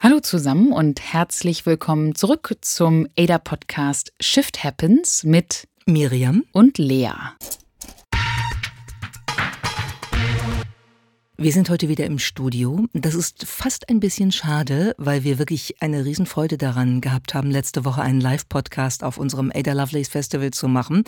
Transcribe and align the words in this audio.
Hallo 0.00 0.20
zusammen 0.20 0.72
und 0.72 1.00
herzlich 1.00 1.66
willkommen 1.66 2.14
zurück 2.14 2.54
zum 2.60 3.08
ADA-Podcast 3.18 4.12
Shift 4.20 4.62
Happens 4.62 5.24
mit 5.24 5.66
Miriam 5.86 6.44
und 6.52 6.78
Lea. 6.78 7.10
Wir 11.40 11.52
sind 11.52 11.70
heute 11.70 11.88
wieder 11.88 12.04
im 12.04 12.18
Studio. 12.18 12.86
Das 12.94 13.14
ist 13.14 13.46
fast 13.46 13.88
ein 13.88 14.00
bisschen 14.00 14.32
schade, 14.32 14.96
weil 14.98 15.22
wir 15.22 15.38
wirklich 15.38 15.80
eine 15.80 16.04
Riesenfreude 16.04 16.58
daran 16.58 17.00
gehabt 17.00 17.32
haben, 17.32 17.52
letzte 17.52 17.84
Woche 17.84 18.02
einen 18.02 18.20
Live-Podcast 18.20 19.04
auf 19.04 19.18
unserem 19.18 19.52
Ada 19.54 19.72
Lovelace 19.74 20.08
Festival 20.08 20.50
zu 20.50 20.66
machen. 20.66 21.04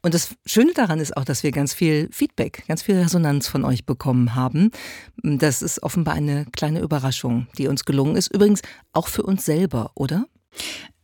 Und 0.00 0.14
das 0.14 0.34
Schöne 0.46 0.72
daran 0.72 0.98
ist 0.98 1.14
auch, 1.14 1.26
dass 1.26 1.42
wir 1.42 1.50
ganz 1.50 1.74
viel 1.74 2.08
Feedback, 2.10 2.64
ganz 2.66 2.80
viel 2.84 2.96
Resonanz 2.96 3.48
von 3.48 3.66
euch 3.66 3.84
bekommen 3.84 4.34
haben. 4.34 4.70
Das 5.22 5.60
ist 5.60 5.82
offenbar 5.82 6.14
eine 6.14 6.46
kleine 6.52 6.80
Überraschung, 6.80 7.46
die 7.58 7.68
uns 7.68 7.84
gelungen 7.84 8.16
ist. 8.16 8.28
Übrigens 8.28 8.62
auch 8.94 9.08
für 9.08 9.24
uns 9.24 9.44
selber, 9.44 9.90
oder? 9.94 10.24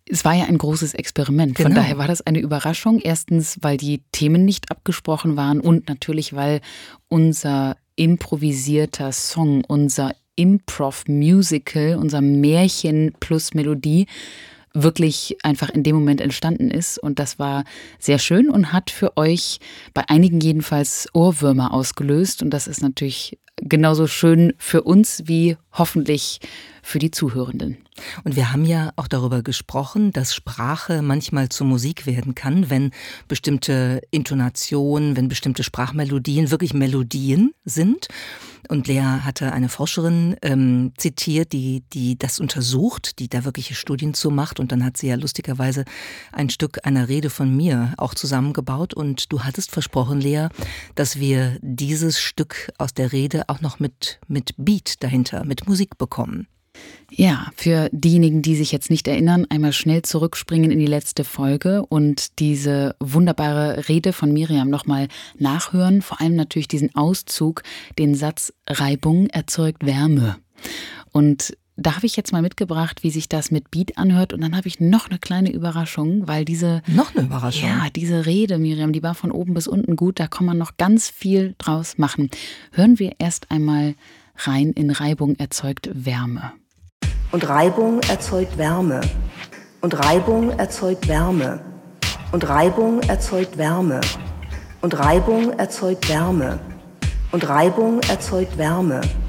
Es 0.08 0.24
war 0.24 0.32
ja 0.32 0.44
ein 0.46 0.56
großes 0.56 0.94
Experiment. 0.94 1.58
Von 1.58 1.66
Genau. 1.66 1.76
daher 1.82 1.98
war 1.98 2.08
das 2.08 2.22
eine 2.22 2.40
Überraschung. 2.40 3.00
Erstens, 3.00 3.58
weil 3.60 3.76
die 3.76 4.02
Themen 4.12 4.46
nicht 4.46 4.70
abgesprochen 4.70 5.36
waren 5.36 5.60
und 5.60 5.90
natürlich, 5.90 6.32
weil 6.32 6.62
unser 7.08 7.76
improvisierter 7.96 9.12
Song, 9.12 9.64
unser 9.66 10.14
Improv-Musical, 10.36 11.96
unser 11.96 12.20
Märchen 12.20 13.12
plus 13.20 13.54
Melodie 13.54 14.06
wirklich 14.74 15.36
einfach 15.42 15.68
in 15.70 15.82
dem 15.82 15.96
Moment 15.96 16.20
entstanden 16.20 16.70
ist. 16.70 16.98
Und 16.98 17.18
das 17.18 17.38
war 17.38 17.64
sehr 17.98 18.18
schön 18.18 18.48
und 18.48 18.72
hat 18.72 18.90
für 18.90 19.16
euch 19.16 19.58
bei 19.92 20.08
einigen 20.08 20.40
jedenfalls 20.40 21.08
Ohrwürmer 21.12 21.72
ausgelöst. 21.74 22.42
Und 22.42 22.50
das 22.50 22.66
ist 22.66 22.82
natürlich 22.82 23.38
genauso 23.60 24.06
schön 24.06 24.52
für 24.58 24.82
uns 24.82 25.22
wie 25.26 25.56
hoffentlich 25.72 26.40
für 26.82 26.98
die 26.98 27.10
Zuhörenden. 27.10 27.78
Und 28.24 28.34
wir 28.34 28.52
haben 28.52 28.64
ja 28.64 28.90
auch 28.96 29.06
darüber 29.06 29.42
gesprochen, 29.42 30.12
dass 30.12 30.34
Sprache 30.34 31.00
manchmal 31.00 31.48
zur 31.48 31.66
Musik 31.66 32.06
werden 32.06 32.34
kann, 32.34 32.70
wenn 32.70 32.90
bestimmte 33.28 34.00
Intonationen, 34.10 35.16
wenn 35.16 35.28
bestimmte 35.28 35.62
Sprachmelodien 35.62 36.50
wirklich 36.50 36.74
Melodien 36.74 37.52
sind. 37.64 38.08
Und 38.68 38.86
Lea 38.86 39.00
hatte 39.00 39.52
eine 39.52 39.68
Forscherin 39.68 40.36
ähm, 40.42 40.92
zitiert, 40.96 41.52
die, 41.52 41.82
die 41.92 42.16
das 42.16 42.40
untersucht, 42.40 43.18
die 43.18 43.28
da 43.28 43.44
wirkliche 43.44 43.74
Studien 43.74 44.14
zu 44.14 44.30
macht. 44.30 44.60
Und 44.60 44.72
dann 44.72 44.84
hat 44.84 44.96
sie 44.96 45.08
ja 45.08 45.16
lustigerweise 45.16 45.84
ein 46.32 46.48
Stück 46.48 46.78
einer 46.84 47.08
Rede 47.08 47.28
von 47.28 47.54
mir 47.54 47.92
auch 47.96 48.14
zusammengebaut. 48.14 48.94
Und 48.94 49.32
du 49.32 49.40
hattest 49.40 49.72
versprochen, 49.72 50.20
Lea, 50.20 50.48
dass 50.94 51.18
wir 51.18 51.58
dieses 51.60 52.20
Stück 52.20 52.72
aus 52.78 52.94
der 52.94 53.12
Rede 53.12 53.41
auch 53.48 53.60
noch 53.60 53.80
mit, 53.80 54.20
mit 54.28 54.54
Beat 54.56 55.02
dahinter, 55.02 55.44
mit 55.44 55.68
Musik 55.68 55.98
bekommen. 55.98 56.46
Ja, 57.10 57.50
für 57.56 57.90
diejenigen, 57.92 58.40
die 58.40 58.56
sich 58.56 58.72
jetzt 58.72 58.88
nicht 58.88 59.06
erinnern, 59.06 59.46
einmal 59.50 59.74
schnell 59.74 60.00
zurückspringen 60.00 60.70
in 60.70 60.78
die 60.78 60.86
letzte 60.86 61.24
Folge 61.24 61.84
und 61.84 62.38
diese 62.38 62.96
wunderbare 63.00 63.88
Rede 63.88 64.14
von 64.14 64.32
Miriam 64.32 64.70
nochmal 64.70 65.08
nachhören. 65.38 66.00
Vor 66.00 66.20
allem 66.20 66.36
natürlich 66.36 66.68
diesen 66.68 66.94
Auszug, 66.94 67.62
den 67.98 68.14
Satz 68.14 68.54
Reibung 68.66 69.26
erzeugt 69.26 69.84
Wärme. 69.84 70.36
Und 71.12 71.54
da 71.76 71.96
habe 71.96 72.06
ich 72.06 72.16
jetzt 72.16 72.32
mal 72.32 72.42
mitgebracht, 72.42 73.02
wie 73.02 73.10
sich 73.10 73.28
das 73.28 73.50
mit 73.50 73.70
Beat 73.70 73.96
anhört. 73.96 74.32
Und 74.32 74.42
dann 74.42 74.56
habe 74.56 74.68
ich 74.68 74.78
noch 74.78 75.08
eine 75.08 75.18
kleine 75.18 75.50
Überraschung, 75.50 76.28
weil 76.28 76.44
diese 76.44 76.82
Noch 76.86 77.14
eine 77.14 77.24
Überraschung. 77.24 77.68
ja, 77.68 77.88
diese 77.94 78.26
Rede, 78.26 78.58
Miriam, 78.58 78.92
die 78.92 79.02
war 79.02 79.14
von 79.14 79.32
oben 79.32 79.54
bis 79.54 79.66
unten 79.66 79.96
gut. 79.96 80.20
Da 80.20 80.26
kann 80.26 80.46
man 80.46 80.58
noch 80.58 80.76
ganz 80.76 81.08
viel 81.08 81.54
draus 81.58 81.96
machen. 81.98 82.30
Hören 82.72 82.98
wir 82.98 83.12
erst 83.18 83.50
einmal 83.50 83.94
rein 84.36 84.72
in 84.72 84.90
Reibung 84.90 85.36
erzeugt 85.36 85.88
Wärme. 85.92 86.52
Und 87.30 87.48
Reibung 87.48 88.00
erzeugt 88.02 88.58
Wärme. 88.58 89.00
Und 89.80 89.98
Reibung 89.98 90.50
erzeugt 90.50 91.08
Wärme. 91.08 91.60
Und 92.32 92.48
Reibung 92.48 93.00
erzeugt 93.00 93.56
Wärme. 93.56 94.00
Und 94.82 94.98
Reibung 94.98 95.50
erzeugt 95.52 96.08
Wärme. 96.08 96.60
Und 97.32 97.48
Reibung 97.48 98.00
erzeugt 98.02 98.58
Wärme. 98.58 99.00
Und 99.00 99.00
Reibung 99.00 99.02
erzeugt 99.02 99.12
Wärme. 99.12 99.21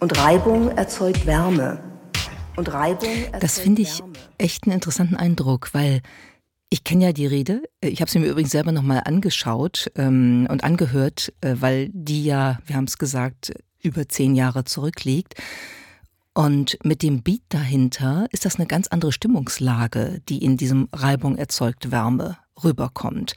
Und 0.00 0.18
Reibung 0.18 0.70
erzeugt 3.32 3.42
Das 3.42 3.58
finde 3.58 3.82
ich 3.82 4.00
Wärme. 4.00 4.12
echt 4.38 4.64
einen 4.64 4.74
interessanten 4.74 5.16
Eindruck, 5.16 5.70
weil 5.72 6.00
ich 6.70 6.84
kenne 6.84 7.04
ja 7.04 7.12
die 7.12 7.26
Rede. 7.26 7.62
Ich 7.80 8.00
habe 8.00 8.10
sie 8.10 8.18
mir 8.18 8.26
übrigens 8.26 8.50
selber 8.50 8.72
nochmal 8.72 9.02
angeschaut 9.04 9.90
ähm, 9.96 10.46
und 10.50 10.64
angehört, 10.64 11.32
äh, 11.40 11.56
weil 11.60 11.88
die 11.92 12.24
ja, 12.24 12.58
wir 12.66 12.76
haben 12.76 12.84
es 12.84 12.98
gesagt, 12.98 13.52
über 13.82 14.08
zehn 14.08 14.34
Jahre 14.34 14.64
zurückliegt. 14.64 15.34
Und 16.34 16.78
mit 16.82 17.02
dem 17.02 17.22
Beat 17.22 17.42
dahinter 17.48 18.26
ist 18.32 18.44
das 18.44 18.56
eine 18.56 18.66
ganz 18.66 18.88
andere 18.88 19.12
Stimmungslage, 19.12 20.20
die 20.28 20.44
in 20.44 20.56
diesem 20.56 20.88
Reibung 20.92 21.36
erzeugt 21.36 21.92
Wärme 21.92 22.38
rüberkommt. 22.62 23.36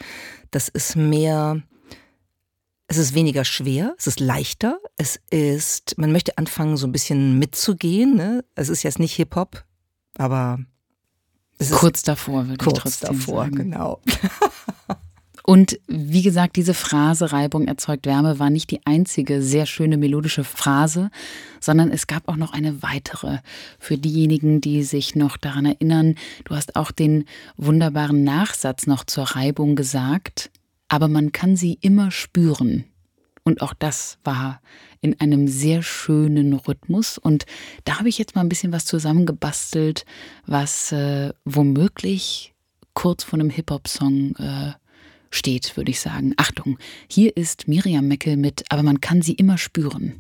Das 0.50 0.68
ist 0.68 0.96
mehr, 0.96 1.62
es 2.88 2.98
ist 2.98 3.14
weniger 3.14 3.44
schwer, 3.44 3.94
es 3.98 4.08
ist 4.08 4.20
leichter, 4.20 4.80
es 4.96 5.20
ist, 5.30 5.98
man 5.98 6.12
möchte 6.12 6.38
anfangen, 6.38 6.78
so 6.78 6.88
ein 6.88 6.94
bisschen 6.94 7.38
mitzugehen. 7.38 8.16
Ne? 8.16 8.46
Es 8.56 8.70
ist 8.70 8.84
jetzt 8.84 9.00
nicht 9.00 9.14
Hip-Hop, 9.16 9.66
aber 10.18 10.60
es 11.60 11.72
ist 11.72 11.78
Kurz 11.78 12.02
davor, 12.04 12.48
würde 12.48 12.54
ich 12.54 12.60
kurz 12.60 12.80
trotzdem 12.80 13.18
davor, 13.18 13.44
sagen. 13.44 13.56
genau. 13.56 14.02
Und 15.44 15.80
wie 15.88 16.24
gesagt, 16.24 16.58
diese 16.58 16.74
Phrase 16.74 17.32
Reibung 17.32 17.70
erzeugt 17.70 18.06
Wärme 18.06 18.38
war 18.38 18.50
nicht 18.50 18.70
die 18.70 18.86
einzige 18.86 19.42
sehr 19.42 19.66
schöne 19.66 19.96
melodische 19.96 20.44
Phrase, 20.44 21.10
sondern 21.62 21.90
es 21.90 22.06
gab 22.06 22.28
auch 22.28 22.36
noch 22.36 22.52
eine 22.52 22.84
weitere. 22.84 23.38
Für 23.80 23.98
diejenigen, 23.98 24.60
die 24.60 24.84
sich 24.84 25.16
noch 25.16 25.38
daran 25.38 25.66
erinnern, 25.66 26.16
du 26.44 26.54
hast 26.54 26.76
auch 26.76 26.92
den 26.92 27.24
wunderbaren 27.56 28.26
Nachsatz 28.26 28.88
noch 28.88 29.06
zur 29.06 29.24
Reibung 29.24 29.78
gesagt, 29.78 30.52
aber 30.88 31.08
man 31.08 31.32
kann 31.32 31.56
sie 31.56 31.78
immer 31.82 32.12
spüren. 32.12 32.86
Und 33.44 33.62
auch 33.62 33.74
das 33.74 34.18
war 34.26 34.62
in 35.00 35.20
einem 35.22 35.48
sehr 35.48 35.82
schönen 35.82 36.54
Rhythmus. 36.54 37.18
Und 37.18 37.46
da 37.86 37.98
habe 37.98 38.10
ich 38.10 38.18
jetzt 38.18 38.36
mal 38.36 38.42
ein 38.42 38.50
bisschen 38.50 38.74
was 38.74 38.84
zusammengebastelt, 38.84 40.06
was 40.46 40.92
äh, 40.92 41.32
womöglich 41.46 42.54
kurz 42.94 43.24
vor 43.24 43.40
einem 43.40 43.50
Hip-Hop-Song 43.50 44.36
äh, 44.36 44.74
steht, 45.30 45.78
würde 45.78 45.92
ich 45.92 46.00
sagen. 46.00 46.34
Achtung, 46.36 46.78
hier 47.10 47.38
ist 47.38 47.68
Miriam 47.68 48.08
Meckel 48.08 48.38
mit, 48.38 48.64
aber 48.70 48.84
man 48.84 49.02
kann 49.02 49.22
sie 49.22 49.34
immer 49.34 49.58
spüren. 49.58 50.16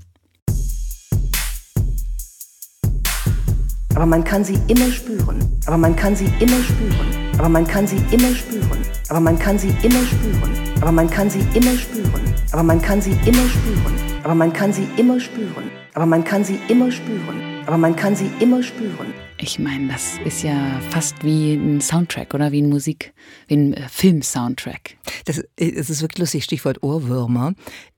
Aber 3.95 4.05
man 4.05 4.23
kann 4.23 4.43
sie 4.43 4.59
immer 4.67 4.91
spüren. 4.91 5.39
Aber 5.65 5.77
man 5.77 5.95
kann 5.95 6.15
sie 6.15 6.25
immer 6.39 6.61
spüren. 6.63 7.07
Aber 7.37 7.49
man 7.49 7.65
kann 7.65 7.87
sie 7.87 7.97
immer 8.11 8.35
spüren. 8.35 8.81
Aber 9.09 9.19
man 9.19 9.39
kann 9.39 9.57
sie 9.57 9.69
immer 9.83 10.05
spüren. 10.05 10.53
Aber 10.81 10.91
man 10.91 11.09
kann 11.09 11.29
sie 11.29 11.39
immer 11.53 11.77
spüren. 11.77 12.33
Aber 12.51 12.63
man 12.63 12.81
kann 12.81 13.01
sie 13.01 13.11
immer 13.25 13.47
spüren. 13.49 13.95
Aber 14.23 14.35
man 14.35 14.53
kann 14.53 14.73
sie 14.73 14.87
immer 14.95 15.19
spüren. 15.19 15.71
Aber 15.93 16.05
man 16.05 16.23
kann 16.23 16.43
sie 16.43 16.59
immer 16.67 16.91
spüren. 16.91 17.41
Aber 17.65 17.77
man 17.77 17.95
kann 17.95 18.15
sie 18.15 18.29
immer 18.39 18.61
spüren. 18.61 19.13
Ich 19.39 19.59
meine, 19.59 19.87
das 19.89 20.17
ist 20.25 20.43
ja 20.43 20.79
fast 20.89 21.23
wie 21.23 21.53
ein 21.53 21.81
Soundtrack 21.81 22.33
oder 22.33 22.51
wie 22.51 22.61
ein 22.61 22.69
Musik, 22.69 23.13
wie 23.47 23.55
ein 23.55 23.73
äh, 23.73 23.87
Film-Soundtrack. 23.87 24.97
Das, 25.25 25.43
es 25.57 25.89
ist 25.89 26.01
wirklich 26.01 26.19
lustig, 26.19 26.43
Stichwort 26.43 26.81
Ohrwürmer. 26.81 27.53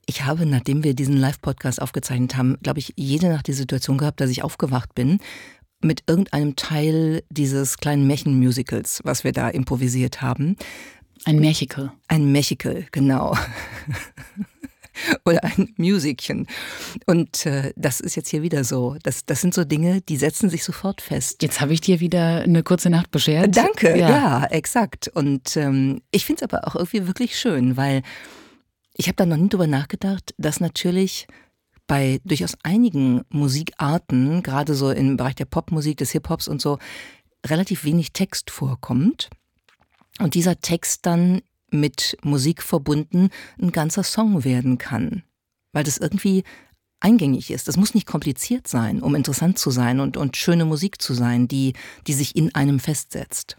Ich 0.06 0.26
habe, 0.26 0.46
nachdem 0.46 0.84
wir 0.84 0.94
diesen 0.94 1.18
Live-Podcast 1.18 1.82
aufgezeichnet 1.82 2.36
haben, 2.36 2.58
glaube 2.62 2.80
ich, 2.80 2.94
jede 2.98 3.30
Nacht 3.30 3.48
die 3.48 3.54
Situation 3.54 3.98
gehabt, 3.98 4.20
dass 4.20 4.30
ich 4.30 4.44
aufgewacht 4.44 4.96
bin 4.96 5.20
mit 5.82 6.04
irgendeinem 6.08 6.56
Teil 6.56 7.24
dieses 7.30 7.78
kleinen 7.78 8.08
Märchenmusicals, 8.08 9.02
was 9.04 9.24
wir 9.24 9.32
da 9.32 9.50
improvisiert 9.50 10.22
haben. 10.22 10.56
Ein 11.26 11.40
Märchikel. 11.40 11.92
Ein 12.08 12.32
Mechikel, 12.32 12.88
genau. 12.92 13.36
Oder 15.26 15.44
ein 15.44 15.74
Musikchen. 15.78 16.48
Und 17.06 17.46
äh, 17.46 17.72
das 17.76 18.00
ist 18.00 18.16
jetzt 18.16 18.30
hier 18.30 18.42
wieder 18.42 18.64
so. 18.64 18.98
Das, 19.04 19.26
das 19.26 19.42
sind 19.42 19.54
so 19.54 19.64
Dinge, 19.64 20.02
die 20.02 20.18
setzen 20.18 20.50
sich 20.50 20.64
sofort 20.64 21.02
fest. 21.02 21.42
Jetzt 21.42 21.62
habe 21.62 21.74
ich 21.74 21.82
dir 21.82 22.00
wieder 22.00 22.42
eine 22.42 22.64
kurze 22.64 22.90
Nacht 22.90 23.12
beschert. 23.12 23.56
Danke, 23.56 23.98
ja, 23.98 24.46
exakt. 24.46 25.08
Und 25.08 25.56
ähm, 25.56 26.02
ich 26.12 26.26
finde 26.26 26.44
es 26.44 26.52
aber 26.52 26.68
auch 26.68 26.76
irgendwie 26.76 27.08
wirklich 27.08 27.40
schön, 27.40 27.78
weil 27.78 28.02
ich 28.94 29.08
habe 29.08 29.16
da 29.16 29.26
noch 29.26 29.38
nie 29.38 29.50
drüber 29.50 29.68
nachgedacht, 29.68 30.34
dass 30.38 30.60
natürlich 30.60 31.28
bei 31.90 32.22
durchaus 32.24 32.56
einigen 32.64 33.24
Musikarten, 33.30 34.44
gerade 34.44 34.76
so 34.76 34.92
im 34.92 35.18
Bereich 35.18 35.36
der 35.36 35.46
Popmusik, 35.46 35.98
des 35.98 36.12
Hip-Hops 36.12 36.48
und 36.48 36.62
so, 36.62 36.78
relativ 37.46 37.84
wenig 37.84 38.14
Text 38.14 38.52
vorkommt. 38.52 39.30
Und 40.20 40.36
dieser 40.36 40.60
Text 40.62 41.08
dann 41.08 41.42
mit 41.72 42.16
Musik 42.24 42.62
verbunden 42.62 43.30
ein 43.60 43.72
ganzer 43.72 44.04
Song 44.04 44.44
werden 44.44 44.78
kann. 44.78 45.24
Weil 45.74 45.84
das 45.84 45.98
irgendwie 45.98 46.44
eingängig 47.00 47.50
ist. 47.50 47.68
Das 47.68 47.78
muss 47.78 47.96
nicht 47.96 48.06
kompliziert 48.06 48.68
sein, 48.68 49.02
um 49.02 49.16
interessant 49.16 49.58
zu 49.58 49.72
sein 49.72 50.00
und, 50.00 50.16
und 50.16 50.38
schöne 50.38 50.66
Musik 50.66 51.02
zu 51.02 51.16
sein, 51.16 51.48
die, 51.48 51.74
die 52.06 52.14
sich 52.14 52.36
in 52.36 52.54
einem 52.54 52.80
festsetzt. 52.80 53.58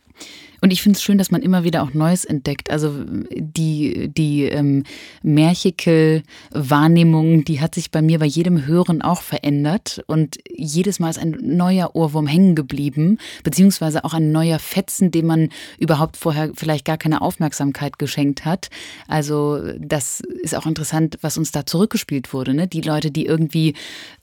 Und 0.61 0.73
ich 0.73 0.83
finde 0.83 0.97
es 0.97 1.03
schön, 1.03 1.19
dass 1.19 1.31
man 1.31 1.43
immer 1.43 1.63
wieder 1.65 1.83
auch 1.83 1.93
Neues 1.95 2.25
entdeckt. 2.25 2.71
Also 2.71 3.05
die, 3.35 4.09
die 4.09 4.45
ähm, 4.45 4.85
Märchekel-Wahrnehmung, 5.23 7.45
die 7.45 7.61
hat 7.61 7.75
sich 7.75 7.91
bei 7.91 8.01
mir 8.03 8.19
bei 8.19 8.27
jedem 8.27 8.67
Hören 8.67 9.01
auch 9.03 9.23
verändert. 9.23 10.03
Und 10.07 10.37
jedes 10.55 11.01
Mal 11.01 11.09
ist 11.11 11.19
ein 11.19 11.39
neuer 11.41 11.97
Ohrwurm 11.97 12.27
hängen 12.27 12.55
geblieben, 12.55 13.17
beziehungsweise 13.43 14.05
auch 14.05 14.13
ein 14.13 14.33
neuer 14.33 14.59
Fetzen, 14.59 15.11
dem 15.11 15.25
man 15.27 15.49
überhaupt 15.79 16.19
vorher 16.19 16.51
vielleicht 16.55 16.85
gar 16.85 16.99
keine 16.99 17.23
Aufmerksamkeit 17.23 17.99
geschenkt 17.99 18.45
hat. 18.45 18.69
Also 19.09 19.63
das 19.79 20.21
ist 20.43 20.55
auch 20.55 20.67
interessant, 20.67 21.17
was 21.23 21.39
uns 21.39 21.53
da 21.53 21.65
zurückgespielt 21.65 22.35
wurde. 22.35 22.53
Ne? 22.53 22.69
Die 22.69 22.83
Leute, 22.83 23.11
die 23.11 23.25
irgendwie 23.25 23.73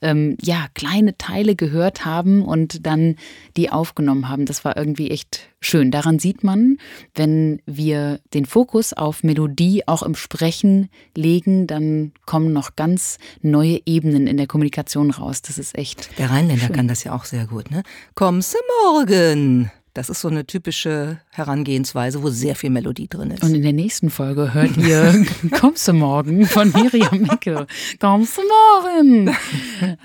ähm, 0.02 0.36
ja 0.40 0.66
kleine 0.74 1.18
Teile 1.18 1.56
gehört 1.56 2.04
haben 2.04 2.42
und 2.42 2.86
dann 2.86 3.16
die 3.56 3.70
aufgenommen 3.70 4.28
haben. 4.28 4.44
Das 4.44 4.64
war 4.64 4.76
irgendwie 4.76 5.10
echt 5.10 5.48
schön. 5.60 5.90
Daran 5.90 6.18
sieht 6.18 6.44
man, 6.44 6.78
wenn 7.14 7.60
wir 7.66 8.20
den 8.34 8.46
Fokus 8.46 8.92
auf 8.92 9.22
Melodie 9.22 9.86
auch 9.86 10.02
im 10.02 10.14
Sprechen 10.14 10.88
legen, 11.16 11.66
dann 11.66 12.12
kommen 12.26 12.52
noch 12.52 12.76
ganz 12.76 13.18
neue 13.42 13.80
Ebenen 13.86 14.26
in 14.26 14.36
der 14.36 14.46
Kommunikation 14.46 15.10
raus. 15.10 15.42
Das 15.42 15.58
ist 15.58 15.76
echt. 15.76 16.18
Der 16.18 16.30
Rheinländer 16.30 16.66
schön. 16.66 16.76
kann 16.76 16.88
das 16.88 17.04
ja 17.04 17.14
auch 17.14 17.24
sehr 17.24 17.46
gut, 17.46 17.70
ne? 17.70 17.82
Kommst 18.14 18.54
du 18.54 18.58
morgen? 18.84 19.70
Das 19.98 20.08
ist 20.08 20.20
so 20.20 20.28
eine 20.28 20.46
typische 20.46 21.18
Herangehensweise, 21.30 22.22
wo 22.22 22.30
sehr 22.30 22.54
viel 22.54 22.70
Melodie 22.70 23.08
drin 23.08 23.32
ist. 23.32 23.42
Und 23.42 23.52
in 23.52 23.62
der 23.62 23.72
nächsten 23.72 24.10
Folge 24.10 24.54
hört 24.54 24.76
ihr 24.76 25.26
Kommst 25.58 25.88
du 25.88 25.92
morgen 25.92 26.46
von 26.46 26.70
Miriam 26.70 27.22
Mickel. 27.22 27.66
Kommst 27.98 28.38
du 28.38 28.42
morgen? 28.42 29.36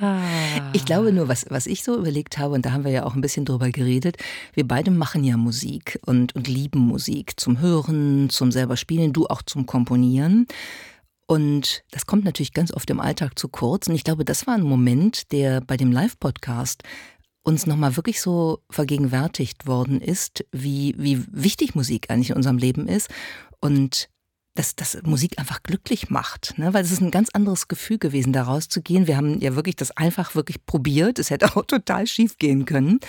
Ah. 0.01 0.17
Ich 0.73 0.85
glaube 0.85 1.13
nur, 1.13 1.27
was, 1.27 1.45
was 1.49 1.67
ich 1.67 1.83
so 1.83 1.95
überlegt 1.95 2.39
habe, 2.39 2.55
und 2.55 2.65
da 2.65 2.71
haben 2.71 2.85
wir 2.85 2.91
ja 2.91 3.05
auch 3.05 3.13
ein 3.13 3.21
bisschen 3.21 3.45
drüber 3.45 3.69
geredet, 3.69 4.17
wir 4.55 4.67
beide 4.67 4.89
machen 4.89 5.23
ja 5.23 5.37
Musik 5.37 5.99
und, 6.07 6.35
und 6.35 6.47
lieben 6.47 6.79
Musik 6.79 7.39
zum 7.39 7.59
Hören, 7.59 8.31
zum 8.31 8.51
selber 8.51 8.77
Spielen, 8.77 9.13
du 9.13 9.27
auch 9.27 9.43
zum 9.43 9.67
Komponieren. 9.67 10.47
Und 11.27 11.83
das 11.91 12.05
kommt 12.05 12.25
natürlich 12.25 12.53
ganz 12.53 12.73
oft 12.73 12.89
im 12.89 12.99
Alltag 12.99 13.37
zu 13.37 13.47
kurz. 13.47 13.87
Und 13.87 13.95
ich 13.95 14.03
glaube, 14.03 14.25
das 14.25 14.45
war 14.47 14.55
ein 14.55 14.63
Moment, 14.63 15.31
der 15.31 15.61
bei 15.61 15.77
dem 15.77 15.91
Live-Podcast 15.91 16.83
uns 17.43 17.65
nochmal 17.67 17.95
wirklich 17.97 18.21
so 18.21 18.59
vergegenwärtigt 18.69 19.67
worden 19.67 20.01
ist, 20.01 20.45
wie, 20.51 20.95
wie 20.97 21.23
wichtig 21.31 21.75
Musik 21.75 22.09
eigentlich 22.09 22.31
in 22.31 22.37
unserem 22.37 22.57
Leben 22.57 22.87
ist. 22.87 23.09
Und 23.59 24.09
dass, 24.55 24.75
dass 24.75 25.01
Musik 25.03 25.39
einfach 25.39 25.63
glücklich 25.63 26.11
macht, 26.11 26.57
ne? 26.57 26.73
weil 26.73 26.83
es 26.83 26.91
ist 26.91 27.01
ein 27.01 27.09
ganz 27.09 27.29
anderes 27.33 27.67
Gefühl 27.67 27.97
gewesen, 27.97 28.33
da 28.33 28.43
rauszugehen. 28.43 29.07
Wir 29.07 29.17
haben 29.17 29.39
ja 29.39 29.55
wirklich 29.55 29.75
das 29.75 29.91
einfach 29.97 30.35
wirklich 30.35 30.63
probiert. 30.65 31.17
Es 31.17 31.31
hätte 31.31 31.47
auch 31.55 31.65
total 31.65 32.05
schief 32.05 32.37
gehen 32.37 32.65
können. 32.65 32.99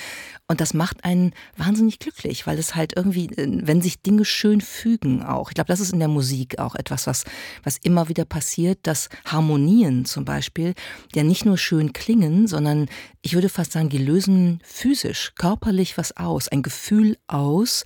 Und 0.48 0.60
das 0.60 0.72
macht 0.72 1.04
einen 1.04 1.34
wahnsinnig 1.56 1.98
glücklich, 1.98 2.46
weil 2.46 2.58
es 2.58 2.74
halt 2.74 2.94
irgendwie, 2.96 3.26
äh, 3.26 3.60
wenn 3.66 3.82
sich 3.82 4.00
Dinge 4.00 4.24
schön 4.24 4.62
fügen 4.62 5.22
auch. 5.22 5.50
Ich 5.50 5.54
glaube, 5.54 5.68
das 5.68 5.80
ist 5.80 5.92
in 5.92 5.98
der 5.98 6.08
Musik 6.08 6.58
auch 6.58 6.74
etwas, 6.74 7.06
was, 7.06 7.24
was 7.62 7.76
immer 7.78 8.08
wieder 8.08 8.24
passiert, 8.24 8.78
dass 8.82 9.10
Harmonien 9.26 10.06
zum 10.06 10.24
Beispiel 10.24 10.74
ja 11.14 11.24
nicht 11.24 11.44
nur 11.44 11.58
schön 11.58 11.92
klingen, 11.92 12.46
sondern 12.46 12.86
ich 13.20 13.34
würde 13.34 13.50
fast 13.50 13.72
sagen, 13.72 13.90
die 13.90 13.98
lösen 13.98 14.60
physisch, 14.64 15.32
körperlich 15.36 15.98
was 15.98 16.16
aus, 16.16 16.48
ein 16.48 16.62
Gefühl 16.62 17.16
aus, 17.26 17.84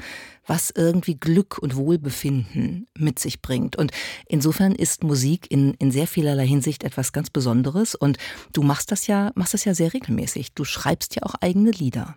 was 0.49 0.73
irgendwie 0.75 1.15
Glück 1.15 1.59
und 1.59 1.77
Wohlbefinden 1.77 2.89
mit 2.97 3.19
sich 3.19 3.43
bringt. 3.43 3.77
Und 3.77 3.93
insofern 4.27 4.75
ist 4.75 5.05
Musik 5.05 5.51
in, 5.51 5.75
in 5.75 5.91
sehr 5.91 6.07
vielerlei 6.07 6.47
Hinsicht 6.47 6.83
etwas 6.83 7.13
ganz 7.13 7.31
Besonderes. 7.31 7.95
Und 7.95 8.19
du 8.53 8.63
machst 8.63 8.91
das 8.91 9.07
ja, 9.07 9.31
machst 9.35 9.55
das 9.55 9.65
ja 9.65 9.75
sehr 9.75 9.93
regelmäßig. 9.93 10.55
Du 10.55 10.65
schreibst 10.65 11.15
ja 11.15 11.23
auch 11.23 11.35
eigene 11.41 11.71
Lieder. 11.71 12.17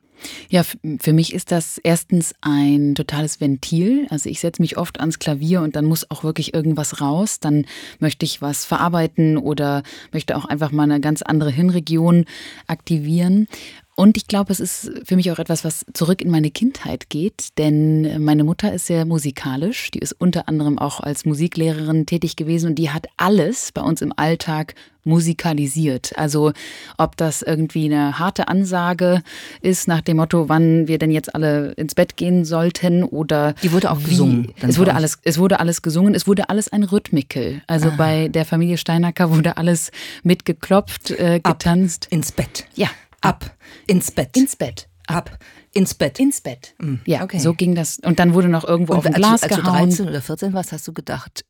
Ja, 0.50 0.64
für 0.64 1.14
mich 1.14 1.34
ist 1.34 1.52
das 1.52 1.78
erstens 1.78 2.36
ein 2.42 2.96
totales 2.96 3.40
Ventil. 3.40 4.08
Also 4.10 4.30
ich 4.30 4.40
setze 4.40 4.62
mich 4.62 4.78
oft 4.78 5.00
ans 5.00 5.20
Klavier 5.20 5.62
und 5.62 5.76
dann 5.76 5.86
muss 5.86 6.10
auch 6.12 6.24
wirklich 6.24 6.54
irgendwas 6.54 7.02
raus. 7.02 7.40
Dann 7.40 7.66
möchte 8.00 8.26
ich 8.26 8.42
was 8.42 8.66
verarbeiten 8.66 9.38
oder 9.38 9.84
möchte 10.12 10.38
auch 10.38 10.46
einfach 10.46 10.72
mal 10.72 10.84
eine 10.84 11.00
ganz 11.00 11.22
andere 11.22 11.52
Hirnregion 11.52 12.26
aktivieren. 12.68 13.48
Und 13.96 14.18
ich 14.18 14.28
glaube, 14.28 14.52
es 14.54 14.60
ist 14.60 14.92
für 15.04 15.16
mich 15.16 15.32
auch 15.32 15.40
etwas, 15.40 15.64
was 15.64 15.86
zurück 15.94 16.22
in 16.22 16.32
meine 16.32 16.50
Kindheit 16.50 17.10
geht, 17.10 17.50
denn 17.58 18.24
meine 18.24 18.44
Mutter 18.44 18.74
ist 18.74 18.88
sehr 18.88 19.06
musikalisch. 19.06 19.92
Die 19.92 20.00
ist 20.00 20.14
unter 20.14 20.48
anderem 20.48 20.80
auch 20.80 21.02
als 21.02 21.26
Musiklehrerin 21.26 22.06
tätig 22.06 22.36
gewesen 22.36 22.70
und 22.70 22.76
die 22.76 22.90
hat 22.90 23.08
alles 23.18 23.72
bei 23.72 23.82
uns 23.82 24.02
im 24.02 24.14
Alltag 24.16 24.76
musikalisiert. 25.04 26.18
Also 26.18 26.54
ob 26.98 27.18
das 27.18 27.42
irgendwie 27.42 27.86
eine 27.86 28.18
harte 28.20 28.48
Ansage 28.48 29.24
ist 29.62 29.88
nach 29.88 30.02
dem 30.02 30.18
Motto, 30.18 30.48
wann 30.48 30.88
wir 30.88 30.98
denn 30.98 31.12
jetzt 31.12 31.34
alle 31.36 31.72
ins 31.74 31.96
Bett 31.96 32.18
gehen 32.18 32.46
sollten 32.46 33.04
oder 33.04 33.54
die 33.62 33.72
wurde 33.72 33.92
auch 33.92 34.00
wie, 34.00 34.12
gesungen. 34.12 34.54
Es 34.62 34.78
wurde 34.78 34.96
alles, 34.96 35.20
es 35.24 35.38
wurde 35.38 35.60
alles 35.60 35.82
gesungen. 35.82 36.16
Es 36.16 36.28
wurde 36.28 36.50
alles 36.50 36.72
ein 36.72 36.84
Rhythmikel. 36.84 37.62
Also 37.68 37.90
ah. 37.90 37.96
bei 37.98 38.28
der 38.30 38.46
Familie 38.46 38.78
Steinacker 38.78 39.32
wurde 39.32 39.58
alles 39.58 39.92
mitgeklopft, 40.24 41.12
äh, 41.12 41.40
getanzt. 41.44 42.06
Ab 42.06 42.14
ins 42.14 42.32
Bett. 42.32 42.66
Ja, 42.76 42.88
Ab. 43.22 43.56
Ins 43.88 44.12
Bett. 44.12 44.36
Ins 44.36 44.56
Bett. 44.56 44.90
Ab. 45.08 45.38
Ins 45.74 45.94
Bett. 45.94 46.20
Ins 46.20 46.42
Bett. 46.42 46.74
Mhm. 46.80 47.02
Ja, 47.06 47.24
okay. 47.24 47.40
so 47.40 47.54
ging 47.54 47.76
das. 47.76 48.00
Und 48.00 48.20
dann 48.20 48.34
wurde 48.34 48.50
noch 48.50 48.64
irgendwo 48.68 48.94
und 48.94 49.00
auf 49.00 49.06
ein 49.06 49.14
Glas 49.14 49.44
als, 49.44 49.56
gehauen. 49.56 49.76
Als 49.76 49.98
du 49.98 50.04
13 50.04 50.10
oder 50.10 50.22
14 50.22 50.54
warst, 50.54 50.72
hast 50.72 50.88
du 50.88 50.94
gedacht, 50.94 51.46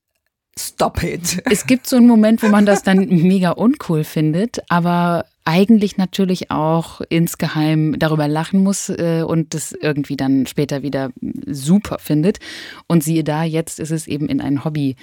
stop 0.57 1.03
it. 1.03 1.41
Es 1.50 1.65
gibt 1.65 1.88
so 1.88 1.95
einen 1.95 2.07
Moment, 2.07 2.44
wo 2.44 2.47
man 2.47 2.65
das 2.65 2.83
dann 2.83 3.07
mega 3.07 3.51
uncool 3.51 4.03
findet, 4.03 4.62
aber 4.69 5.25
eigentlich 5.43 5.97
natürlich 5.97 6.51
auch 6.51 7.01
insgeheim 7.09 7.97
darüber 7.97 8.27
lachen 8.27 8.61
muss 8.63 8.89
äh, 8.89 9.23
und 9.25 9.53
das 9.53 9.71
irgendwie 9.71 10.15
dann 10.15 10.45
später 10.45 10.83
wieder 10.83 11.11
super 11.47 11.97
findet. 11.99 12.39
Und 12.88 13.03
siehe 13.03 13.23
da, 13.23 13.43
jetzt 13.43 13.79
ist 13.79 13.91
es 13.91 14.07
eben 14.07 14.27
in 14.27 14.41
ein 14.41 14.63
Hobby 14.63 14.95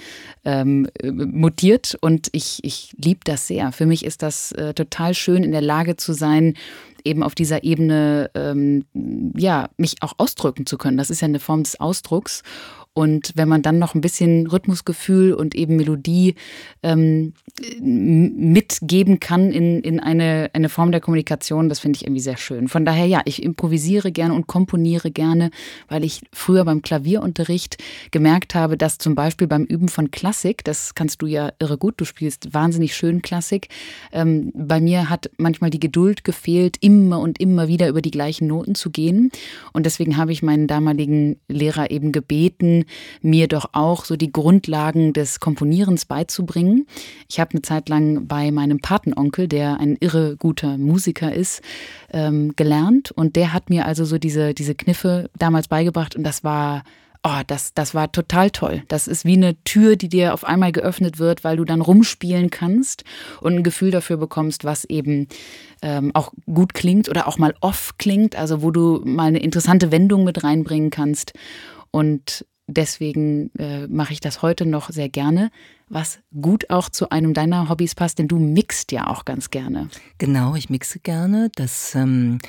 ähm, 0.45 0.87
mutiert 1.03 1.97
und 2.01 2.29
ich, 2.31 2.59
ich 2.63 2.95
liebe 2.97 3.21
das 3.23 3.47
sehr. 3.47 3.71
Für 3.71 3.85
mich 3.85 4.05
ist 4.05 4.21
das 4.23 4.51
äh, 4.53 4.73
total 4.73 5.13
schön, 5.13 5.43
in 5.43 5.51
der 5.51 5.61
Lage 5.61 5.97
zu 5.97 6.13
sein, 6.13 6.55
eben 7.03 7.23
auf 7.23 7.35
dieser 7.35 7.63
Ebene 7.63 8.29
ähm, 8.35 8.85
ja 9.35 9.69
mich 9.77 9.97
auch 10.01 10.13
ausdrücken 10.17 10.65
zu 10.65 10.77
können. 10.77 10.97
Das 10.97 11.09
ist 11.09 11.21
ja 11.21 11.27
eine 11.27 11.39
Form 11.39 11.63
des 11.63 11.79
Ausdrucks. 11.79 12.43
Und 12.93 13.31
wenn 13.35 13.47
man 13.47 13.61
dann 13.61 13.79
noch 13.79 13.95
ein 13.95 14.01
bisschen 14.01 14.47
Rhythmusgefühl 14.47 15.33
und 15.33 15.55
eben 15.55 15.77
Melodie 15.77 16.35
ähm, 16.83 17.33
mitgeben 17.79 19.19
kann 19.19 19.51
in, 19.51 19.81
in 19.81 19.99
eine, 19.99 20.49
eine 20.53 20.69
Form 20.69 20.91
der 20.91 20.99
Kommunikation, 20.99 21.69
das 21.69 21.79
finde 21.79 21.97
ich 21.97 22.03
irgendwie 22.03 22.19
sehr 22.21 22.35
schön. 22.35 22.67
Von 22.67 22.85
daher, 22.85 23.05
ja, 23.05 23.21
ich 23.25 23.43
improvisiere 23.43 24.11
gerne 24.11 24.33
und 24.33 24.47
komponiere 24.47 25.11
gerne, 25.11 25.51
weil 25.87 26.03
ich 26.03 26.21
früher 26.33 26.65
beim 26.65 26.81
Klavierunterricht 26.81 27.77
gemerkt 28.11 28.55
habe, 28.55 28.75
dass 28.75 28.97
zum 28.97 29.15
Beispiel 29.15 29.47
beim 29.47 29.63
Üben 29.63 29.87
von 29.87 30.11
Klassik, 30.11 30.63
das 30.63 30.95
kannst 30.95 31.21
du 31.21 31.27
ja 31.27 31.53
irre 31.59 31.77
gut, 31.77 31.95
du 31.97 32.05
spielst 32.05 32.53
wahnsinnig 32.53 32.95
schön 32.95 33.21
Klassik, 33.21 33.69
ähm, 34.11 34.51
bei 34.53 34.81
mir 34.81 35.09
hat 35.09 35.29
manchmal 35.37 35.69
die 35.69 35.79
Geduld 35.79 36.23
gefehlt, 36.23 36.77
immer 36.81 37.19
und 37.19 37.39
immer 37.39 37.67
wieder 37.67 37.87
über 37.87 38.01
die 38.01 38.11
gleichen 38.11 38.47
Noten 38.47 38.75
zu 38.75 38.89
gehen. 38.89 39.31
Und 39.73 39.85
deswegen 39.85 40.17
habe 40.17 40.31
ich 40.31 40.43
meinen 40.43 40.67
damaligen 40.67 41.37
Lehrer 41.47 41.91
eben 41.91 42.11
gebeten, 42.11 42.78
mir 43.21 43.47
doch 43.47 43.69
auch 43.73 44.05
so 44.05 44.15
die 44.15 44.31
Grundlagen 44.31 45.13
des 45.13 45.39
Komponierens 45.39 46.05
beizubringen. 46.05 46.87
Ich 47.29 47.39
habe 47.39 47.51
eine 47.51 47.61
Zeit 47.61 47.89
lang 47.89 48.27
bei 48.27 48.51
meinem 48.51 48.79
Patenonkel, 48.79 49.47
der 49.47 49.79
ein 49.79 49.97
irre 49.99 50.37
guter 50.37 50.77
Musiker 50.77 51.33
ist, 51.33 51.61
ähm, 52.11 52.53
gelernt 52.55 53.11
und 53.11 53.35
der 53.35 53.53
hat 53.53 53.69
mir 53.69 53.85
also 53.85 54.05
so 54.05 54.17
diese, 54.17 54.53
diese 54.53 54.75
Kniffe 54.75 55.29
damals 55.37 55.67
beigebracht 55.67 56.15
und 56.15 56.23
das 56.23 56.43
war 56.43 56.83
Oh, 57.21 57.41
das, 57.45 57.73
das 57.73 57.93
war 57.93 58.13
total 58.13 58.49
toll. 58.49 58.83
Das 58.87 59.05
ist 59.05 59.25
wie 59.25 59.33
eine 59.33 59.61
Tür, 59.65 59.97
die 59.97 60.07
dir 60.07 60.33
auf 60.33 60.45
einmal 60.45 60.71
geöffnet 60.71 61.19
wird, 61.19 61.43
weil 61.43 61.57
du 61.57 61.65
dann 61.65 61.81
rumspielen 61.81 62.49
kannst 62.49 63.03
und 63.41 63.55
ein 63.57 63.63
Gefühl 63.63 63.91
dafür 63.91 64.15
bekommst, 64.15 64.63
was 64.63 64.85
eben 64.85 65.27
ähm, 65.81 66.11
auch 66.13 66.31
gut 66.45 66.73
klingt 66.73 67.09
oder 67.09 67.27
auch 67.27 67.37
mal 67.37 67.53
off 67.59 67.95
klingt, 67.97 68.37
also 68.37 68.61
wo 68.61 68.71
du 68.71 69.01
mal 69.03 69.25
eine 69.25 69.39
interessante 69.39 69.91
Wendung 69.91 70.23
mit 70.23 70.45
reinbringen 70.45 70.91
kannst. 70.91 71.33
Und 71.91 72.45
deswegen 72.73 73.51
äh, 73.57 73.87
mache 73.87 74.13
ich 74.13 74.19
das 74.19 74.41
heute 74.41 74.65
noch 74.65 74.89
sehr 74.89 75.09
gerne, 75.09 75.51
was 75.87 76.19
gut 76.39 76.69
auch 76.69 76.89
zu 76.89 77.09
einem 77.09 77.33
deiner 77.33 77.69
Hobbys 77.69 77.95
passt, 77.95 78.19
denn 78.19 78.27
du 78.27 78.37
mixt 78.37 78.91
ja 78.91 79.07
auch 79.07 79.25
ganz 79.25 79.49
gerne. 79.49 79.89
Genau, 80.17 80.55
ich 80.55 80.69
mixe 80.69 80.99
gerne. 80.99 81.49
Das 81.55 81.95
ähm, 81.95 82.39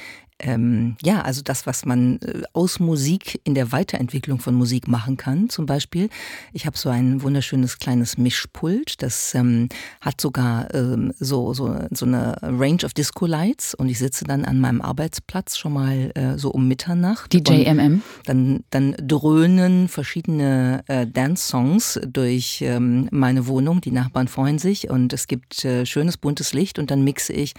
ähm, 0.42 0.96
ja, 1.02 1.22
also 1.22 1.42
das, 1.42 1.66
was 1.66 1.84
man 1.84 2.18
äh, 2.20 2.42
aus 2.52 2.80
Musik 2.80 3.40
in 3.44 3.54
der 3.54 3.72
Weiterentwicklung 3.72 4.40
von 4.40 4.54
Musik 4.54 4.88
machen 4.88 5.16
kann, 5.16 5.48
zum 5.48 5.66
Beispiel. 5.66 6.08
Ich 6.52 6.66
habe 6.66 6.76
so 6.76 6.88
ein 6.88 7.22
wunderschönes 7.22 7.78
kleines 7.78 8.18
Mischpult, 8.18 9.02
das 9.02 9.34
ähm, 9.34 9.68
hat 10.00 10.20
sogar 10.20 10.72
ähm, 10.74 11.12
so, 11.18 11.54
so, 11.54 11.76
so 11.90 12.06
eine 12.06 12.36
Range 12.42 12.84
of 12.84 12.94
Disco 12.94 13.26
Lights 13.26 13.74
und 13.74 13.88
ich 13.88 13.98
sitze 13.98 14.24
dann 14.24 14.44
an 14.44 14.60
meinem 14.60 14.80
Arbeitsplatz 14.80 15.56
schon 15.56 15.72
mal 15.72 16.10
äh, 16.14 16.38
so 16.38 16.50
um 16.50 16.68
Mitternacht. 16.68 17.32
DJMM. 17.32 18.02
Dann, 18.24 18.64
dann 18.70 18.94
dröhnen 18.98 19.88
verschiedene 19.88 20.82
äh, 20.86 21.06
Dance-Songs 21.06 22.00
durch 22.06 22.62
ähm, 22.62 23.08
meine 23.10 23.46
Wohnung. 23.46 23.80
Die 23.80 23.92
Nachbarn 23.92 24.28
freuen 24.28 24.58
sich 24.58 24.90
und 24.90 25.12
es 25.12 25.26
gibt 25.26 25.64
äh, 25.64 25.86
schönes 25.86 26.16
buntes 26.16 26.52
Licht 26.52 26.78
und 26.78 26.90
dann 26.90 27.04
mixe 27.04 27.32
ich 27.32 27.54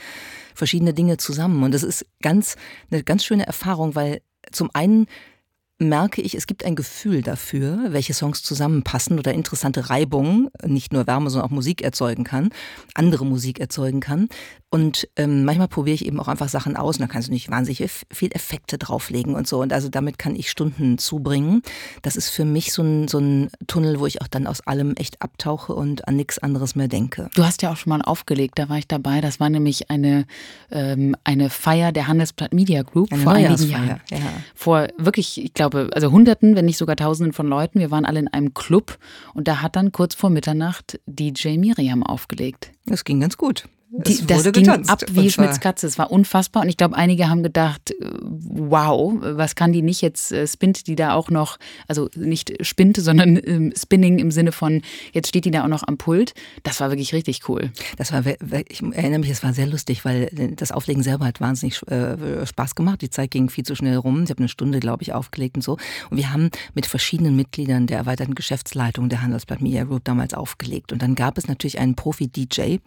verschiedene 0.54 0.94
Dinge 0.94 1.18
zusammen. 1.18 1.64
Und 1.64 1.74
das 1.74 1.84
ist 1.84 2.06
ganz, 2.22 2.56
eine 2.90 3.04
ganz 3.04 3.26
schöne 3.26 3.46
Erfahrung, 3.46 3.96
weil 3.96 4.22
zum 4.52 4.70
einen 4.74 5.08
merke 5.82 6.22
ich, 6.22 6.36
es 6.36 6.48
gibt 6.48 6.64
ein 6.64 6.76
Gefühl 6.76 7.24
dafür, 7.24 7.88
welche 7.90 8.14
Songs 8.14 8.44
zusammenpassen 8.44 9.18
oder 9.18 9.34
interessante 9.34 9.90
Reibungen, 9.90 10.50
nicht 10.64 10.94
nur 10.94 11.08
Wärme, 11.08 11.30
sondern 11.30 11.50
auch 11.50 11.54
Musik 11.54 11.82
erzeugen 11.82 12.24
kann, 12.24 12.50
andere 12.94 13.26
Musik 13.26 13.60
erzeugen 13.60 14.00
kann. 14.00 14.30
Und 14.74 15.10
ähm, 15.18 15.44
manchmal 15.44 15.68
probiere 15.68 15.96
ich 15.96 16.06
eben 16.06 16.18
auch 16.18 16.30
einfach 16.30 16.48
Sachen 16.48 16.78
aus 16.78 16.96
und 16.96 17.02
da 17.02 17.08
kannst 17.08 17.28
du 17.28 17.34
nicht 17.34 17.52
wahnsinnig 17.52 17.92
viel 18.10 18.32
Effekte 18.32 18.78
drauflegen 18.78 19.36
und 19.36 19.46
so. 19.46 19.62
Und 19.62 19.74
also 19.74 19.90
damit 19.90 20.18
kann 20.18 20.34
ich 20.34 20.50
Stunden 20.50 20.98
zubringen. 20.98 21.62
Das 22.04 22.16
ist 22.16 22.30
für 22.30 22.46
mich 22.46 22.72
so 22.72 22.82
ein, 22.82 23.10
so 23.10 23.20
ein 23.20 23.50
Tunnel, 23.68 24.00
wo 24.00 24.08
ich 24.08 24.22
auch 24.22 24.30
dann 24.30 24.48
aus 24.48 24.62
allem 24.62 24.96
echt 24.96 25.22
abtauche 25.22 25.76
und 25.76 26.08
an 26.08 26.16
nichts 26.16 26.40
anderes 26.40 26.76
mehr 26.76 26.88
denke. 26.88 27.30
Du 27.36 27.44
hast 27.44 27.62
ja 27.62 27.74
auch 27.74 27.76
schon 27.76 27.90
mal 27.90 28.02
aufgelegt, 28.02 28.60
da 28.60 28.70
war 28.70 28.78
ich 28.78 28.88
dabei. 28.88 29.20
Das 29.20 29.42
war 29.42 29.50
nämlich 29.50 29.90
eine, 29.90 30.26
ähm, 30.72 31.18
eine 31.26 31.50
Feier 31.50 31.92
der 31.92 32.08
Handelsblatt 32.08 32.54
Media 32.54 32.84
Group 32.84 33.12
eine 33.12 33.24
vor 33.24 33.34
einigen 33.34 33.70
Jahren. 33.70 34.00
Ja. 34.10 34.20
Vor 34.56 34.88
wirklich, 34.98 35.44
ich 35.44 35.54
glaube, 35.54 35.90
also 35.92 36.12
Hunderten, 36.12 36.56
wenn 36.56 36.64
nicht 36.64 36.78
sogar 36.78 36.96
Tausenden 36.96 37.34
von 37.34 37.46
Leuten. 37.46 37.80
Wir 37.80 37.92
waren 37.92 38.06
alle 38.06 38.22
in 38.22 38.30
einem 38.30 38.54
Club 38.54 39.00
und 39.34 39.50
da 39.50 39.62
hat 39.62 39.76
dann 39.76 39.92
kurz 39.92 40.16
vor 40.16 40.30
Mitternacht 40.30 40.98
DJ 41.08 41.58
Miriam 41.58 42.04
aufgelegt. 42.04 42.72
Das 42.86 43.04
ging 43.04 43.20
ganz 43.20 43.36
gut. 43.36 43.66
Die, 43.94 44.26
das 44.26 44.44
ging 44.44 44.54
getanzt. 44.54 44.90
ab 44.90 45.04
wie 45.12 45.30
Schmitz 45.30 45.60
Katze. 45.60 45.86
Es 45.86 45.98
war 45.98 46.12
unfassbar. 46.12 46.64
Und 46.64 46.70
ich 46.70 46.78
glaube, 46.78 46.96
einige 46.96 47.28
haben 47.28 47.44
gedacht, 47.44 47.92
äh, 47.92 48.06
wow, 48.22 49.14
was 49.20 49.56
kann 49.56 49.74
die 49.74 49.82
nicht 49.82 50.02
jetzt, 50.02 50.32
äh, 50.32 50.48
spinnt 50.48 50.88
die 50.88 50.96
da 50.96 51.14
auch 51.14 51.30
noch, 51.30 51.58
also 51.90 52.10
nicht 52.16 52.66
spinnt, 52.66 52.96
sondern 52.96 53.38
ähm, 53.46 53.74
Spinning 53.76 54.20
im 54.20 54.32
Sinne 54.32 54.54
von, 54.54 54.82
jetzt 55.12 55.28
steht 55.28 55.44
die 55.44 55.52
da 55.52 55.66
auch 55.66 55.68
noch 55.68 55.84
am 55.86 55.98
Pult. 55.98 56.34
Das 56.64 56.80
war 56.80 56.90
wirklich 56.90 57.14
richtig 57.14 57.50
cool. 57.50 57.72
Das 57.98 58.14
war, 58.14 58.24
ich 58.26 58.82
erinnere 58.82 59.20
mich, 59.20 59.30
es 59.30 59.44
war 59.44 59.54
sehr 59.54 59.68
lustig, 59.68 60.06
weil 60.06 60.30
das 60.56 60.72
Auflegen 60.72 61.04
selber 61.04 61.26
hat 61.26 61.42
wahnsinnig 61.42 61.86
äh, 61.88 62.46
Spaß 62.46 62.76
gemacht. 62.76 63.02
Die 63.02 63.10
Zeit 63.10 63.32
ging 63.32 63.50
viel 63.50 63.66
zu 63.66 63.76
schnell 63.76 63.98
rum. 63.98 64.24
Ich 64.24 64.30
habe 64.30 64.40
eine 64.40 64.48
Stunde, 64.48 64.80
glaube 64.80 65.04
ich, 65.04 65.12
aufgelegt 65.12 65.58
und 65.58 65.64
so. 65.64 65.74
Und 66.10 66.16
wir 66.16 66.32
haben 66.32 66.50
mit 66.74 66.86
verschiedenen 66.86 67.36
Mitgliedern 67.36 67.88
der 67.88 67.98
erweiterten 67.98 68.36
Geschäftsleitung 68.36 69.10
der 69.10 69.22
Handelsblatt 69.22 69.62
Media 69.62 69.84
Group 69.84 70.06
damals 70.06 70.34
aufgelegt. 70.34 70.94
Und 70.94 71.02
dann 71.02 71.16
gab 71.16 71.38
es 71.38 71.50
natürlich 71.50 71.78
einen 71.78 71.96
Profi-DJ, 71.96 72.78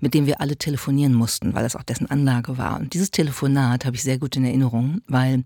mit 0.00 0.14
dem 0.14 0.24
wir 0.24 0.40
alle 0.40 0.45
alle 0.46 0.56
telefonieren 0.56 1.12
mussten, 1.12 1.54
weil 1.54 1.64
das 1.64 1.74
auch 1.74 1.82
dessen 1.82 2.08
Anlage 2.08 2.56
war. 2.56 2.78
Und 2.78 2.94
dieses 2.94 3.10
Telefonat 3.10 3.84
habe 3.84 3.96
ich 3.96 4.02
sehr 4.04 4.18
gut 4.18 4.36
in 4.36 4.44
Erinnerung, 4.44 5.00
weil 5.08 5.42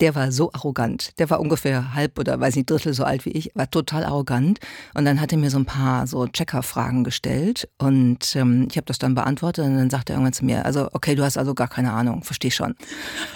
der 0.00 0.16
war 0.16 0.32
so 0.32 0.52
arrogant. 0.52 1.16
Der 1.20 1.30
war 1.30 1.38
ungefähr 1.38 1.94
halb 1.94 2.18
oder 2.18 2.40
weiß 2.40 2.56
nicht, 2.56 2.68
Drittel 2.68 2.94
so 2.94 3.04
alt 3.04 3.24
wie 3.24 3.30
ich, 3.30 3.52
war 3.54 3.70
total 3.70 4.02
arrogant. 4.02 4.58
Und 4.94 5.04
dann 5.04 5.20
hat 5.20 5.30
er 5.30 5.38
mir 5.38 5.50
so 5.50 5.58
ein 5.58 5.66
paar 5.66 6.08
so 6.08 6.26
Checker-Fragen 6.26 7.04
gestellt 7.04 7.68
und 7.78 8.34
ähm, 8.34 8.66
ich 8.68 8.76
habe 8.76 8.86
das 8.86 8.98
dann 8.98 9.14
beantwortet 9.14 9.64
und 9.64 9.76
dann 9.76 9.90
sagte 9.90 10.12
er 10.12 10.16
irgendwann 10.16 10.32
zu 10.32 10.44
mir, 10.44 10.64
also 10.64 10.88
okay, 10.92 11.14
du 11.14 11.22
hast 11.22 11.38
also 11.38 11.54
gar 11.54 11.68
keine 11.68 11.92
Ahnung, 11.92 12.24
versteh 12.24 12.50
schon. 12.50 12.74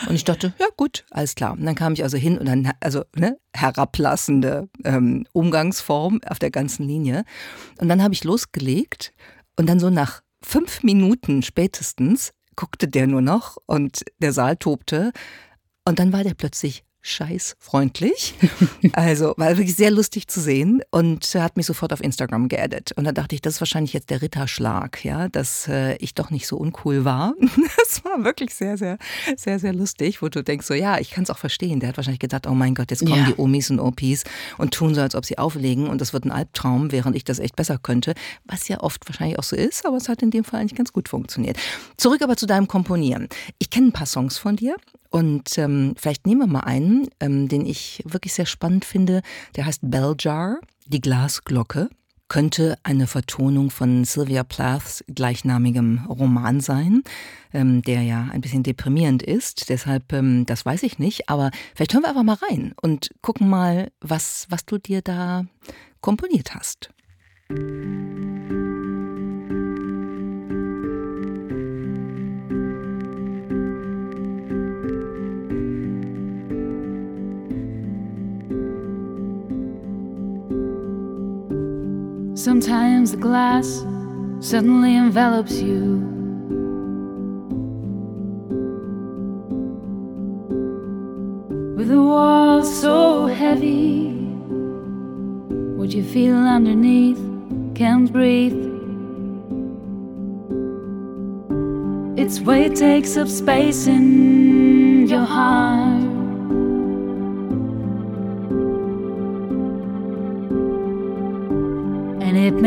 Und 0.09 0.17
ich 0.17 0.25
dachte, 0.25 0.52
ja 0.59 0.67
gut, 0.76 1.05
alles 1.11 1.37
klar. 1.37 1.52
Und 1.52 1.64
dann 1.64 1.76
kam 1.76 1.93
ich 1.93 2.02
also 2.02 2.17
hin 2.17 2.37
und 2.37 2.47
dann, 2.47 2.73
also 2.81 3.05
ne, 3.14 3.38
herablassende 3.55 4.69
ähm, 4.85 5.26
Umgangsform 5.33 6.21
auf 6.26 6.40
der 6.40 6.50
ganzen 6.50 6.87
Linie. 6.88 7.25
Und 7.81 7.88
dann 7.88 8.02
habe 8.02 8.14
ich 8.14 8.25
losgelegt 8.25 9.12
und 9.57 9.69
dann 9.69 9.78
so 9.78 9.90
nach 9.90 10.23
fünf 10.42 10.83
Minuten 10.83 11.42
spätestens 11.42 12.33
guckte 12.57 12.88
der 12.88 13.07
nur 13.07 13.23
noch 13.23 13.57
und 13.66 14.04
der 14.18 14.33
Saal 14.33 14.57
tobte. 14.57 15.12
Und 15.85 15.99
dann 15.99 16.12
war 16.12 16.25
der 16.25 16.35
plötzlich 16.35 16.85
scheißfreundlich. 17.09 18.35
also 18.93 19.35
war 19.37 19.57
wirklich 19.57 19.77
sehr 19.77 19.91
lustig 19.91 20.29
zu 20.29 20.41
sehen 20.41 20.83
und 20.91 21.25
hat 21.35 21.57
mich 21.57 21.67
sofort 21.67 21.93
auf 21.93 22.03
Instagram 22.03 22.49
geaddet. 22.49 22.93
Und 22.93 23.05
da 23.05 23.12
dachte 23.12 23.35
ich, 23.35 23.43
das 23.43 23.55
ist 23.55 23.61
wahrscheinlich 23.61 23.93
jetzt 23.93 24.11
der 24.11 24.23
Ritterschlag, 24.23 25.05
ja, 25.05 25.29
dass 25.29 25.69
äh, 25.69 25.97
ich 25.97 26.15
doch 26.15 26.31
nicht 26.31 26.47
so 26.47 26.57
uncool 26.57 27.05
war. 27.05 27.35
das 27.79 28.05
war 28.05 28.25
wirklich 28.25 28.55
sehr, 28.55 28.77
sehr, 28.77 28.99
sehr, 29.37 29.59
sehr 29.59 29.73
lustig, 29.73 30.23
wo 30.23 30.29
du 30.29 30.43
denkst 30.43 30.67
so, 30.67 30.75
ja, 30.75 30.99
ich 30.99 31.11
kann 31.11 31.25
es 31.25 31.31
auch 31.31 31.38
verstehen. 31.38 31.81
Der 31.81 31.91
hat 31.91 31.97
wahrscheinlich 31.97 32.21
gedacht, 32.21 32.47
oh 32.47 32.55
mein 32.55 32.75
Gott, 32.75 32.91
jetzt 32.91 33.05
kommen 33.05 33.25
ja. 33.25 33.27
die 33.27 33.38
Omis 33.38 33.71
und 33.71 33.81
Opis 33.81 34.25
und 34.59 34.75
tun 34.75 34.95
so, 34.95 35.00
als 35.00 35.15
ob 35.15 35.25
sie 35.25 35.38
auflegen 35.38 35.88
und 35.88 36.00
das 36.00 36.12
wird 36.12 36.25
ein 36.25 36.31
Albtraum, 36.31 36.93
während 36.93 37.17
ich 37.17 37.25
das 37.25 37.38
echt 37.38 37.57
besser 37.57 37.79
könnte. 37.79 38.15
Was 38.45 38.69
ja 38.69 38.81
oft 38.81 39.09
wahrscheinlich 39.09 39.38
auch 39.38 39.45
so 39.45 39.57
ist, 39.57 39.87
aber 39.87 39.97
es 39.97 40.09
hat 40.09 40.23
in 40.23 40.31
dem 40.31 40.45
Fall 40.45 40.61
eigentlich 40.61 40.77
ganz 40.77 40.93
gut 40.93 41.09
funktioniert. 41.09 41.57
Zurück 41.97 42.23
aber 42.23 42.37
zu 42.37 42.47
deinem 42.47 42.69
Komponieren. 42.69 43.29
Ich 43.59 43.71
kenne 43.71 43.88
ein 43.88 43.93
paar 43.93 44.07
Songs 44.07 44.38
von 44.38 44.57
dir 44.57 44.77
und 45.11 45.57
ähm, 45.59 45.95
vielleicht 45.97 46.27
nehmen 46.27 46.43
wir 46.43 46.47
mal 46.47 46.61
einen, 46.61 47.09
ähm, 47.21 47.49
den 47.49 47.65
ich 47.65 48.03
wirklich 48.05 48.35
sehr 48.35 48.47
spannend 48.47 48.85
finde. 48.85 49.23
Der 49.57 49.67
heißt 49.67 49.81
Bell 49.83 50.15
Jar, 50.19 50.59
die 50.87 51.00
Glasglocke. 51.00 51.88
Könnte 52.31 52.77
eine 52.83 53.07
Vertonung 53.07 53.71
von 53.71 54.05
Sylvia 54.05 54.45
Plaths 54.45 55.03
gleichnamigem 55.09 56.05
Roman 56.11 56.61
sein, 56.61 57.03
ähm, 57.55 57.81
der 57.81 58.03
ja 58.03 58.29
ein 58.31 58.43
bisschen 58.43 58.62
deprimierend 58.62 59.23
ist. 59.23 59.71
Deshalb, 59.71 60.12
ähm, 60.12 60.45
das 60.45 60.67
weiß 60.67 60.83
ich 60.83 60.99
nicht. 60.99 61.31
Aber 61.31 61.50
vielleicht 61.75 61.95
hören 61.95 62.03
wir 62.03 62.11
einfach 62.11 62.25
mal 62.25 62.37
rein 62.50 62.75
und 62.83 63.11
gucken 63.23 63.49
mal, 63.49 63.91
was, 64.03 64.47
was 64.50 64.67
du 64.67 64.77
dir 64.77 65.00
da 65.00 65.47
komponiert 66.03 66.55
hast. 66.55 66.91
Sometimes 82.38 83.11
the 83.11 83.16
glass 83.16 83.85
suddenly 84.38 84.95
envelops 84.95 85.61
you. 85.61 85.99
With 91.76 91.88
the 91.88 92.00
walls 92.00 92.73
so 92.80 93.26
heavy, 93.26 94.11
what 95.76 95.90
you 95.90 96.04
feel 96.04 96.37
underneath 96.37 97.18
can't 97.75 98.12
breathe. 98.12 98.54
Its 102.16 102.38
weight 102.38 102.76
takes 102.76 103.16
up 103.16 103.26
space 103.26 103.88
in 103.88 105.09
your 105.09 105.25
heart. 105.25 105.88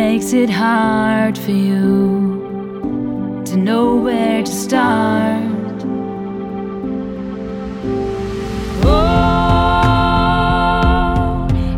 Makes 0.02 0.34
it 0.34 0.50
hard 0.50 1.38
for 1.38 1.52
you 1.52 3.44
to 3.46 3.56
know 3.56 3.96
where 4.06 4.42
to 4.44 4.52
start. 4.52 5.86
Oh, 8.84 8.90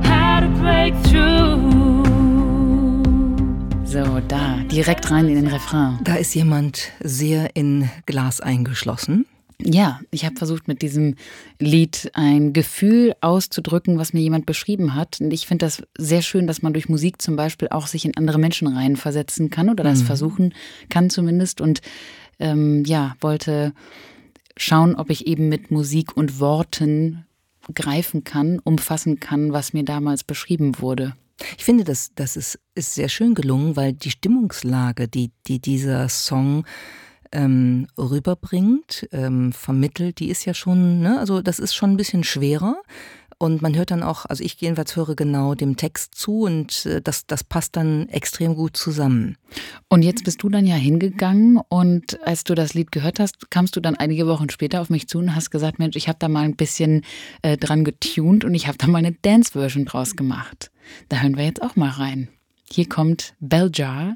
how 0.04 0.40
to 0.40 0.48
break 0.62 0.94
through. 1.04 2.06
So, 3.86 4.22
da, 4.30 4.64
direkt 4.72 5.12
rein 5.12 5.28
in 5.28 5.36
den 5.36 5.48
Refrain. 5.48 6.00
Da 6.06 6.16
ist 6.16 6.34
jemand 6.34 6.94
sehr 7.02 7.58
in 7.58 7.90
Glas 8.06 8.40
eingeschlossen. 8.40 9.26
Ja, 9.62 10.02
ich 10.12 10.26
habe 10.26 10.36
versucht, 10.36 10.68
mit 10.68 10.82
diesem 10.82 11.16
Lied 11.60 12.12
ein 12.14 12.54
Gefühl 12.54 13.14
auszudrücken, 13.22 13.98
was 13.98 14.14
mir 14.14 14.22
jemand 14.22 14.46
beschrieben 14.46 14.96
hat. 14.96 15.22
Und 15.22 15.32
ich 15.32 15.48
finde 15.48 15.66
das 15.66 15.84
sehr 15.98 16.22
schön, 16.22 16.48
dass 16.48 16.62
man 16.62 16.74
durch 16.74 16.90
Musik 16.90 17.22
zum 17.22 17.36
Beispiel 17.36 17.70
auch 17.70 17.88
sich 17.88 18.06
in 18.06 18.18
andere 18.18 18.40
Menschen 18.40 18.68
reinversetzen 18.68 19.50
kann 19.50 19.70
oder 19.70 19.84
das 19.84 20.02
mhm. 20.02 20.06
versuchen 20.06 20.54
kann 20.90 21.10
zumindest. 21.10 21.62
Und 21.62 21.82
ähm, 22.40 22.84
ja, 22.86 23.16
wollte 23.22 23.74
schauen, 24.58 24.96
ob 24.96 25.10
ich 25.10 25.28
eben 25.28 25.50
mit 25.50 25.72
Musik 25.72 26.16
und 26.18 26.40
Worten 26.40 27.26
greifen 27.74 28.24
kann, 28.24 28.60
umfassen 28.60 29.20
kann, 29.20 29.54
was 29.54 29.74
mir 29.74 29.84
damals 29.84 30.24
beschrieben 30.24 30.80
wurde. 30.80 31.14
Ich 31.58 31.64
finde, 31.64 31.84
das, 31.84 32.12
das 32.16 32.36
ist, 32.36 32.60
ist 32.76 32.94
sehr 32.94 33.10
schön 33.10 33.34
gelungen, 33.34 33.76
weil 33.76 33.94
die 33.94 34.12
Stimmungslage, 34.12 35.08
die, 35.08 35.32
die 35.48 35.60
dieser 35.60 36.08
Song 36.10 36.66
ähm, 37.34 37.88
rüberbringt, 37.98 39.08
ähm, 39.12 39.52
vermittelt, 39.52 40.20
die 40.20 40.30
ist 40.30 40.46
ja 40.46 40.54
schon, 40.54 41.02
ne, 41.02 41.20
also 41.20 41.42
das 41.42 41.60
ist 41.60 41.74
schon 41.74 41.92
ein 41.92 41.98
bisschen 41.98 42.24
schwerer. 42.24 42.78
Und 43.40 43.62
man 43.62 43.76
hört 43.76 43.92
dann 43.92 44.04
auch, 44.04 44.26
also 44.26 44.42
ich 44.42 44.62
jedenfalls 44.62 44.96
höre 44.96 45.16
genau 45.16 45.54
dem 45.54 45.76
Text 45.76 46.16
zu 46.16 46.44
und 46.44 46.86
äh, 46.86 47.02
das, 47.02 47.26
das 47.26 47.44
passt 47.44 47.76
dann 47.76 48.08
extrem 48.08 48.56
gut 48.56 48.78
zusammen. 48.78 49.38
Und 49.90 50.04
jetzt 50.04 50.24
bist 50.24 50.42
du 50.44 50.50
dann 50.50 50.66
ja 50.66 50.76
hingegangen 50.76 51.60
und 51.68 52.26
als 52.26 52.46
du 52.46 52.56
das 52.56 52.74
Lied 52.74 52.94
gehört 52.94 53.20
hast, 53.20 53.52
kamst 53.52 53.76
du 53.76 53.82
dann 53.82 53.96
einige 53.96 54.28
Wochen 54.28 54.50
später 54.50 54.80
auf 54.80 54.90
mich 54.90 55.10
zu 55.10 55.18
und 55.18 55.36
hast 55.36 55.50
gesagt, 55.50 55.78
Mensch, 55.78 55.98
ich 55.98 56.08
habe 56.08 56.20
da 56.20 56.30
mal 56.30 56.46
ein 56.46 56.56
bisschen 56.56 57.04
äh, 57.42 57.58
dran 57.58 57.84
getuned 57.84 58.46
und 58.46 58.56
ich 58.56 58.68
habe 58.68 58.78
da 58.78 58.88
mal 58.88 59.00
eine 59.00 59.12
Dance-Version 59.12 59.86
draus 59.86 60.16
gemacht. 60.16 60.72
Da 61.10 61.20
hören 61.20 61.36
wir 61.36 61.44
jetzt 61.44 61.62
auch 61.62 61.76
mal 61.76 61.90
rein. 61.90 62.30
Hier 62.72 62.88
kommt 62.88 63.36
Beljar 63.42 64.16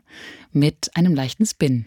mit 0.53 0.95
einem 0.95 1.13
leichten 1.13 1.45
Spin. 1.45 1.85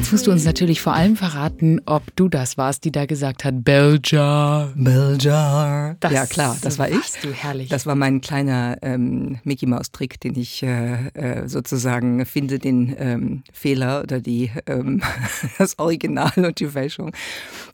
Jetzt 0.00 0.12
musst 0.12 0.26
du 0.26 0.30
uns 0.30 0.46
natürlich 0.46 0.80
vor 0.80 0.94
allem 0.94 1.14
verraten, 1.14 1.82
ob 1.84 2.02
du 2.16 2.30
das 2.30 2.56
warst, 2.56 2.86
die 2.86 2.90
da 2.90 3.04
gesagt 3.04 3.44
hat, 3.44 3.62
Beljar. 3.62 4.72
Beljar. 4.74 5.98
ja 6.10 6.24
klar, 6.24 6.56
das 6.62 6.78
war 6.78 6.88
ich. 6.88 7.20
Du 7.20 7.30
herrlich. 7.30 7.68
Das 7.68 7.84
war 7.84 7.94
mein 7.94 8.22
kleiner 8.22 8.78
ähm, 8.80 9.40
Mickey 9.44 9.66
Maus 9.66 9.92
Trick, 9.92 10.18
den 10.18 10.38
ich 10.38 10.62
äh, 10.62 11.08
äh, 11.08 11.48
sozusagen 11.48 12.24
finde 12.24 12.58
den 12.58 12.96
ähm, 12.98 13.42
Fehler 13.52 14.02
oder 14.02 14.20
die 14.20 14.50
ähm, 14.66 15.02
das 15.58 15.78
Original 15.78 16.32
und 16.34 16.58
die 16.60 16.68
Fälschung, 16.68 17.12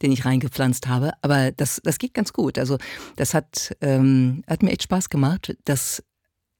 den 0.03 0.11
ich 0.11 0.25
reingepflanzt 0.25 0.89
habe. 0.89 1.13
Aber 1.23 1.53
das 1.53 1.81
das 1.85 1.99
geht 1.99 2.13
ganz 2.13 2.33
gut. 2.33 2.59
Also 2.59 2.77
das 3.15 3.35
hat 3.35 3.77
ähm, 3.81 4.43
hat 4.49 4.65
mir 4.65 4.73
echt 4.73 4.83
Spaß 4.83 5.11
gemacht. 5.11 5.57
Das 5.65 6.03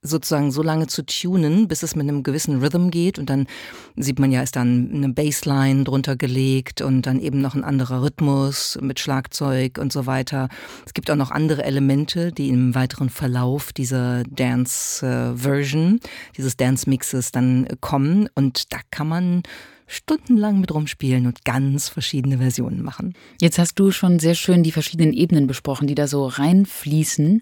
sozusagen 0.01 0.51
so 0.51 0.61
lange 0.61 0.87
zu 0.87 1.05
tunen, 1.05 1.67
bis 1.67 1.83
es 1.83 1.95
mit 1.95 2.07
einem 2.07 2.23
gewissen 2.23 2.59
Rhythm 2.59 2.89
geht 2.89 3.19
und 3.19 3.29
dann 3.29 3.47
sieht 3.95 4.19
man 4.19 4.31
ja, 4.31 4.41
ist 4.41 4.55
dann 4.55 4.91
eine 4.93 5.09
Bassline 5.09 5.83
drunter 5.83 6.15
gelegt 6.15 6.81
und 6.81 7.03
dann 7.03 7.19
eben 7.19 7.41
noch 7.41 7.55
ein 7.55 7.63
anderer 7.63 8.03
Rhythmus 8.03 8.77
mit 8.81 8.99
Schlagzeug 8.99 9.77
und 9.77 9.91
so 9.91 10.05
weiter. 10.05 10.49
Es 10.85 10.93
gibt 10.93 11.09
auch 11.09 11.15
noch 11.15 11.31
andere 11.31 11.63
Elemente, 11.63 12.31
die 12.31 12.49
im 12.49 12.75
weiteren 12.75 13.09
Verlauf 13.09 13.73
dieser 13.73 14.23
Dance-Version, 14.23 15.99
dieses 16.37 16.57
Dance-Mixes 16.57 17.31
dann 17.31 17.67
kommen 17.81 18.29
und 18.35 18.73
da 18.73 18.77
kann 18.91 19.07
man 19.07 19.43
stundenlang 19.87 20.59
mit 20.59 20.73
rumspielen 20.73 21.25
und 21.25 21.45
ganz 21.45 21.89
verschiedene 21.89 22.37
Versionen 22.37 22.83
machen. 22.83 23.13
Jetzt 23.41 23.57
hast 23.57 23.75
du 23.75 23.91
schon 23.91 24.19
sehr 24.19 24.35
schön 24.35 24.61
die 24.61 24.73
verschiedenen 24.73 25.13
Ebenen 25.13 25.47
besprochen, 25.47 25.87
die 25.87 25.95
da 25.95 26.07
so 26.07 26.27
reinfließen. 26.27 27.41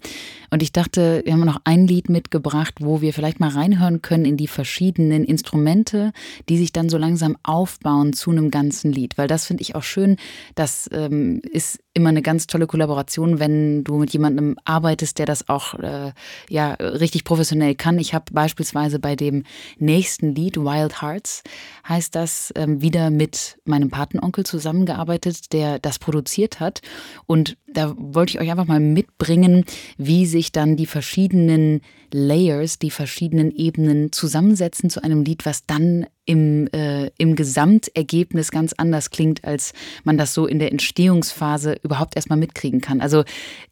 Und 0.51 0.63
ich 0.63 0.71
dachte, 0.71 1.23
wir 1.25 1.33
haben 1.33 1.41
noch 1.41 1.61
ein 1.63 1.87
Lied 1.87 2.09
mitgebracht, 2.09 2.75
wo 2.79 3.01
wir 3.01 3.13
vielleicht 3.13 3.39
mal 3.39 3.49
reinhören 3.49 4.01
können 4.01 4.25
in 4.25 4.37
die 4.37 4.47
verschiedenen 4.47 5.23
Instrumente, 5.23 6.13
die 6.47 6.57
sich 6.57 6.71
dann 6.71 6.87
so 6.87 6.97
langsam 6.97 7.35
aufbauen 7.43 8.13
zu 8.13 8.31
einem 8.31 8.51
ganzen 8.51 8.91
Lied. 8.91 9.17
Weil 9.17 9.27
das 9.27 9.45
finde 9.45 9.63
ich 9.63 9.75
auch 9.75 9.83
schön. 9.83 10.17
Das 10.53 10.87
ähm, 10.93 11.41
ist 11.51 11.79
immer 11.95 12.09
eine 12.09 12.21
ganz 12.21 12.45
tolle 12.45 12.67
Kollaboration, 12.67 13.39
wenn 13.39 13.83
du 13.83 13.95
mit 13.95 14.11
jemandem 14.11 14.57
arbeitest, 14.65 15.17
der 15.17 15.25
das 15.25 15.47
auch 15.49 15.73
äh, 15.75 16.11
ja 16.49 16.73
richtig 16.73 17.23
professionell 17.23 17.73
kann. 17.73 17.97
Ich 17.97 18.13
habe 18.13 18.25
beispielsweise 18.31 18.99
bei 18.99 19.15
dem 19.15 19.43
nächsten 19.79 20.35
Lied 20.35 20.57
Wild 20.57 21.01
Hearts 21.01 21.41
heißt 21.87 22.13
das 22.13 22.53
ähm, 22.55 22.81
wieder 22.81 23.09
mit 23.09 23.57
meinem 23.63 23.89
Patenonkel 23.89 24.45
zusammengearbeitet, 24.45 25.53
der 25.53 25.79
das 25.79 25.97
produziert 25.97 26.59
hat 26.59 26.81
und 27.27 27.57
da 27.75 27.93
wollte 27.97 28.31
ich 28.31 28.39
euch 28.39 28.51
einfach 28.51 28.67
mal 28.67 28.79
mitbringen, 28.79 29.65
wie 29.97 30.25
sich 30.25 30.51
dann 30.51 30.75
die 30.75 30.85
verschiedenen 30.85 31.81
Layers, 32.11 32.79
die 32.79 32.91
verschiedenen 32.91 33.51
Ebenen 33.51 34.11
zusammensetzen 34.11 34.89
zu 34.89 35.03
einem 35.03 35.23
Lied, 35.23 35.45
was 35.45 35.65
dann 35.65 36.05
im, 36.25 36.67
äh, 36.73 37.11
im 37.17 37.35
Gesamtergebnis 37.35 38.51
ganz 38.51 38.73
anders 38.73 39.11
klingt, 39.11 39.43
als 39.43 39.73
man 40.03 40.17
das 40.17 40.33
so 40.33 40.47
in 40.47 40.59
der 40.59 40.71
Entstehungsphase 40.71 41.77
überhaupt 41.83 42.15
erstmal 42.15 42.39
mitkriegen 42.39 42.81
kann. 42.81 43.01
Also 43.01 43.23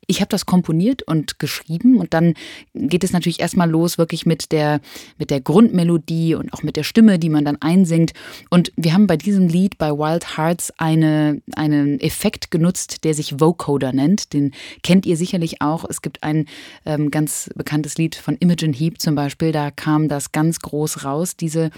ich 0.05 0.19
habe 0.19 0.29
das 0.29 0.45
komponiert 0.45 1.01
und 1.03 1.39
geschrieben 1.39 1.98
und 1.98 2.13
dann 2.13 2.33
geht 2.74 3.03
es 3.03 3.13
natürlich 3.13 3.39
erstmal 3.39 3.69
los 3.69 3.98
wirklich 3.98 4.25
mit 4.25 4.51
der, 4.51 4.81
mit 5.17 5.31
der 5.31 5.41
Grundmelodie 5.41 6.36
und 6.36 6.53
auch 6.53 6.63
mit 6.63 6.75
der 6.75 6.83
Stimme, 6.83 7.17
die 7.17 7.29
man 7.29 7.45
dann 7.45 7.62
einsingt. 7.62 8.13
Und 8.50 8.72
wir 8.75 8.93
haben 8.93 9.07
bei 9.07 9.17
diesem 9.17 9.48
Lied, 9.48 9.77
bei 9.77 9.91
Wild 9.91 10.38
Hearts, 10.38 10.74
eine, 10.77 11.41
einen 11.55 12.00
Effekt 12.01 12.51
genutzt, 12.51 13.03
der 13.05 13.13
sich 13.13 13.39
Vocoder 13.39 13.92
nennt. 13.93 14.33
Den 14.33 14.51
kennt 14.81 15.05
ihr 15.05 15.17
sicherlich 15.17 15.62
auch. 15.62 15.85
Es 15.89 16.01
gibt 16.01 16.23
ein 16.23 16.47
ähm, 16.85 17.12
ganz 17.12 17.50
bekanntes 17.55 17.97
Lied 17.97 18.15
von 18.15 18.35
Imogen 18.38 18.74
Heap 18.74 19.00
zum 19.00 19.15
Beispiel. 19.15 19.51
Da 19.51 19.72
kam 19.72 20.07
das 20.07 20.31
ganz 20.31 20.59
groß 20.59 21.05
raus, 21.05 21.35
diese 21.35 21.72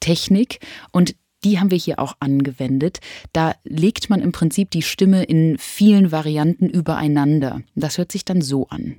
Technik. 0.00 0.60
Und 0.92 1.14
die 1.44 1.58
haben 1.58 1.70
wir 1.70 1.78
hier 1.78 1.98
auch 1.98 2.16
angewendet. 2.20 3.00
Da 3.32 3.54
legt 3.64 4.10
man 4.10 4.20
im 4.20 4.32
Prinzip 4.32 4.70
die 4.70 4.82
Stimme 4.82 5.24
in 5.24 5.56
vielen 5.58 6.12
Varianten 6.12 6.68
übereinander. 6.68 7.62
Das 7.74 7.98
hört 7.98 8.12
sich 8.12 8.24
dann 8.24 8.42
so 8.42 8.68
an. 8.68 8.96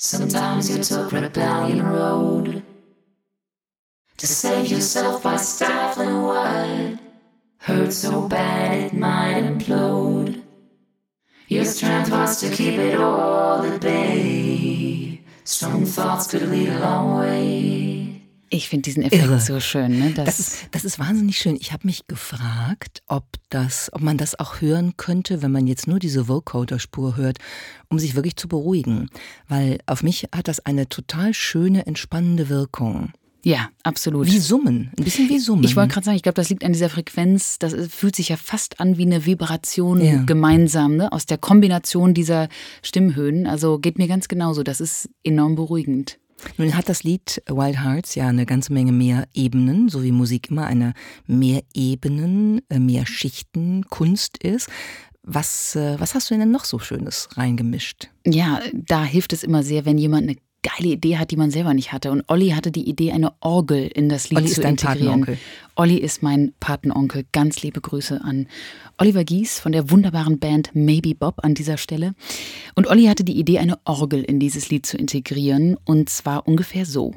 Sometimes 0.00 0.70
you 0.70 0.80
took 0.80 1.12
rebellion 1.12 1.80
road 1.80 2.62
to 4.16 4.26
save 4.26 4.70
yourself 4.70 5.22
by 5.24 5.36
stifling 5.36 6.22
what 6.22 6.98
hurt 7.58 7.92
so 7.92 8.28
bad 8.28 8.72
it 8.74 8.92
might 8.92 9.44
implode. 9.44 10.37
Your 11.50 11.64
strength 11.64 12.10
was 12.10 12.40
to 12.40 12.50
keep 12.50 12.78
it 12.78 13.00
all 13.00 13.62
at 13.62 13.80
bay. 13.80 15.20
Strong 15.44 15.86
thoughts 15.86 16.28
could 16.28 16.42
lead 16.50 16.68
a 16.68 16.78
long 16.78 17.18
way. 17.20 18.20
Ich 18.50 18.68
finde 18.68 18.82
diesen 18.82 19.02
Effekt 19.02 19.24
Irre. 19.24 19.40
so 19.40 19.58
schön. 19.58 19.98
Ne? 19.98 20.12
Das, 20.12 20.26
das, 20.26 20.38
ist, 20.40 20.56
das 20.72 20.84
ist 20.84 20.98
wahnsinnig 20.98 21.38
schön. 21.38 21.56
Ich 21.56 21.72
habe 21.72 21.86
mich 21.86 22.06
gefragt, 22.06 23.02
ob, 23.06 23.24
das, 23.48 23.90
ob 23.94 24.02
man 24.02 24.18
das 24.18 24.38
auch 24.38 24.60
hören 24.60 24.98
könnte, 24.98 25.40
wenn 25.40 25.52
man 25.52 25.66
jetzt 25.66 25.86
nur 25.86 25.98
diese 25.98 26.28
Vocoder-Spur 26.28 27.16
hört, 27.16 27.38
um 27.88 27.98
sich 27.98 28.14
wirklich 28.14 28.36
zu 28.36 28.48
beruhigen. 28.48 29.08
Weil 29.48 29.78
auf 29.86 30.02
mich 30.02 30.28
hat 30.34 30.48
das 30.48 30.60
eine 30.60 30.88
total 30.88 31.32
schöne, 31.32 31.86
entspannende 31.86 32.50
Wirkung. 32.50 33.12
Ja, 33.44 33.68
absolut. 33.82 34.26
Wie 34.26 34.38
Summen, 34.38 34.90
ein 34.98 35.04
bisschen 35.04 35.28
wie 35.28 35.38
Summen. 35.38 35.64
Ich 35.64 35.76
wollte 35.76 35.92
gerade 35.92 36.04
sagen, 36.04 36.16
ich 36.16 36.22
glaube, 36.22 36.34
das 36.34 36.50
liegt 36.50 36.64
an 36.64 36.72
dieser 36.72 36.90
Frequenz. 36.90 37.58
Das 37.58 37.74
fühlt 37.88 38.16
sich 38.16 38.30
ja 38.30 38.36
fast 38.36 38.80
an 38.80 38.98
wie 38.98 39.06
eine 39.06 39.26
Vibration 39.26 40.04
ja. 40.04 40.22
gemeinsam, 40.24 40.96
ne? 40.96 41.12
aus 41.12 41.26
der 41.26 41.38
Kombination 41.38 42.14
dieser 42.14 42.48
Stimmhöhen. 42.82 43.46
Also 43.46 43.78
geht 43.78 43.98
mir 43.98 44.08
ganz 44.08 44.28
genauso. 44.28 44.62
Das 44.62 44.80
ist 44.80 45.08
enorm 45.22 45.54
beruhigend. 45.54 46.18
Nun 46.56 46.76
hat 46.76 46.88
das 46.88 47.02
Lied 47.02 47.42
Wild 47.48 47.82
Hearts 47.82 48.14
ja 48.14 48.28
eine 48.28 48.46
ganze 48.46 48.72
Menge 48.72 48.92
mehr 48.92 49.26
Ebenen, 49.34 49.88
so 49.88 50.02
wie 50.02 50.12
Musik 50.12 50.50
immer 50.50 50.66
eine 50.66 50.94
mehr 51.26 51.62
Ebenen, 51.74 52.60
äh, 52.68 52.78
mehr 52.78 53.06
Schichten 53.06 53.84
Kunst 53.88 54.38
ist. 54.38 54.68
Was, 55.22 55.76
äh, 55.76 55.96
was 55.98 56.14
hast 56.14 56.30
du 56.30 56.38
denn 56.38 56.50
noch 56.50 56.64
so 56.64 56.78
Schönes 56.78 57.28
reingemischt? 57.34 58.08
Ja, 58.24 58.60
da 58.72 59.04
hilft 59.04 59.32
es 59.32 59.42
immer 59.42 59.62
sehr, 59.62 59.84
wenn 59.84 59.98
jemand 59.98 60.28
eine 60.28 60.36
geile 60.62 60.94
Idee 60.94 61.18
hat, 61.18 61.30
die 61.30 61.36
man 61.36 61.50
selber 61.50 61.74
nicht 61.74 61.92
hatte. 61.92 62.10
Und 62.10 62.24
Olli 62.28 62.50
hatte 62.50 62.70
die 62.70 62.88
Idee, 62.88 63.12
eine 63.12 63.32
Orgel 63.40 63.86
in 63.86 64.08
das 64.08 64.30
Lied 64.30 64.38
Olli 64.38 64.48
zu 64.48 64.60
ist 64.60 64.66
integrieren. 64.68 65.20
Patenonkel. 65.20 65.38
Olli 65.76 65.96
ist 65.96 66.22
mein 66.22 66.52
Patenonkel. 66.60 67.24
Ganz 67.32 67.62
liebe 67.62 67.80
Grüße 67.80 68.22
an 68.22 68.48
Oliver 68.98 69.24
Gies 69.24 69.60
von 69.60 69.72
der 69.72 69.90
wunderbaren 69.90 70.38
Band 70.38 70.70
Maybe 70.74 71.14
Bob 71.14 71.44
an 71.44 71.54
dieser 71.54 71.76
Stelle. 71.76 72.14
Und 72.74 72.86
Olli 72.88 73.04
hatte 73.04 73.24
die 73.24 73.38
Idee, 73.38 73.58
eine 73.58 73.78
Orgel 73.84 74.22
in 74.22 74.40
dieses 74.40 74.70
Lied 74.70 74.86
zu 74.86 74.96
integrieren. 74.96 75.76
Und 75.84 76.08
zwar 76.10 76.46
ungefähr 76.48 76.84
so. 76.84 77.14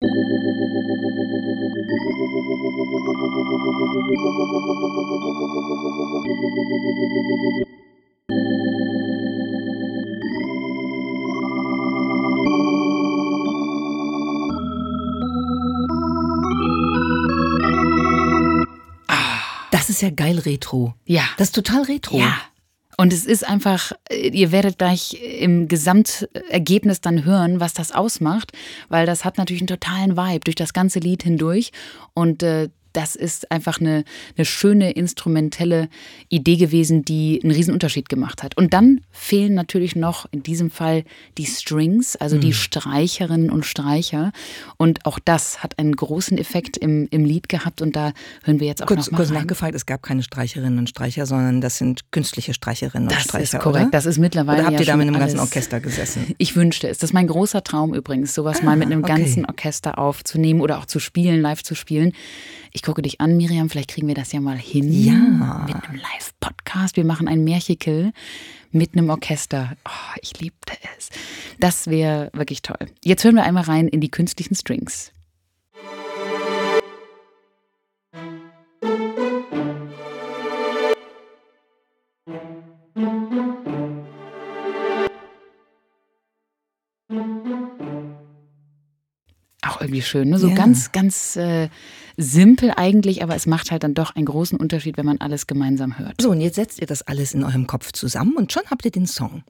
Das 0.00 0.10
ist 19.96 20.02
ja 20.02 20.10
geil 20.10 20.38
retro. 20.38 20.94
Ja. 21.04 21.24
Das 21.36 21.48
ist 21.48 21.54
total 21.54 21.82
retro. 21.82 22.18
Ja. 22.18 22.36
Und 22.98 23.12
es 23.12 23.26
ist 23.26 23.46
einfach, 23.46 23.92
ihr 24.10 24.52
werdet 24.52 24.78
gleich 24.78 25.14
im 25.38 25.68
Gesamtergebnis 25.68 27.02
dann 27.02 27.24
hören, 27.24 27.60
was 27.60 27.74
das 27.74 27.92
ausmacht, 27.92 28.52
weil 28.88 29.04
das 29.04 29.24
hat 29.24 29.36
natürlich 29.36 29.60
einen 29.60 29.68
totalen 29.68 30.16
Vibe 30.16 30.40
durch 30.40 30.54
das 30.54 30.72
ganze 30.72 30.98
Lied 30.98 31.22
hindurch. 31.22 31.72
Und 32.14 32.42
äh, 32.42 32.70
das 32.96 33.14
ist 33.14 33.50
einfach 33.50 33.78
eine, 33.78 34.04
eine 34.36 34.46
schöne 34.46 34.92
instrumentelle 34.92 35.88
Idee 36.30 36.56
gewesen, 36.56 37.04
die 37.04 37.40
einen 37.42 37.52
riesen 37.52 37.74
Unterschied 37.74 38.08
gemacht 38.08 38.42
hat. 38.42 38.56
Und 38.56 38.72
dann 38.72 39.02
fehlen 39.10 39.52
natürlich 39.52 39.96
noch 39.96 40.26
in 40.30 40.42
diesem 40.42 40.70
Fall 40.70 41.04
die 41.36 41.44
Strings, 41.44 42.16
also 42.16 42.36
mhm. 42.36 42.40
die 42.40 42.52
Streicherinnen 42.54 43.50
und 43.50 43.66
Streicher. 43.66 44.32
Und 44.78 45.04
auch 45.04 45.18
das 45.22 45.62
hat 45.62 45.78
einen 45.78 45.94
großen 45.94 46.38
Effekt 46.38 46.78
im, 46.78 47.06
im 47.10 47.26
Lied 47.26 47.50
gehabt. 47.50 47.82
Und 47.82 47.96
da 47.96 48.12
hören 48.44 48.60
wir 48.60 48.66
jetzt 48.66 48.82
auch 48.82 48.86
kurz, 48.86 49.06
noch 49.06 49.12
mal 49.12 49.16
Kurz 49.18 49.28
rein. 49.28 49.36
nachgefragt, 49.42 49.74
es 49.74 49.84
gab 49.84 50.02
keine 50.02 50.22
Streicherinnen 50.22 50.78
und 50.78 50.88
Streicher, 50.88 51.26
sondern 51.26 51.60
das 51.60 51.76
sind 51.76 52.10
künstliche 52.12 52.54
Streicherinnen 52.54 53.08
das 53.08 53.18
und 53.18 53.24
Streicher. 53.24 53.42
Das 53.42 53.54
ist 53.54 53.60
korrekt, 53.60 53.86
oder? 53.88 53.90
das 53.90 54.06
ist 54.06 54.18
mittlerweile. 54.18 54.60
Oder 54.60 54.66
habt 54.68 54.74
ja 54.74 54.80
ihr 54.80 54.86
da 54.86 54.96
mit 54.96 55.06
einem 55.06 55.18
ganzen 55.18 55.40
Orchester 55.40 55.80
gesessen? 55.80 56.34
Ich 56.38 56.56
wünschte 56.56 56.88
es. 56.88 56.96
Das 56.96 57.10
ist 57.10 57.14
mein 57.14 57.26
großer 57.26 57.62
Traum 57.62 57.92
übrigens, 57.92 58.34
sowas 58.34 58.60
ah, 58.62 58.64
mal 58.64 58.76
mit 58.76 58.86
einem 58.86 59.04
okay. 59.04 59.16
ganzen 59.16 59.44
Orchester 59.44 59.98
aufzunehmen 59.98 60.62
oder 60.62 60.78
auch 60.78 60.86
zu 60.86 60.98
spielen, 60.98 61.42
live 61.42 61.62
zu 61.62 61.74
spielen. 61.74 62.12
Ich 62.72 62.82
gucke 62.82 63.02
dich 63.02 63.20
an, 63.20 63.36
Miriam, 63.36 63.70
vielleicht 63.70 63.90
kriegen 63.90 64.08
wir 64.08 64.14
das 64.14 64.32
ja 64.32 64.40
mal 64.40 64.58
hin. 64.58 64.92
Ja. 64.92 65.64
Mit 65.66 65.76
einem 65.76 66.00
Live-Podcast. 66.00 66.96
Wir 66.96 67.04
machen 67.04 67.28
ein 67.28 67.44
Märchikel 67.44 68.12
mit 68.70 68.92
einem 68.94 69.10
Orchester. 69.10 69.76
Oh, 69.86 70.18
ich 70.20 70.38
liebte 70.40 70.74
es. 70.96 71.10
Das 71.58 71.86
wäre 71.86 72.30
wirklich 72.32 72.62
toll. 72.62 72.90
Jetzt 73.04 73.24
hören 73.24 73.36
wir 73.36 73.44
einmal 73.44 73.64
rein 73.64 73.88
in 73.88 74.00
die 74.00 74.10
künstlichen 74.10 74.54
Strings. 74.54 75.12
Irgendwie 89.86 90.02
schön. 90.02 90.30
Ne? 90.30 90.38
So 90.38 90.48
ja. 90.48 90.54
ganz, 90.54 90.92
ganz 90.92 91.36
äh, 91.36 91.68
simpel 92.16 92.72
eigentlich, 92.76 93.22
aber 93.22 93.34
es 93.34 93.46
macht 93.46 93.70
halt 93.70 93.82
dann 93.82 93.94
doch 93.94 94.14
einen 94.14 94.26
großen 94.26 94.58
Unterschied, 94.58 94.96
wenn 94.96 95.06
man 95.06 95.18
alles 95.18 95.46
gemeinsam 95.46 95.98
hört. 95.98 96.20
So, 96.20 96.30
und 96.30 96.40
jetzt 96.40 96.56
setzt 96.56 96.80
ihr 96.80 96.86
das 96.86 97.02
alles 97.02 97.34
in 97.34 97.44
eurem 97.44 97.66
Kopf 97.66 97.92
zusammen 97.92 98.34
und 98.36 98.52
schon 98.52 98.62
habt 98.70 98.84
ihr 98.84 98.90
den 98.90 99.06
Song. 99.06 99.42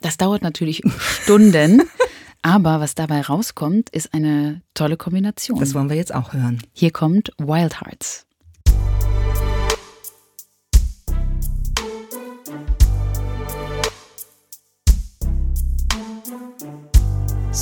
Das 0.00 0.16
dauert 0.16 0.42
natürlich 0.42 0.82
Stunden. 0.98 1.82
Aber 2.42 2.78
was 2.78 2.94
dabei 2.94 3.22
rauskommt, 3.22 3.88
ist 3.88 4.12
eine 4.12 4.60
tolle 4.74 4.98
Kombination. 4.98 5.58
Das 5.58 5.72
wollen 5.72 5.88
wir 5.88 5.96
jetzt 5.96 6.14
auch 6.14 6.34
hören. 6.34 6.62
Hier 6.74 6.90
kommt 6.90 7.30
Wild 7.38 7.80
Hearts. 7.80 8.23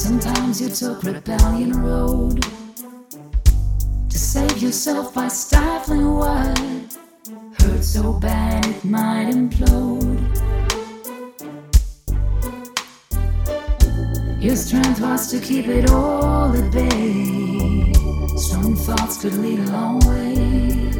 Sometimes 0.02 0.60
you 0.60 0.68
took 0.68 1.04
Rebellion 1.04 1.80
Road 1.80 2.42
to 4.10 4.18
save 4.18 4.58
yourself 4.58 5.14
by 5.14 5.28
stifling 5.28 6.14
what 6.14 6.58
hurt 7.60 7.84
so 7.84 8.12
bad 8.14 8.66
it 8.66 8.84
might 8.84 9.30
implode. 9.30 10.18
Your 14.42 14.56
strength 14.56 15.00
was 15.00 15.30
to 15.30 15.38
keep 15.38 15.68
it 15.68 15.88
all 15.88 16.52
at 16.52 16.72
bay. 16.72 17.92
Strong 18.36 18.74
thoughts 18.74 19.22
could 19.22 19.34
lead 19.34 19.60
a 19.60 19.70
long 19.70 20.00
way. 20.00 20.90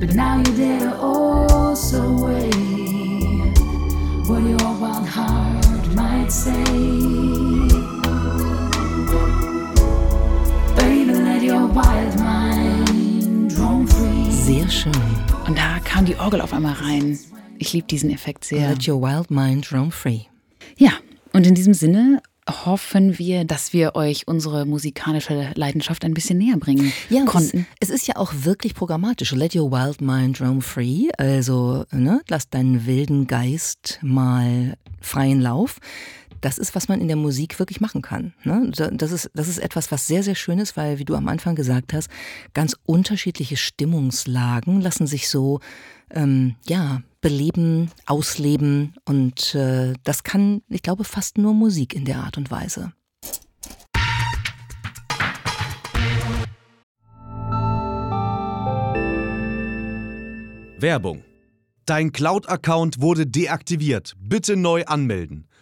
But 0.00 0.14
now 0.14 0.42
there 0.42 0.80
to 0.80 0.96
also 0.96 2.00
weigh 2.24 2.50
what 4.24 4.42
your 4.42 4.72
wild 4.80 5.06
heart 5.06 5.45
might 6.26 6.32
say. 6.32 6.64
Baby, 10.76 11.12
let 11.12 11.42
your 11.42 11.68
wild 11.68 12.18
mind 12.18 13.52
roam 13.58 13.86
free. 13.86 14.30
Sehr 14.30 14.68
schön. 14.68 14.92
Und 15.46 15.56
da 15.56 15.78
kam 15.84 16.04
die 16.04 16.16
Orgel 16.16 16.40
auf 16.40 16.52
einmal 16.52 16.74
rein. 16.74 17.18
Ich 17.58 17.72
liebe 17.72 17.86
diesen 17.86 18.10
Effekt 18.10 18.44
sehr. 18.44 18.70
Let 18.70 18.88
your 18.88 19.00
wild 19.00 19.30
mind 19.30 19.72
roam 19.72 19.92
free. 19.92 20.22
Ja, 20.76 20.92
und 21.32 21.46
in 21.46 21.54
diesem 21.54 21.74
Sinne 21.74 22.20
hoffen 22.48 23.18
wir, 23.18 23.44
dass 23.44 23.72
wir 23.72 23.94
euch 23.94 24.28
unsere 24.28 24.66
musikalische 24.66 25.50
Leidenschaft 25.54 26.04
ein 26.04 26.14
bisschen 26.14 26.38
näher 26.38 26.56
bringen 26.56 26.92
ja, 27.10 27.24
konnten. 27.24 27.66
Es, 27.80 27.88
es, 27.88 27.94
ist 27.94 28.06
ja 28.06 28.16
auch 28.16 28.32
wirklich 28.42 28.74
programmatisch. 28.74 29.32
Let 29.32 29.54
your 29.56 29.70
wild 29.70 30.00
mind 30.00 30.40
roam 30.40 30.62
free. 30.62 31.08
Also 31.18 31.84
ne, 31.90 32.20
lass 32.28 32.48
deinen 32.48 32.86
wilden 32.86 33.26
Geist 33.26 33.98
mal 34.02 34.76
freien 35.00 35.40
Lauf. 35.40 35.78
Das 36.40 36.58
ist, 36.58 36.74
was 36.74 36.88
man 36.88 37.00
in 37.00 37.08
der 37.08 37.16
Musik 37.16 37.58
wirklich 37.58 37.80
machen 37.80 38.02
kann. 38.02 38.34
Ne? 38.44 38.70
Das, 38.70 39.10
ist, 39.10 39.30
das 39.34 39.48
ist 39.48 39.58
etwas, 39.58 39.90
was 39.90 40.06
sehr, 40.06 40.22
sehr 40.22 40.34
schön 40.34 40.58
ist, 40.58 40.76
weil, 40.76 40.98
wie 40.98 41.04
du 41.04 41.14
am 41.14 41.28
Anfang 41.28 41.56
gesagt 41.56 41.92
hast, 41.92 42.08
ganz 42.54 42.76
unterschiedliche 42.84 43.56
Stimmungslagen 43.56 44.80
lassen 44.80 45.06
sich 45.06 45.28
so 45.28 45.60
ähm, 46.10 46.54
ja, 46.66 47.02
beleben, 47.26 47.90
ausleben 48.06 48.94
und 49.04 49.56
äh, 49.56 49.94
das 50.04 50.22
kann, 50.22 50.62
ich 50.68 50.80
glaube, 50.82 51.02
fast 51.02 51.38
nur 51.38 51.54
Musik 51.54 51.92
in 51.92 52.04
der 52.04 52.18
Art 52.18 52.38
und 52.38 52.52
Weise. 52.52 52.92
Werbung. 60.78 61.24
Dein 61.84 62.12
Cloud-Account 62.12 63.00
wurde 63.00 63.26
deaktiviert. 63.26 64.14
Bitte 64.20 64.54
neu 64.54 64.84
anmelden. 64.84 65.48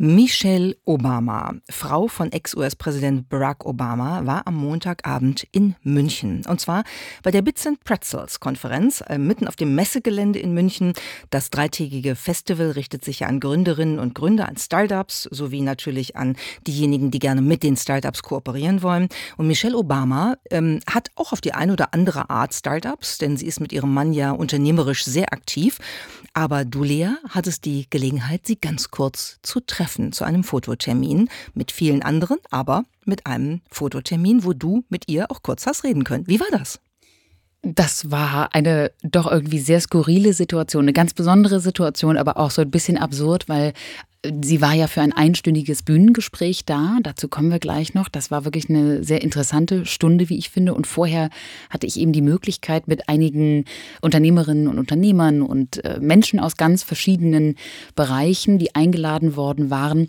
Michelle 0.00 0.76
Obama, 0.84 1.54
Frau 1.68 2.06
von 2.06 2.30
Ex-US-Präsident 2.30 3.28
Barack 3.28 3.66
Obama, 3.66 4.24
war 4.26 4.46
am 4.46 4.54
Montagabend 4.54 5.44
in 5.50 5.74
München. 5.82 6.46
Und 6.46 6.60
zwar 6.60 6.84
bei 7.24 7.32
der 7.32 7.42
Bits 7.42 7.66
and 7.66 7.82
Pretzels 7.82 8.38
Konferenz, 8.38 9.02
äh, 9.08 9.18
mitten 9.18 9.48
auf 9.48 9.56
dem 9.56 9.74
Messegelände 9.74 10.38
in 10.38 10.54
München. 10.54 10.92
Das 11.30 11.50
dreitägige 11.50 12.14
Festival 12.14 12.70
richtet 12.70 13.04
sich 13.04 13.20
ja 13.20 13.26
an 13.26 13.40
Gründerinnen 13.40 13.98
und 13.98 14.14
Gründer, 14.14 14.48
an 14.48 14.56
Startups, 14.56 15.24
sowie 15.32 15.62
natürlich 15.62 16.14
an 16.14 16.36
diejenigen, 16.64 17.10
die 17.10 17.18
gerne 17.18 17.42
mit 17.42 17.64
den 17.64 17.76
Startups 17.76 18.22
kooperieren 18.22 18.82
wollen. 18.82 19.08
Und 19.36 19.48
Michelle 19.48 19.76
Obama 19.76 20.36
ähm, 20.52 20.78
hat 20.88 21.08
auch 21.16 21.32
auf 21.32 21.40
die 21.40 21.54
eine 21.54 21.72
oder 21.72 21.92
andere 21.92 22.30
Art 22.30 22.54
Startups, 22.54 23.18
denn 23.18 23.36
sie 23.36 23.46
ist 23.46 23.58
mit 23.58 23.72
ihrem 23.72 23.92
Mann 23.92 24.12
ja 24.12 24.30
unternehmerisch 24.30 25.04
sehr 25.04 25.32
aktiv. 25.32 25.78
Aber 26.34 26.64
du, 26.64 26.84
Lea, 26.84 27.16
hattest 27.30 27.64
die 27.64 27.88
Gelegenheit, 27.90 28.46
sie 28.46 28.60
ganz 28.60 28.92
kurz 28.92 29.40
zu 29.42 29.58
treffen 29.58 29.87
zu 30.12 30.24
einem 30.24 30.44
Fototermin 30.44 31.28
mit 31.54 31.72
vielen 31.72 32.02
anderen, 32.02 32.38
aber 32.50 32.84
mit 33.04 33.26
einem 33.26 33.60
Fototermin, 33.70 34.44
wo 34.44 34.52
du 34.52 34.84
mit 34.88 35.08
ihr 35.08 35.30
auch 35.30 35.42
kurz 35.42 35.66
hast 35.66 35.84
reden 35.84 36.04
können. 36.04 36.26
Wie 36.26 36.40
war 36.40 36.46
das? 36.50 36.80
Das 37.62 38.10
war 38.12 38.54
eine 38.54 38.92
doch 39.02 39.30
irgendwie 39.30 39.58
sehr 39.58 39.80
skurrile 39.80 40.32
Situation, 40.32 40.84
eine 40.84 40.92
ganz 40.92 41.12
besondere 41.12 41.58
Situation, 41.58 42.16
aber 42.16 42.36
auch 42.36 42.52
so 42.52 42.62
ein 42.62 42.70
bisschen 42.70 42.98
absurd, 42.98 43.48
weil 43.48 43.72
Sie 44.42 44.60
war 44.60 44.74
ja 44.74 44.88
für 44.88 45.00
ein 45.00 45.12
einstündiges 45.12 45.84
Bühnengespräch 45.84 46.64
da. 46.64 46.98
Dazu 47.02 47.28
kommen 47.28 47.52
wir 47.52 47.60
gleich 47.60 47.94
noch. 47.94 48.08
Das 48.08 48.32
war 48.32 48.44
wirklich 48.44 48.68
eine 48.68 49.04
sehr 49.04 49.22
interessante 49.22 49.86
Stunde, 49.86 50.28
wie 50.28 50.38
ich 50.38 50.50
finde. 50.50 50.74
Und 50.74 50.88
vorher 50.88 51.30
hatte 51.70 51.86
ich 51.86 52.00
eben 52.00 52.12
die 52.12 52.22
Möglichkeit, 52.22 52.88
mit 52.88 53.08
einigen 53.08 53.64
Unternehmerinnen 54.00 54.66
und 54.66 54.78
Unternehmern 54.78 55.40
und 55.40 55.84
äh, 55.84 56.00
Menschen 56.00 56.40
aus 56.40 56.56
ganz 56.56 56.82
verschiedenen 56.82 57.54
Bereichen, 57.94 58.58
die 58.58 58.74
eingeladen 58.74 59.36
worden 59.36 59.70
waren, 59.70 60.08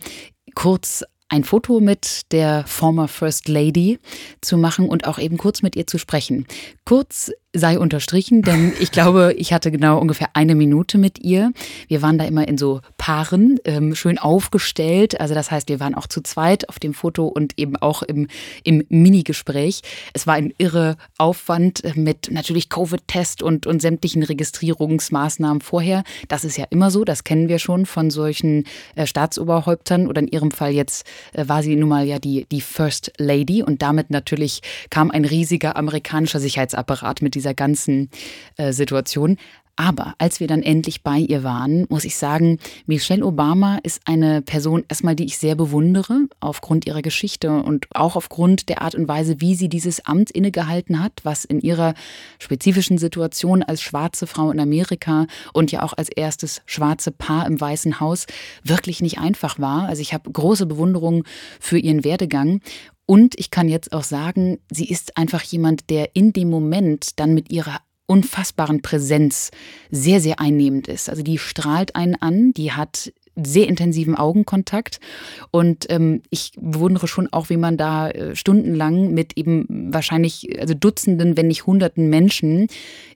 kurz 0.55 1.03
ein 1.29 1.43
Foto 1.43 1.79
mit 1.79 2.31
der 2.31 2.65
former 2.65 3.07
First 3.07 3.47
Lady 3.47 3.99
zu 4.41 4.57
machen 4.57 4.89
und 4.89 5.05
auch 5.05 5.19
eben 5.19 5.37
kurz 5.37 5.61
mit 5.61 5.75
ihr 5.75 5.85
zu 5.85 5.99
sprechen. 5.99 6.47
Kurz 6.85 7.31
sei 7.53 7.79
unterstrichen, 7.79 8.43
denn 8.43 8.73
ich 8.79 8.91
glaube, 8.91 9.33
ich 9.37 9.53
hatte 9.53 9.71
genau 9.71 9.99
ungefähr 9.99 10.29
eine 10.33 10.55
Minute 10.55 10.97
mit 10.97 11.19
ihr. 11.19 11.51
Wir 11.87 12.01
waren 12.01 12.17
da 12.17 12.25
immer 12.25 12.47
in 12.47 12.57
so 12.57 12.81
Paaren, 12.97 13.59
ähm, 13.65 13.95
schön 13.95 14.17
aufgestellt. 14.17 15.19
Also 15.19 15.33
das 15.33 15.49
heißt, 15.49 15.69
wir 15.69 15.79
waren 15.79 15.95
auch 15.95 16.07
zu 16.07 16.21
zweit 16.21 16.69
auf 16.69 16.79
dem 16.79 16.93
Foto 16.93 17.27
und 17.27 17.57
eben 17.57 17.75
auch 17.75 18.03
im, 18.03 18.27
im 18.63 18.83
Mini-Gespräch. 18.89 19.81
Es 20.13 20.27
war 20.27 20.35
ein 20.35 20.53
irre 20.57 20.97
Aufwand 21.17 21.81
mit 21.95 22.29
natürlich 22.31 22.69
Covid-Test 22.69 23.41
und, 23.41 23.65
und 23.65 23.81
sämtlichen 23.81 24.21
Registrierungsmaßnahmen 24.23 25.61
vorher. 25.61 26.03
Das 26.27 26.43
ist 26.43 26.57
ja 26.57 26.65
immer 26.69 26.91
so, 26.91 27.03
das 27.03 27.23
kennen 27.23 27.49
wir 27.49 27.59
schon 27.59 27.85
von 27.85 28.11
solchen 28.11 28.65
äh, 28.95 29.07
Staatsoberhäuptern 29.07 30.07
oder 30.07 30.21
in 30.21 30.27
ihrem 30.27 30.51
Fall 30.51 30.71
jetzt 30.71 31.05
äh, 31.33 31.47
war 31.47 31.63
sie 31.63 31.75
nun 31.75 31.89
mal 31.89 32.05
ja 32.05 32.19
die, 32.19 32.45
die 32.51 32.61
First 32.61 33.11
Lady 33.17 33.63
und 33.63 33.81
damit 33.81 34.11
natürlich 34.11 34.61
kam 34.91 35.09
ein 35.09 35.25
riesiger 35.25 35.75
amerikanischer 35.75 36.39
Sicherheitsapparat 36.39 37.23
mit 37.23 37.38
dieser 37.39 37.53
ganzen 37.53 38.09
äh, 38.57 38.73
Situation. 38.73 39.37
Aber 39.79 40.13
als 40.17 40.41
wir 40.41 40.47
dann 40.47 40.61
endlich 40.61 41.03
bei 41.03 41.19
ihr 41.19 41.41
waren, 41.45 41.85
muss 41.87 42.03
ich 42.03 42.17
sagen, 42.17 42.59
Michelle 42.85 43.25
Obama 43.25 43.79
ist 43.81 44.01
eine 44.03 44.41
Person 44.41 44.83
erstmal, 44.89 45.15
die 45.15 45.23
ich 45.23 45.37
sehr 45.37 45.55
bewundere, 45.55 46.27
aufgrund 46.41 46.85
ihrer 46.85 47.01
Geschichte 47.01 47.49
und 47.49 47.87
auch 47.95 48.17
aufgrund 48.17 48.67
der 48.67 48.81
Art 48.81 48.93
und 48.93 49.07
Weise, 49.07 49.39
wie 49.39 49.55
sie 49.55 49.69
dieses 49.69 50.05
Amt 50.05 50.31
innegehalten 50.31 51.01
hat, 51.01 51.13
was 51.23 51.45
in 51.45 51.61
ihrer 51.61 51.93
spezifischen 52.39 52.97
Situation 52.97 53.63
als 53.63 53.81
schwarze 53.81 54.27
Frau 54.27 54.51
in 54.51 54.59
Amerika 54.59 55.27
und 55.53 55.71
ja 55.71 55.81
auch 55.81 55.93
als 55.93 56.09
erstes 56.09 56.61
schwarze 56.65 57.11
Paar 57.11 57.47
im 57.47 57.61
Weißen 57.61 58.01
Haus 58.01 58.25
wirklich 58.65 59.01
nicht 59.01 59.19
einfach 59.19 59.59
war. 59.59 59.87
Also 59.87 60.01
ich 60.01 60.13
habe 60.13 60.29
große 60.29 60.65
Bewunderung 60.65 61.23
für 61.61 61.77
ihren 61.77 62.03
Werdegang. 62.03 62.59
Und 63.05 63.39
ich 63.39 63.49
kann 63.49 63.69
jetzt 63.69 63.93
auch 63.93 64.03
sagen, 64.03 64.59
sie 64.69 64.89
ist 64.89 65.15
einfach 65.15 65.41
jemand, 65.41 65.89
der 65.89 66.17
in 66.17 66.33
dem 66.33 66.49
Moment 66.49 67.17
dann 67.17 67.33
mit 67.33 67.49
ihrer 67.49 67.79
unfassbaren 68.09 68.81
Präsenz 68.81 69.51
sehr, 69.91 70.19
sehr 70.19 70.39
einnehmend 70.39 70.87
ist. 70.87 71.09
Also 71.09 71.21
die 71.21 71.37
strahlt 71.37 71.95
einen 71.95 72.15
an, 72.15 72.53
die 72.53 72.71
hat 72.71 73.13
sehr 73.41 73.67
intensiven 73.67 74.15
Augenkontakt. 74.15 74.99
Und 75.51 75.85
ähm, 75.89 76.21
ich 76.29 76.51
bewundere 76.59 77.07
schon 77.07 77.31
auch, 77.31 77.49
wie 77.49 77.57
man 77.57 77.77
da 77.77 78.09
äh, 78.09 78.35
stundenlang 78.35 79.13
mit 79.13 79.37
eben 79.37 79.65
wahrscheinlich, 79.69 80.59
also 80.59 80.73
Dutzenden, 80.73 81.37
wenn 81.37 81.47
nicht 81.47 81.65
Hunderten 81.65 82.09
Menschen 82.09 82.67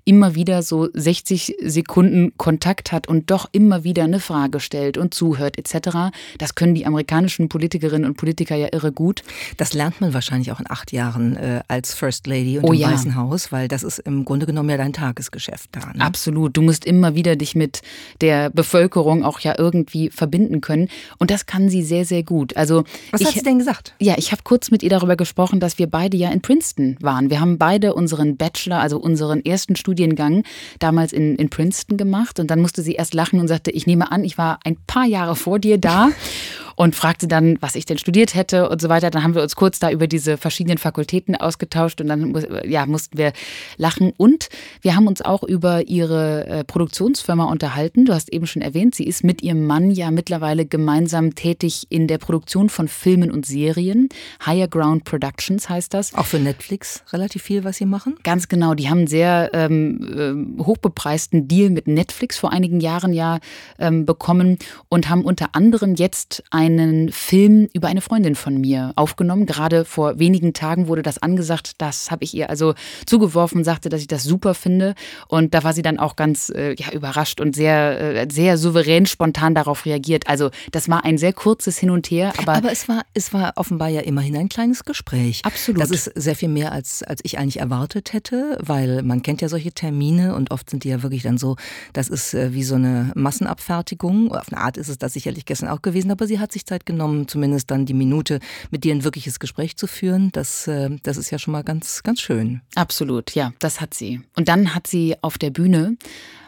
immer 0.05 0.35
wieder 0.35 0.61
so 0.63 0.89
60 0.93 1.55
Sekunden 1.61 2.33
Kontakt 2.37 2.91
hat 2.91 3.07
und 3.07 3.31
doch 3.31 3.47
immer 3.51 3.83
wieder 3.83 4.03
eine 4.03 4.19
Frage 4.19 4.59
stellt 4.59 4.97
und 4.97 5.13
zuhört 5.13 5.57
etc. 5.57 6.11
Das 6.37 6.55
können 6.55 6.75
die 6.75 6.85
amerikanischen 6.85 7.49
Politikerinnen 7.49 8.09
und 8.09 8.17
Politiker 8.17 8.55
ja 8.55 8.67
irre 8.71 8.91
gut. 8.91 9.23
Das 9.57 9.73
lernt 9.73 10.01
man 10.01 10.13
wahrscheinlich 10.13 10.51
auch 10.51 10.59
in 10.59 10.69
acht 10.69 10.91
Jahren 10.91 11.35
äh, 11.35 11.61
als 11.67 11.93
First 11.93 12.27
Lady 12.27 12.57
und 12.57 12.65
oh, 12.65 12.73
im 12.73 12.79
ja. 12.79 12.91
Weißen 12.91 13.15
Haus, 13.15 13.51
weil 13.51 13.67
das 13.67 13.83
ist 13.83 13.99
im 13.99 14.25
Grunde 14.25 14.45
genommen 14.45 14.69
ja 14.69 14.77
dein 14.77 14.93
Tagesgeschäft 14.93 15.69
da. 15.71 15.93
Ne? 15.93 16.01
Absolut. 16.01 16.57
Du 16.57 16.61
musst 16.61 16.85
immer 16.85 17.15
wieder 17.15 17.35
dich 17.35 17.55
mit 17.55 17.81
der 18.21 18.49
Bevölkerung 18.49 19.23
auch 19.23 19.39
ja 19.39 19.55
irgendwie 19.57 20.09
verbinden 20.09 20.61
können. 20.61 20.89
Und 21.17 21.31
das 21.31 21.45
kann 21.45 21.69
sie 21.69 21.83
sehr, 21.83 22.05
sehr 22.05 22.23
gut. 22.23 22.55
Also 22.57 22.83
Was 23.11 23.21
ich, 23.21 23.27
hat 23.27 23.33
sie 23.35 23.43
denn 23.43 23.59
gesagt? 23.59 23.93
Ja, 23.99 24.15
ich 24.17 24.31
habe 24.31 24.43
kurz 24.43 24.71
mit 24.71 24.83
ihr 24.83 24.89
darüber 24.89 25.15
gesprochen, 25.15 25.59
dass 25.59 25.79
wir 25.79 25.87
beide 25.87 26.17
ja 26.17 26.29
in 26.29 26.41
Princeton 26.41 26.97
waren. 27.01 27.29
Wir 27.29 27.39
haben 27.39 27.57
beide 27.57 27.93
unseren 27.93 28.37
Bachelor, 28.37 28.79
also 28.79 28.97
unseren 28.97 29.43
ersten 29.43 29.75
Studiengang 29.93 30.43
damals 30.79 31.13
in, 31.13 31.35
in 31.35 31.49
Princeton 31.49 31.97
gemacht. 31.97 32.39
Und 32.39 32.49
dann 32.49 32.59
musste 32.59 32.81
sie 32.81 32.93
erst 32.93 33.13
lachen 33.13 33.39
und 33.39 33.47
sagte, 33.47 33.69
ich 33.69 33.85
nehme 33.85 34.11
an, 34.11 34.23
ich 34.23 34.37
war 34.39 34.59
ein 34.63 34.77
paar 34.87 35.05
Jahre 35.05 35.35
vor 35.35 35.59
dir 35.59 35.77
da. 35.77 36.09
und 36.75 36.95
fragte 36.95 37.27
dann, 37.27 37.57
was 37.61 37.75
ich 37.75 37.85
denn 37.85 37.97
studiert 37.97 38.35
hätte 38.35 38.69
und 38.69 38.81
so 38.81 38.89
weiter. 38.89 39.09
Dann 39.09 39.23
haben 39.23 39.35
wir 39.35 39.41
uns 39.41 39.55
kurz 39.55 39.79
da 39.79 39.91
über 39.91 40.07
diese 40.07 40.37
verschiedenen 40.37 40.77
Fakultäten 40.77 41.35
ausgetauscht 41.35 42.01
und 42.01 42.07
dann 42.07 42.33
ja, 42.65 42.85
mussten 42.85 43.17
wir 43.17 43.33
lachen. 43.77 44.13
Und 44.17 44.49
wir 44.81 44.95
haben 44.95 45.07
uns 45.07 45.21
auch 45.21 45.43
über 45.43 45.87
ihre 45.87 46.47
äh, 46.47 46.63
Produktionsfirma 46.63 47.45
unterhalten. 47.45 48.05
Du 48.05 48.13
hast 48.13 48.31
eben 48.31 48.47
schon 48.47 48.61
erwähnt, 48.61 48.95
sie 48.95 49.05
ist 49.05 49.23
mit 49.23 49.41
ihrem 49.41 49.65
Mann 49.65 49.91
ja 49.91 50.11
mittlerweile 50.11 50.65
gemeinsam 50.65 51.35
tätig 51.35 51.87
in 51.89 52.07
der 52.07 52.17
Produktion 52.17 52.69
von 52.69 52.87
Filmen 52.87 53.31
und 53.31 53.45
Serien. 53.45 54.09
Higher 54.45 54.67
Ground 54.67 55.03
Productions 55.03 55.69
heißt 55.69 55.93
das. 55.93 56.13
Auch 56.15 56.25
für 56.25 56.39
Netflix 56.39 57.03
relativ 57.11 57.43
viel, 57.43 57.63
was 57.63 57.77
sie 57.77 57.85
machen? 57.85 58.15
Ganz 58.23 58.47
genau. 58.47 58.73
Die 58.73 58.89
haben 58.89 58.99
einen 58.99 59.07
sehr 59.07 59.51
ähm, 59.53 60.57
hochbepreisten 60.59 61.47
Deal 61.47 61.69
mit 61.69 61.87
Netflix 61.87 62.37
vor 62.37 62.51
einigen 62.51 62.79
Jahren 62.79 63.13
ja 63.13 63.39
ähm, 63.79 64.05
bekommen 64.05 64.57
und 64.89 65.09
haben 65.09 65.23
unter 65.25 65.55
anderem 65.55 65.95
jetzt 65.95 66.43
ein 66.51 66.62
einen 66.63 67.11
Film 67.11 67.67
über 67.73 67.87
eine 67.87 68.01
Freundin 68.01 68.35
von 68.35 68.59
mir 68.59 68.93
aufgenommen. 68.95 69.45
Gerade 69.45 69.85
vor 69.85 70.19
wenigen 70.19 70.53
Tagen 70.53 70.87
wurde 70.87 71.01
das 71.01 71.17
angesagt. 71.17 71.73
Das 71.79 72.09
habe 72.11 72.23
ich 72.23 72.33
ihr 72.33 72.49
also 72.49 72.73
zugeworfen, 73.05 73.63
sagte, 73.63 73.89
dass 73.89 74.01
ich 74.01 74.07
das 74.07 74.23
super 74.23 74.53
finde. 74.53 74.95
Und 75.27 75.53
da 75.53 75.63
war 75.63 75.73
sie 75.73 75.81
dann 75.81 75.99
auch 75.99 76.15
ganz 76.15 76.49
äh, 76.49 76.75
ja, 76.77 76.91
überrascht 76.91 77.41
und 77.41 77.55
sehr, 77.55 77.99
äh, 77.99 78.27
sehr 78.31 78.57
souverän, 78.57 79.05
spontan 79.05 79.55
darauf 79.55 79.85
reagiert. 79.85 80.27
Also 80.27 80.51
das 80.71 80.87
war 80.87 81.03
ein 81.03 81.17
sehr 81.17 81.33
kurzes 81.33 81.77
Hin 81.77 81.89
und 81.89 82.07
Her. 82.07 82.33
Aber, 82.37 82.53
aber 82.53 82.71
es, 82.71 82.87
war, 82.87 83.03
es 83.13 83.33
war 83.33 83.53
offenbar 83.55 83.89
ja 83.89 84.01
immerhin 84.01 84.37
ein 84.37 84.49
kleines 84.49 84.85
Gespräch. 84.85 85.41
Absolut. 85.43 85.81
Das 85.81 85.91
ist 85.91 86.05
sehr 86.15 86.35
viel 86.35 86.49
mehr, 86.49 86.71
als, 86.71 87.03
als 87.03 87.21
ich 87.23 87.37
eigentlich 87.37 87.59
erwartet 87.59 88.13
hätte, 88.13 88.57
weil 88.61 89.03
man 89.03 89.21
kennt 89.21 89.41
ja 89.41 89.49
solche 89.49 89.73
Termine 89.73 90.35
und 90.35 90.51
oft 90.51 90.69
sind 90.69 90.85
die 90.85 90.89
ja 90.89 91.03
wirklich 91.03 91.23
dann 91.23 91.37
so, 91.37 91.57
das 91.91 92.07
ist 92.07 92.33
äh, 92.33 92.53
wie 92.53 92.63
so 92.63 92.75
eine 92.75 93.11
Massenabfertigung. 93.15 94.31
Auf 94.31 94.51
eine 94.51 94.61
Art 94.61 94.77
ist 94.77 94.87
es 94.87 94.97
das 94.97 95.13
sicherlich 95.13 95.45
gestern 95.45 95.69
auch 95.69 95.81
gewesen, 95.81 96.11
aber 96.11 96.25
sie 96.27 96.39
hat 96.39 96.52
sich 96.53 96.65
Zeit 96.65 96.85
genommen, 96.85 97.27
zumindest 97.27 97.69
dann 97.71 97.85
die 97.85 97.93
Minute 97.93 98.39
mit 98.71 98.83
dir 98.83 98.93
ein 98.93 99.03
wirkliches 99.03 99.39
Gespräch 99.39 99.77
zu 99.77 99.87
führen. 99.87 100.31
Das, 100.31 100.67
äh, 100.67 100.89
das 101.03 101.17
ist 101.17 101.31
ja 101.31 101.39
schon 101.39 101.51
mal 101.51 101.63
ganz, 101.63 102.03
ganz 102.03 102.21
schön. 102.21 102.61
Absolut, 102.75 103.35
ja, 103.35 103.53
das 103.59 103.81
hat 103.81 103.93
sie. 103.93 104.21
Und 104.35 104.47
dann 104.47 104.73
hat 104.75 104.87
sie 104.87 105.15
auf 105.21 105.37
der 105.37 105.49
Bühne 105.49 105.97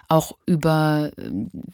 auch 0.08 0.38
über, 0.46 1.12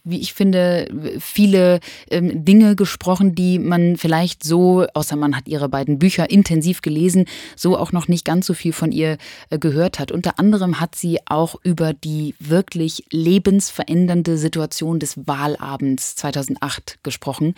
wie 0.04 0.20
ich 0.20 0.34
finde, 0.34 0.88
viele 1.20 1.80
ähm, 2.10 2.46
Dinge 2.46 2.76
gesprochen, 2.76 3.36
die 3.36 3.60
man 3.60 3.98
vielleicht 3.98 4.44
so, 4.44 4.86
außer 4.94 5.15
man 5.15 5.36
hat 5.36 5.48
ihre 5.48 5.70
beiden 5.70 6.00
Bücher 6.00 6.30
intensiv 6.30 6.82
gelesen, 6.82 7.26
so 7.56 7.78
auch 7.78 7.91
noch 7.91 8.08
nicht 8.08 8.26
ganz 8.26 8.46
so 8.46 8.54
viel 8.54 8.74
von 8.74 8.91
ihr 8.91 9.17
äh, 9.50 9.60
gehört 9.60 10.00
hat. 10.00 10.12
Unter 10.12 10.39
anderem 10.39 10.80
hat 10.80 10.96
sie 10.96 11.20
auch 11.26 11.56
über 11.63 11.94
die 11.94 12.36
wirklich 12.39 13.06
lebensverändernde 13.12 14.38
Situation 14.38 15.00
des 15.00 15.28
Wahlabends 15.28 16.15
2008 16.15 17.00
gesprochen. 17.04 17.56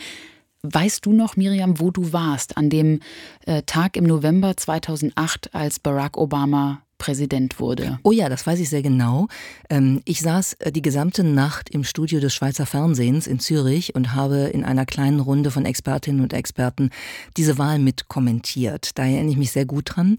Weißt 0.65 1.05
du 1.05 1.11
noch, 1.11 1.35
Miriam, 1.35 1.81
wo 1.81 1.91
du 1.91 2.13
warst 2.13 2.55
an 2.55 2.69
dem 2.69 3.01
äh, 3.45 3.63
Tag 3.63 3.97
im 3.97 4.05
November 4.05 4.55
2008, 4.55 5.53
als 5.53 5.77
Barack 5.77 6.17
Obama 6.17 6.81
Präsident 7.03 7.59
wurde. 7.59 7.99
Oh 8.03 8.13
ja, 8.13 8.29
das 8.29 8.47
weiß 8.47 8.61
ich 8.61 8.69
sehr 8.69 8.81
genau. 8.81 9.27
Ähm, 9.69 10.01
ich 10.05 10.21
saß 10.21 10.53
äh, 10.59 10.71
die 10.71 10.81
gesamte 10.81 11.25
Nacht 11.25 11.69
im 11.69 11.83
Studio 11.83 12.21
des 12.21 12.33
Schweizer 12.33 12.65
Fernsehens 12.65 13.27
in 13.27 13.41
Zürich 13.41 13.93
und 13.93 14.15
habe 14.15 14.37
in 14.53 14.63
einer 14.63 14.85
kleinen 14.85 15.19
Runde 15.19 15.51
von 15.51 15.65
Expertinnen 15.65 16.21
und 16.21 16.31
Experten 16.31 16.91
diese 17.35 17.57
Wahl 17.57 17.77
mit 17.77 18.07
kommentiert. 18.07 18.97
Da 18.97 19.03
erinnere 19.03 19.31
ich 19.31 19.37
mich 19.37 19.51
sehr 19.51 19.65
gut 19.65 19.97
dran. 19.97 20.15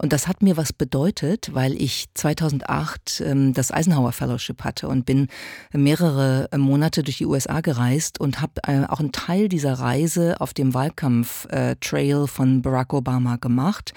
Und 0.00 0.12
das 0.12 0.28
hat 0.28 0.40
mir 0.40 0.56
was 0.56 0.72
bedeutet, 0.72 1.52
weil 1.54 1.72
ich 1.72 2.06
2008 2.14 3.20
ähm, 3.26 3.52
das 3.52 3.72
Eisenhower 3.72 4.12
Fellowship 4.12 4.62
hatte 4.62 4.86
und 4.86 5.06
bin 5.06 5.26
mehrere 5.72 6.48
Monate 6.56 7.02
durch 7.02 7.18
die 7.18 7.26
USA 7.26 7.62
gereist 7.62 8.20
und 8.20 8.40
habe 8.40 8.52
äh, 8.64 8.84
auch 8.84 9.00
einen 9.00 9.10
Teil 9.10 9.48
dieser 9.48 9.72
Reise 9.72 10.40
auf 10.40 10.54
dem 10.54 10.72
Wahlkampf-Trail 10.72 12.22
äh, 12.22 12.26
von 12.28 12.62
Barack 12.62 12.92
Obama 12.92 13.38
gemacht. 13.38 13.92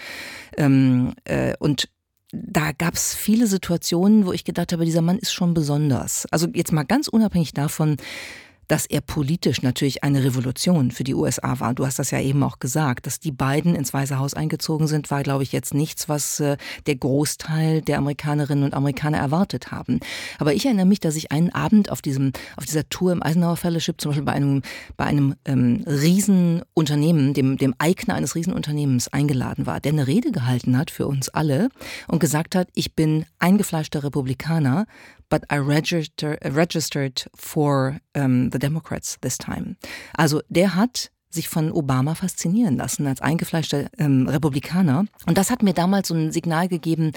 Ähm, 0.58 1.14
und 1.60 1.88
da 2.32 2.72
gab 2.72 2.94
es 2.94 3.14
viele 3.14 3.48
Situationen, 3.48 4.26
wo 4.26 4.34
ich 4.34 4.44
gedacht 4.44 4.72
habe, 4.72 4.86
dieser 4.86 5.02
Mann 5.02 5.20
ist 5.20 5.34
schon 5.34 5.54
besonders. 5.54 6.26
Also 6.32 6.48
jetzt 6.54 6.72
mal 6.72 6.84
ganz 6.84 7.08
unabhängig 7.08 7.54
davon, 7.54 7.98
dass 8.72 8.86
er 8.86 9.02
politisch 9.02 9.62
natürlich 9.64 10.02
eine 10.02 10.24
Revolution 10.24 10.92
für 10.92 11.04
die 11.04 11.14
USA 11.14 11.60
war. 11.60 11.74
Du 11.74 11.86
hast 11.86 12.00
das 12.00 12.12
ja 12.12 12.22
eben 12.22 12.42
auch 12.42 12.60
gesagt, 12.60 13.06
dass 13.06 13.20
die 13.20 13.34
beiden 13.34 13.76
ins 13.76 13.94
Weiße 13.94 14.18
Haus 14.18 14.34
eingezogen 14.34 14.88
sind, 14.88 15.12
war, 15.12 15.24
glaube 15.24 15.44
ich, 15.44 15.52
jetzt 15.52 15.74
nichts, 15.74 16.08
was 16.08 16.40
äh, 16.40 16.56
der 16.86 16.96
Großteil 16.96 17.82
der 17.82 17.98
Amerikanerinnen 17.98 18.64
und 18.64 18.74
Amerikaner 18.74 19.18
erwartet 19.18 19.72
haben. 19.72 20.00
Aber 20.40 20.54
ich 20.54 20.66
erinnere 20.66 20.86
mich, 20.86 21.02
dass 21.02 21.18
ich 21.18 21.34
einen 21.34 21.50
Abend 21.50 21.92
auf 21.92 22.02
diesem, 22.02 22.32
auf 22.56 22.64
dieser 22.64 22.88
Tour 22.88 23.12
im 23.12 23.22
Eisenhower 23.22 23.58
Fellowship, 23.58 24.00
zum 24.00 24.12
Beispiel 24.12 24.24
bei 24.24 24.32
einem, 24.32 24.62
bei 24.96 25.04
einem 25.04 25.36
ähm, 25.44 25.84
Riesenunternehmen, 25.86 27.34
dem, 27.34 27.58
dem 27.58 27.76
Eigner 27.78 28.16
eines 28.16 28.36
Riesenunternehmens 28.36 29.10
eingeladen 29.10 29.66
war, 29.66 29.82
der 29.82 29.92
eine 29.92 30.08
Rede 30.08 30.32
gehalten 30.32 30.78
hat 30.78 30.92
für 30.92 31.08
uns 31.08 31.28
alle 31.28 31.68
und 32.08 32.20
gesagt 32.20 32.56
hat, 32.56 32.70
ich 32.74 32.96
bin 32.96 33.26
eingefleischter 33.38 34.06
Republikaner, 34.06 34.86
but 35.32 35.46
I 35.50 35.56
register, 35.56 36.38
registered 36.44 37.26
for 37.36 38.00
um, 38.14 38.52
the 38.52 38.60
Democrats 38.62 39.18
this 39.22 39.38
time. 39.38 39.76
Also 40.14 40.42
der 40.50 40.76
hat 40.76 41.12
sich 41.30 41.48
von 41.48 41.72
Obama 41.72 42.16
faszinieren 42.16 42.78
lassen 42.78 43.08
als 43.08 43.22
eingefleischter 43.22 43.90
ähm, 43.98 44.28
Republikaner. 44.28 45.06
Und 45.26 45.38
das 45.38 45.50
hat 45.50 45.64
mir 45.64 45.74
damals 45.74 46.10
so 46.10 46.14
ein 46.14 46.32
Signal 46.32 46.68
gegeben, 46.68 47.14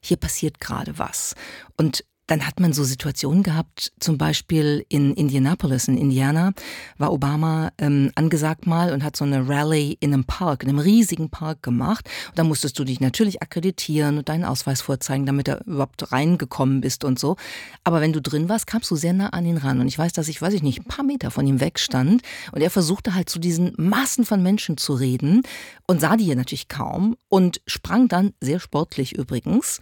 hier 0.00 0.16
passiert 0.16 0.60
gerade 0.60 0.98
was. 0.98 1.34
Und 1.76 2.04
dann 2.30 2.46
hat 2.46 2.60
man 2.60 2.72
so 2.72 2.84
Situationen 2.84 3.42
gehabt, 3.42 3.92
zum 3.98 4.16
Beispiel 4.16 4.86
in 4.88 5.14
Indianapolis, 5.14 5.88
in 5.88 5.98
Indiana, 5.98 6.52
war 6.96 7.12
Obama 7.12 7.72
ähm, 7.78 8.12
angesagt 8.14 8.68
mal 8.68 8.92
und 8.92 9.02
hat 9.02 9.16
so 9.16 9.24
eine 9.24 9.48
Rallye 9.48 9.96
in 9.98 10.14
einem 10.14 10.22
Park, 10.22 10.62
in 10.62 10.68
einem 10.68 10.78
riesigen 10.78 11.30
Park 11.30 11.64
gemacht. 11.64 12.08
Und 12.28 12.38
da 12.38 12.44
musstest 12.44 12.78
du 12.78 12.84
dich 12.84 13.00
natürlich 13.00 13.42
akkreditieren 13.42 14.18
und 14.18 14.28
deinen 14.28 14.44
Ausweis 14.44 14.80
vorzeigen, 14.80 15.26
damit 15.26 15.48
du 15.48 15.60
überhaupt 15.66 16.12
reingekommen 16.12 16.80
bist 16.80 17.02
und 17.02 17.18
so. 17.18 17.34
Aber 17.82 18.00
wenn 18.00 18.12
du 18.12 18.22
drin 18.22 18.48
warst, 18.48 18.68
kamst 18.68 18.92
du 18.92 18.94
sehr 18.94 19.12
nah 19.12 19.30
an 19.30 19.44
ihn 19.44 19.56
ran. 19.56 19.80
Und 19.80 19.88
ich 19.88 19.98
weiß, 19.98 20.12
dass 20.12 20.28
ich, 20.28 20.40
weiß 20.40 20.54
ich 20.54 20.62
nicht, 20.62 20.82
ein 20.82 20.84
paar 20.88 21.04
Meter 21.04 21.32
von 21.32 21.48
ihm 21.48 21.58
weg 21.58 21.80
stand 21.80 22.22
und 22.52 22.60
er 22.60 22.70
versuchte 22.70 23.12
halt 23.16 23.28
zu 23.28 23.40
diesen 23.40 23.72
Massen 23.76 24.24
von 24.24 24.40
Menschen 24.40 24.76
zu 24.76 24.94
reden 24.94 25.42
und 25.88 26.00
sah 26.00 26.16
die 26.16 26.26
hier 26.26 26.36
natürlich 26.36 26.68
kaum 26.68 27.16
und 27.28 27.60
sprang 27.66 28.06
dann, 28.06 28.34
sehr 28.40 28.60
sportlich 28.60 29.16
übrigens, 29.16 29.80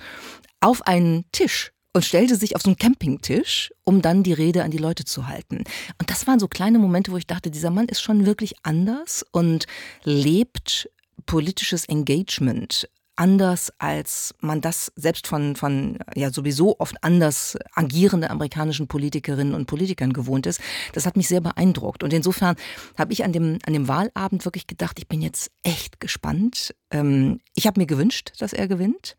auf 0.60 0.86
einen 0.86 1.26
Tisch 1.30 1.72
und 1.98 2.04
stellte 2.04 2.36
sich 2.36 2.54
auf 2.54 2.62
so 2.62 2.68
einen 2.68 2.76
Campingtisch, 2.76 3.72
um 3.82 4.02
dann 4.02 4.22
die 4.22 4.32
Rede 4.32 4.62
an 4.62 4.70
die 4.70 4.78
Leute 4.78 5.04
zu 5.04 5.26
halten. 5.26 5.64
Und 5.98 6.10
das 6.10 6.28
waren 6.28 6.38
so 6.38 6.46
kleine 6.46 6.78
Momente, 6.78 7.10
wo 7.10 7.16
ich 7.16 7.26
dachte, 7.26 7.50
dieser 7.50 7.70
Mann 7.70 7.88
ist 7.88 8.00
schon 8.00 8.24
wirklich 8.24 8.54
anders 8.62 9.26
und 9.32 9.66
lebt 10.04 10.88
politisches 11.26 11.86
Engagement 11.86 12.88
anders, 13.16 13.72
als 13.78 14.32
man 14.38 14.60
das 14.60 14.92
selbst 14.94 15.26
von, 15.26 15.56
von 15.56 15.98
ja 16.14 16.30
sowieso 16.30 16.78
oft 16.78 17.02
anders 17.02 17.58
agierenden 17.74 18.30
amerikanischen 18.30 18.86
Politikerinnen 18.86 19.54
und 19.54 19.66
Politikern 19.66 20.12
gewohnt 20.12 20.46
ist. 20.46 20.60
Das 20.92 21.04
hat 21.04 21.16
mich 21.16 21.26
sehr 21.26 21.40
beeindruckt. 21.40 22.04
Und 22.04 22.12
insofern 22.12 22.54
habe 22.96 23.12
ich 23.12 23.24
an 23.24 23.32
dem, 23.32 23.58
an 23.66 23.72
dem 23.72 23.88
Wahlabend 23.88 24.44
wirklich 24.44 24.68
gedacht, 24.68 25.00
ich 25.00 25.08
bin 25.08 25.20
jetzt 25.20 25.50
echt 25.64 25.98
gespannt. 25.98 26.76
Ähm, 26.92 27.40
ich 27.56 27.66
habe 27.66 27.80
mir 27.80 27.86
gewünscht, 27.88 28.34
dass 28.38 28.52
er 28.52 28.68
gewinnt 28.68 29.16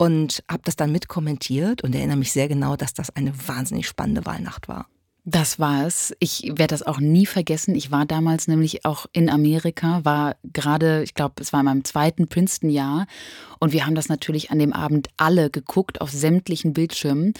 und 0.00 0.42
habe 0.50 0.62
das 0.64 0.76
dann 0.76 0.92
mitkommentiert 0.92 1.84
und 1.84 1.94
erinnere 1.94 2.16
mich 2.16 2.32
sehr 2.32 2.48
genau, 2.48 2.74
dass 2.74 2.94
das 2.94 3.14
eine 3.14 3.34
wahnsinnig 3.46 3.86
spannende 3.86 4.24
Wahlnacht 4.24 4.66
war. 4.66 4.86
Das 5.24 5.58
war 5.58 5.86
es. 5.86 6.14
Ich 6.18 6.44
werde 6.46 6.68
das 6.68 6.82
auch 6.82 6.98
nie 6.98 7.26
vergessen. 7.26 7.74
Ich 7.74 7.90
war 7.90 8.06
damals 8.06 8.48
nämlich 8.48 8.86
auch 8.86 9.04
in 9.12 9.28
Amerika, 9.28 10.00
war 10.02 10.36
gerade, 10.42 11.02
ich 11.02 11.12
glaube, 11.12 11.34
es 11.40 11.52
war 11.52 11.60
in 11.60 11.66
meinem 11.66 11.84
zweiten 11.84 12.26
Princeton-Jahr. 12.26 13.06
Und 13.58 13.74
wir 13.74 13.84
haben 13.84 13.94
das 13.94 14.08
natürlich 14.08 14.50
an 14.50 14.58
dem 14.58 14.72
Abend 14.72 15.08
alle 15.18 15.50
geguckt 15.50 16.00
auf 16.00 16.10
sämtlichen 16.10 16.72
Bildschirmen. 16.72 17.34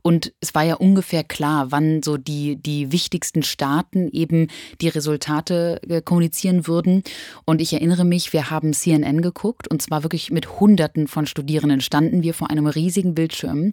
Und 0.00 0.32
es 0.40 0.54
war 0.54 0.62
ja 0.62 0.76
ungefähr 0.76 1.24
klar, 1.24 1.70
wann 1.72 2.02
so 2.02 2.16
die, 2.16 2.56
die 2.56 2.90
wichtigsten 2.90 3.42
Staaten 3.42 4.08
eben 4.08 4.48
die 4.80 4.88
Resultate 4.88 5.82
äh, 5.86 6.00
kommunizieren 6.00 6.66
würden. 6.66 7.02
Und 7.44 7.60
ich 7.60 7.74
erinnere 7.74 8.06
mich, 8.06 8.32
wir 8.32 8.50
haben 8.50 8.72
CNN 8.72 9.20
geguckt 9.20 9.68
und 9.68 9.82
zwar 9.82 10.02
wirklich 10.02 10.30
mit 10.30 10.58
Hunderten 10.58 11.06
von 11.06 11.26
Studierenden 11.26 11.82
standen 11.82 12.22
wir 12.22 12.32
vor 12.32 12.48
einem 12.48 12.66
riesigen 12.66 13.14
Bildschirm. 13.14 13.72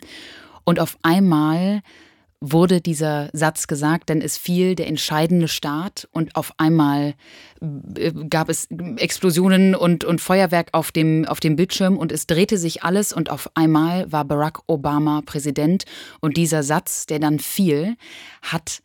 Und 0.66 0.82
auf 0.82 0.98
einmal 1.02 1.82
wurde 2.46 2.82
dieser 2.82 3.30
Satz 3.32 3.68
gesagt, 3.68 4.10
denn 4.10 4.22
es 4.22 4.38
fiel 4.38 4.76
der 4.76 4.88
entscheidende 4.88 5.48
Start 5.48 6.10
und 6.12 6.36
auf 6.36 6.54
einmal 6.58 7.16
äh, 7.96 8.12
gab 8.30 8.50
es 8.50 8.68
Explosionen 8.98 9.76
und, 9.76 10.04
und 10.04 10.20
Feuerwerk 10.20 10.68
auf 10.74 10.92
dem, 10.92 11.26
auf 11.26 11.40
dem 11.40 11.56
Bildschirm 11.56 11.98
und 11.98 12.12
es 12.12 12.28
drehte 12.28 12.58
sich 12.58 12.84
alles 12.84 13.14
und 13.14 13.30
auf 13.30 13.50
einmal 13.56 14.12
war 14.12 14.26
Barack 14.26 14.60
Obama 14.68 15.22
Präsident 15.26 15.86
und 16.20 16.36
dieser 16.36 16.64
Satz, 16.64 17.06
der 17.06 17.20
dann 17.20 17.40
fiel, 17.40 17.96
hat 18.42 18.82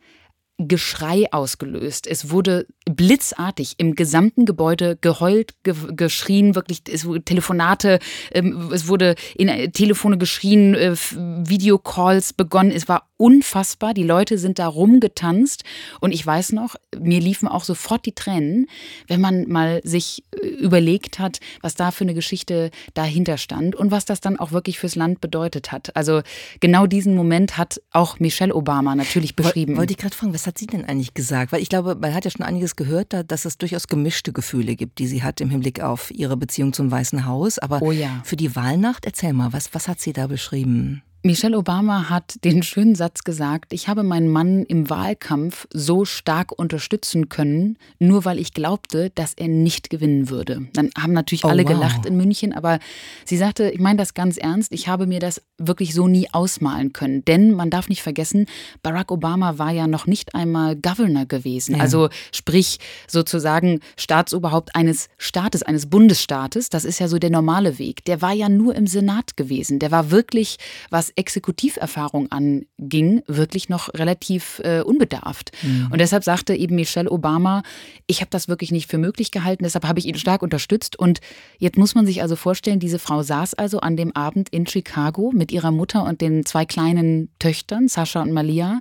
Geschrei 0.59 1.31
ausgelöst. 1.31 2.05
Es 2.05 2.31
wurde 2.31 2.67
blitzartig 2.85 3.75
im 3.77 3.95
gesamten 3.95 4.45
Gebäude 4.45 4.97
geheult, 4.99 5.53
ge 5.63 5.73
geschrien, 5.95 6.53
wirklich 6.53 6.81
es 6.91 7.05
wurde 7.05 7.23
Telefonate, 7.23 7.99
ähm, 8.31 8.69
es 8.73 8.87
wurde 8.87 9.15
in 9.35 9.47
äh, 9.47 9.69
Telefone 9.69 10.17
geschrien, 10.17 10.75
äh, 10.75 10.95
Videocalls 10.95 12.33
begonnen. 12.33 12.71
Es 12.71 12.89
war 12.89 13.09
unfassbar. 13.15 13.93
Die 13.93 14.03
Leute 14.03 14.37
sind 14.37 14.59
da 14.59 14.67
rumgetanzt 14.67 15.63
und 15.99 16.13
ich 16.13 16.25
weiß 16.25 16.53
noch, 16.53 16.75
mir 16.97 17.19
liefen 17.19 17.47
auch 17.47 17.65
sofort 17.65 18.05
die 18.05 18.13
Tränen, 18.13 18.67
wenn 19.07 19.19
man 19.19 19.47
mal 19.47 19.81
sich 19.83 20.23
äh, 20.31 20.47
überlegt 20.47 21.19
hat, 21.19 21.39
was 21.61 21.75
da 21.75 21.91
für 21.91 22.05
eine 22.05 22.13
Geschichte 22.13 22.71
dahinter 22.93 23.37
stand 23.37 23.75
und 23.75 23.91
was 23.91 24.05
das 24.05 24.21
dann 24.21 24.39
auch 24.39 24.51
wirklich 24.51 24.79
fürs 24.79 24.95
Land 24.95 25.21
bedeutet 25.21 25.71
hat. 25.71 25.95
Also 25.95 26.21
genau 26.59 26.87
diesen 26.87 27.15
Moment 27.15 27.57
hat 27.57 27.81
auch 27.91 28.19
Michelle 28.19 28.55
Obama 28.55 28.95
natürlich 28.95 29.35
beschrieben. 29.35 29.77
Wollte 29.77 29.91
ich 29.91 29.97
gerade 29.97 30.15
fragen, 30.15 30.33
was 30.33 30.45
hat 30.49 30.57
sie 30.57 30.67
denn 30.67 30.85
eigentlich 30.85 31.13
gesagt? 31.13 31.51
Weil 31.51 31.61
ich 31.61 31.69
glaube, 31.69 31.95
man 31.95 32.13
hat 32.13 32.25
ja 32.25 32.31
schon 32.31 32.45
einiges 32.45 32.75
gehört, 32.75 33.13
dass 33.27 33.45
es 33.45 33.57
durchaus 33.57 33.87
gemischte 33.87 34.33
Gefühle 34.33 34.75
gibt, 34.75 34.99
die 34.99 35.07
sie 35.07 35.23
hat 35.23 35.39
im 35.41 35.49
Hinblick 35.49 35.79
auf 35.79 36.11
ihre 36.11 36.37
Beziehung 36.37 36.73
zum 36.73 36.91
Weißen 36.91 37.25
Haus. 37.25 37.59
Aber 37.59 37.81
oh 37.81 37.91
ja. 37.91 38.21
für 38.23 38.35
die 38.35 38.55
Wahlnacht, 38.55 39.05
erzähl 39.05 39.33
mal, 39.33 39.53
was, 39.53 39.73
was 39.73 39.87
hat 39.87 39.99
sie 39.99 40.11
da 40.11 40.27
beschrieben? 40.27 41.03
Michelle 41.21 41.57
Obama 41.57 42.09
hat 42.09 42.45
den 42.45 42.63
schönen 42.63 42.95
Satz 42.95 43.25
gesagt, 43.25 43.73
ich 43.73 43.89
habe 43.89 44.03
meinen 44.03 44.29
Mann 44.29 44.63
im 44.63 44.89
Wahlkampf 44.89 45.67
so 45.73 46.05
stark 46.05 46.57
unterstützen 46.57 47.27
können, 47.27 47.77
nur 47.99 48.23
weil 48.23 48.39
ich 48.39 48.53
glaubte, 48.53 49.09
dass 49.09 49.33
er 49.33 49.49
nicht 49.49 49.89
gewinnen 49.89 50.29
würde. 50.29 50.67
Dann 50.71 50.91
haben 50.97 51.11
natürlich 51.11 51.43
oh, 51.43 51.49
alle 51.49 51.63
wow. 51.63 51.71
gelacht 51.71 52.05
in 52.05 52.15
München, 52.15 52.53
aber 52.53 52.79
sie 53.25 53.35
sagte, 53.35 53.69
ich 53.69 53.81
meine 53.81 53.97
das 53.97 54.13
ganz 54.13 54.37
ernst, 54.37 54.71
ich 54.71 54.87
habe 54.87 55.07
mir 55.07 55.19
das 55.19 55.41
wirklich 55.57 55.93
so 55.93 56.07
nie 56.07 56.29
ausmalen 56.31 56.93
können. 56.93 57.25
Denn 57.25 57.51
man 57.51 57.69
darf 57.69 57.89
nicht 57.89 58.01
vergessen, 58.01 58.45
Barack 58.81 59.11
Obama 59.11 59.57
war 59.57 59.71
ja 59.71 59.87
noch 59.87 60.07
nicht 60.07 60.35
einmal 60.35 60.77
Governor 60.77 61.25
gewesen. 61.25 61.75
Ja. 61.75 61.81
Also 61.81 62.07
sprich 62.31 62.79
sozusagen 63.07 63.81
Staatsoberhaupt 63.97 64.73
eines 64.73 65.09
Staates, 65.17 65.63
eines 65.63 65.89
Bundesstaates. 65.89 66.69
Das 66.69 66.85
ist 66.85 66.99
ja 66.99 67.09
so 67.09 67.19
der 67.19 67.29
normale 67.29 67.77
Weg. 67.77 68.05
Der 68.05 68.21
war 68.21 68.31
ja 68.31 68.47
nur 68.47 68.73
im 68.75 68.87
Senat 68.87 69.35
gewesen. 69.35 69.79
Der 69.79 69.91
war 69.91 70.11
wirklich, 70.11 70.57
was 70.89 71.08
Exekutiverfahrung 71.15 72.31
anging, 72.31 73.23
wirklich 73.27 73.69
noch 73.69 73.93
relativ 73.93 74.61
äh, 74.63 74.81
unbedarft. 74.81 75.51
Mhm. 75.63 75.89
Und 75.91 75.99
deshalb 75.99 76.23
sagte 76.23 76.55
eben 76.55 76.75
Michelle 76.75 77.09
Obama, 77.09 77.63
ich 78.07 78.21
habe 78.21 78.29
das 78.29 78.47
wirklich 78.47 78.71
nicht 78.71 78.89
für 78.89 78.97
möglich 78.97 79.31
gehalten, 79.31 79.63
deshalb 79.63 79.87
habe 79.87 79.99
ich 79.99 80.05
ihn 80.05 80.15
stark 80.15 80.41
unterstützt. 80.41 80.97
Und 80.97 81.19
jetzt 81.57 81.77
muss 81.77 81.95
man 81.95 82.05
sich 82.05 82.21
also 82.21 82.35
vorstellen, 82.35 82.79
diese 82.79 82.99
Frau 82.99 83.23
saß 83.23 83.53
also 83.53 83.79
an 83.79 83.97
dem 83.97 84.15
Abend 84.15 84.49
in 84.49 84.67
Chicago 84.67 85.31
mit 85.33 85.51
ihrer 85.51 85.71
Mutter 85.71 86.03
und 86.03 86.21
den 86.21 86.45
zwei 86.45 86.65
kleinen 86.65 87.29
Töchtern, 87.39 87.87
Sascha 87.87 88.21
und 88.21 88.31
Malia. 88.31 88.79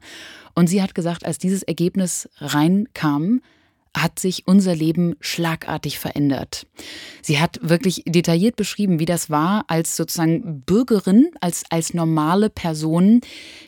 Und 0.54 0.66
sie 0.66 0.82
hat 0.82 0.94
gesagt, 0.94 1.24
als 1.24 1.38
dieses 1.38 1.62
Ergebnis 1.62 2.28
reinkam, 2.38 3.40
hat 4.02 4.18
sich 4.18 4.46
unser 4.46 4.74
Leben 4.74 5.14
schlagartig 5.20 5.98
verändert. 5.98 6.66
Sie 7.22 7.40
hat 7.40 7.58
wirklich 7.62 8.02
detailliert 8.06 8.56
beschrieben, 8.56 8.98
wie 8.98 9.04
das 9.04 9.30
war, 9.30 9.64
als 9.68 9.96
sozusagen 9.96 10.62
Bürgerin, 10.62 11.30
als, 11.40 11.64
als 11.70 11.94
normale 11.94 12.50
Person 12.50 13.20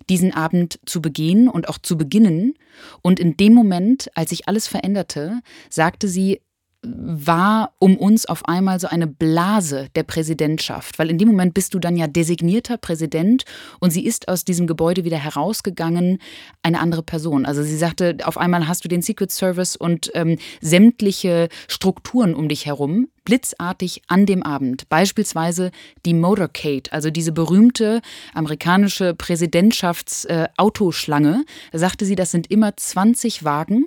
diesen 0.09 0.33
Abend 0.33 0.81
zu 0.87 1.01
begehen 1.01 1.49
und 1.49 1.69
auch 1.69 1.79
zu 1.79 1.97
beginnen. 1.97 2.55
Und 3.03 3.21
in 3.21 3.37
dem 3.37 3.55
Moment, 3.55 4.11
als 4.15 4.31
sich 4.31 4.49
alles 4.49 4.67
veränderte, 4.67 5.41
sagte 5.69 6.09
sie, 6.09 6.41
war 6.83 7.75
um 7.79 7.99
uns 7.99 8.25
auf 8.25 8.49
einmal 8.49 8.81
so 8.81 8.89
eine 8.89 9.07
Blase 9.07 9.89
der 9.95 10.03
Präsidentschaft, 10.03 10.99
weil 10.99 11.11
in 11.11 11.19
dem 11.19 11.29
Moment 11.29 11.53
bist 11.53 11.75
du 11.75 11.79
dann 11.79 11.95
ja 11.95 12.07
designierter 12.07 12.79
Präsident 12.79 13.45
und 13.81 13.91
sie 13.91 14.07
ist 14.07 14.29
aus 14.29 14.47
diesem 14.47 14.67
Gebäude 14.67 15.05
wieder 15.05 15.19
herausgegangen, 15.19 16.21
eine 16.63 16.81
andere 16.81 17.03
Person. 17.03 17.45
Also 17.45 17.63
sie 17.63 17.77
sagte, 17.77 18.17
auf 18.25 18.39
einmal 18.39 18.67
hast 18.67 18.83
du 18.85 18.89
den 18.89 19.03
Secret 19.03 19.31
Service 19.31 19.77
und 19.77 20.11
ähm, 20.15 20.39
sämtliche 20.63 21.51
Strukturen 21.69 22.35
um 22.35 22.49
dich 22.49 22.65
herum, 22.65 23.09
blitzartig 23.25 24.01
an 24.09 24.25
dem 24.25 24.43
Abend. 24.43 24.89
Beispielsweise 24.89 25.73
die 26.07 26.15
Motorcade, 26.15 26.91
also 26.93 27.11
diese 27.11 27.33
berühmte 27.33 28.01
amerikanische 28.33 29.13
Präsidentschaftsautoschlange. 29.15 31.45
Äh, 31.73 31.79
sagte 31.79 32.07
sie, 32.07 32.15
das 32.15 32.31
sind 32.31 32.51
immer 32.51 32.75
20 32.75 33.45
Wagen 33.45 33.85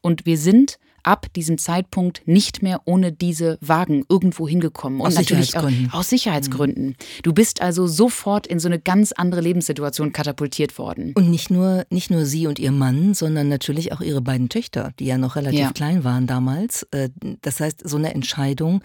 und 0.00 0.26
wir 0.26 0.38
sind 0.38 0.80
ab 1.02 1.32
diesem 1.34 1.58
Zeitpunkt 1.58 2.22
nicht 2.26 2.62
mehr 2.62 2.82
ohne 2.84 3.12
diese 3.12 3.58
Wagen 3.60 4.04
irgendwo 4.08 4.48
hingekommen. 4.48 5.00
Und 5.00 5.08
aus 5.08 5.14
natürlich 5.14 5.56
auch 5.56 5.68
aus 5.92 6.08
Sicherheitsgründen. 6.08 6.88
Mhm. 6.88 6.94
Du 7.22 7.32
bist 7.32 7.60
also 7.60 7.86
sofort 7.86 8.46
in 8.46 8.58
so 8.58 8.68
eine 8.68 8.78
ganz 8.78 9.12
andere 9.12 9.40
Lebenssituation 9.40 10.12
katapultiert 10.12 10.78
worden. 10.78 11.12
Und 11.14 11.30
nicht 11.30 11.50
nur, 11.50 11.84
nicht 11.90 12.10
nur 12.10 12.24
sie 12.24 12.46
und 12.46 12.58
ihr 12.58 12.72
Mann, 12.72 13.14
sondern 13.14 13.48
natürlich 13.48 13.92
auch 13.92 14.00
ihre 14.00 14.20
beiden 14.20 14.48
Töchter, 14.48 14.92
die 14.98 15.06
ja 15.06 15.18
noch 15.18 15.36
relativ 15.36 15.60
ja. 15.60 15.72
klein 15.72 16.04
waren 16.04 16.26
damals. 16.26 16.84
Äh, 16.90 17.10
das 17.42 17.60
heißt, 17.60 17.88
so 17.88 17.96
eine 17.96 18.14
Entscheidung 18.14 18.82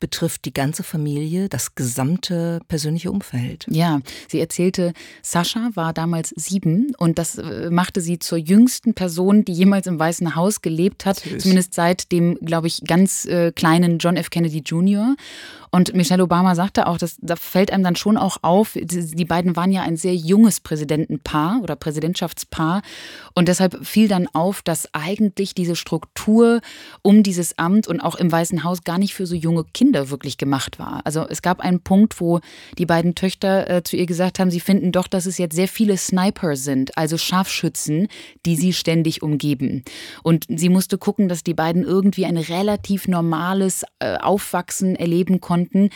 betrifft 0.00 0.44
die 0.44 0.52
ganze 0.52 0.82
Familie, 0.82 1.48
das 1.48 1.74
gesamte 1.74 2.60
persönliche 2.68 3.10
Umfeld. 3.10 3.66
Ja, 3.68 4.00
sie 4.28 4.40
erzählte, 4.40 4.92
Sascha 5.22 5.70
war 5.74 5.92
damals 5.92 6.30
sieben 6.36 6.92
und 6.98 7.18
das 7.18 7.38
äh, 7.38 7.70
machte 7.70 8.00
sie 8.00 8.18
zur 8.18 8.38
jüngsten 8.38 8.94
Person, 8.94 9.44
die 9.44 9.52
jemals 9.52 9.86
im 9.86 9.98
Weißen 9.98 10.34
Haus 10.34 10.62
gelebt 10.62 11.06
hat, 11.06 11.20
Süß. 11.20 11.42
zumindest 11.42 11.74
seit 11.74 12.12
dem, 12.12 12.38
glaube 12.40 12.66
ich, 12.66 12.82
ganz 12.86 13.24
äh, 13.24 13.52
kleinen 13.52 13.98
John 13.98 14.16
F. 14.16 14.30
Kennedy 14.30 14.62
Jr. 14.64 15.16
Und 15.70 15.94
Michelle 15.94 16.22
Obama 16.22 16.54
sagte 16.54 16.86
auch, 16.86 16.98
dass, 16.98 17.16
da 17.20 17.36
fällt 17.36 17.72
einem 17.72 17.84
dann 17.84 17.96
schon 17.96 18.16
auch 18.16 18.38
auf, 18.42 18.76
die 18.80 19.24
beiden 19.24 19.56
waren 19.56 19.70
ja 19.70 19.82
ein 19.82 19.96
sehr 19.96 20.14
junges 20.14 20.60
Präsidentenpaar 20.60 21.60
oder 21.62 21.76
Präsidentschaftspaar. 21.76 22.82
Und 23.34 23.48
deshalb 23.48 23.84
fiel 23.86 24.08
dann 24.08 24.28
auf, 24.32 24.62
dass 24.62 24.92
eigentlich 24.94 25.54
diese 25.54 25.76
Struktur 25.76 26.60
um 27.02 27.22
dieses 27.22 27.58
Amt 27.58 27.86
und 27.86 28.00
auch 28.00 28.16
im 28.16 28.30
Weißen 28.32 28.64
Haus 28.64 28.84
gar 28.84 28.98
nicht 28.98 29.14
für 29.14 29.26
so 29.26 29.34
junge 29.34 29.64
Kinder 29.74 30.10
wirklich 30.10 30.38
gemacht 30.38 30.78
war. 30.78 31.02
Also 31.04 31.26
es 31.28 31.42
gab 31.42 31.60
einen 31.60 31.80
Punkt, 31.80 32.20
wo 32.20 32.40
die 32.78 32.86
beiden 32.86 33.14
Töchter 33.14 33.68
äh, 33.68 33.82
zu 33.82 33.96
ihr 33.96 34.06
gesagt 34.06 34.38
haben, 34.38 34.50
sie 34.50 34.60
finden 34.60 34.92
doch, 34.92 35.06
dass 35.06 35.26
es 35.26 35.38
jetzt 35.38 35.54
sehr 35.54 35.68
viele 35.68 35.96
Sniper 35.96 36.56
sind, 36.56 36.96
also 36.96 37.18
Scharfschützen, 37.18 38.08
die 38.46 38.56
sie 38.56 38.72
ständig 38.72 39.22
umgeben. 39.22 39.84
Und 40.22 40.46
sie 40.48 40.68
musste 40.68 40.98
gucken, 40.98 41.28
dass 41.28 41.44
die 41.44 41.54
beiden 41.54 41.84
irgendwie 41.84 42.26
ein 42.26 42.36
relativ 42.36 43.08
normales 43.08 43.84
äh, 43.98 44.16
Aufwachsen 44.16 44.96
erleben 44.96 45.40
konnten 45.40 45.57
konnten, 45.66 45.90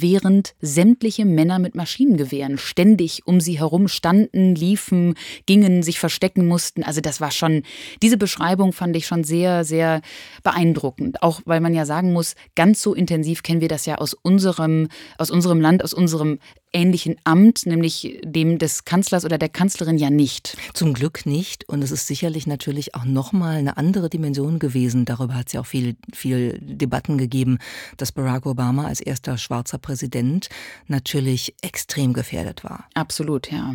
während 0.00 0.54
sämtliche 0.60 1.24
Männer 1.24 1.58
mit 1.58 1.74
Maschinengewehren 1.74 2.58
ständig 2.58 3.26
um 3.26 3.40
sie 3.40 3.58
herum 3.58 3.88
standen, 3.88 4.54
liefen, 4.54 5.14
gingen, 5.46 5.82
sich 5.82 5.98
verstecken 5.98 6.46
mussten. 6.46 6.82
Also 6.82 7.00
das 7.00 7.20
war 7.20 7.30
schon, 7.30 7.62
diese 8.02 8.16
Beschreibung 8.16 8.72
fand 8.72 8.96
ich 8.96 9.06
schon 9.06 9.24
sehr, 9.24 9.64
sehr 9.64 10.00
beeindruckend. 10.42 11.22
Auch 11.22 11.40
weil 11.44 11.60
man 11.60 11.74
ja 11.74 11.84
sagen 11.84 12.12
muss, 12.12 12.34
ganz 12.54 12.82
so 12.82 12.94
intensiv 12.94 13.42
kennen 13.42 13.60
wir 13.60 13.68
das 13.68 13.86
ja 13.86 13.96
aus 13.96 14.14
unserem, 14.14 14.88
aus 15.18 15.30
unserem 15.30 15.60
Land, 15.60 15.84
aus 15.84 15.94
unserem 15.94 16.38
ähnlichen 16.72 17.16
Amt, 17.24 17.66
nämlich 17.66 18.20
dem 18.24 18.58
des 18.58 18.84
Kanzlers 18.84 19.24
oder 19.24 19.38
der 19.38 19.48
Kanzlerin 19.48 19.98
ja 19.98 20.10
nicht. 20.10 20.56
Zum 20.74 20.92
Glück 20.92 21.26
nicht. 21.26 21.68
Und 21.68 21.82
es 21.82 21.90
ist 21.90 22.06
sicherlich 22.06 22.46
natürlich 22.46 22.94
auch 22.94 23.04
nochmal 23.04 23.56
eine 23.56 23.76
andere 23.76 24.10
Dimension 24.10 24.58
gewesen. 24.58 25.04
Darüber 25.04 25.34
hat 25.34 25.48
es 25.48 25.52
ja 25.54 25.60
auch 25.60 25.66
viel, 25.66 25.96
viel 26.12 26.58
Debatten 26.60 27.18
gegeben, 27.18 27.58
dass 27.96 28.12
Barack 28.12 28.46
Obama 28.46 28.86
als 28.86 29.00
erster 29.00 29.38
schwarzer 29.38 29.78
Präsident 29.88 30.50
natürlich 30.86 31.54
extrem 31.62 32.12
gefährdet 32.12 32.62
war. 32.62 32.84
Absolut, 32.92 33.50
ja. 33.50 33.74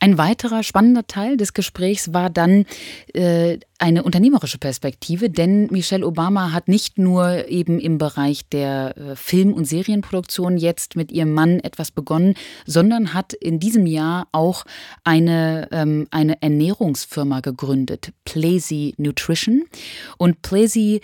Ein 0.00 0.18
weiterer 0.18 0.64
spannender 0.64 1.06
Teil 1.06 1.36
des 1.36 1.54
Gesprächs 1.54 2.12
war 2.12 2.28
dann 2.28 2.66
äh, 3.14 3.58
eine 3.78 4.02
unternehmerische 4.02 4.58
Perspektive, 4.58 5.30
denn 5.30 5.68
Michelle 5.70 6.04
Obama 6.04 6.50
hat 6.50 6.66
nicht 6.66 6.98
nur 6.98 7.48
eben 7.48 7.78
im 7.78 7.98
Bereich 7.98 8.48
der 8.48 8.96
äh, 8.96 9.14
Film- 9.14 9.52
und 9.52 9.64
Serienproduktion 9.64 10.56
jetzt 10.56 10.96
mit 10.96 11.12
ihrem 11.12 11.32
Mann 11.34 11.60
etwas 11.60 11.92
begonnen, 11.92 12.34
sondern 12.66 13.14
hat 13.14 13.32
in 13.32 13.60
diesem 13.60 13.86
Jahr 13.86 14.26
auch 14.32 14.64
eine, 15.04 15.68
ähm, 15.70 16.08
eine 16.10 16.42
Ernährungsfirma 16.42 17.38
gegründet, 17.40 18.12
Plazy 18.24 18.94
Nutrition. 18.98 19.66
Und 20.16 20.42
Plazy 20.42 21.00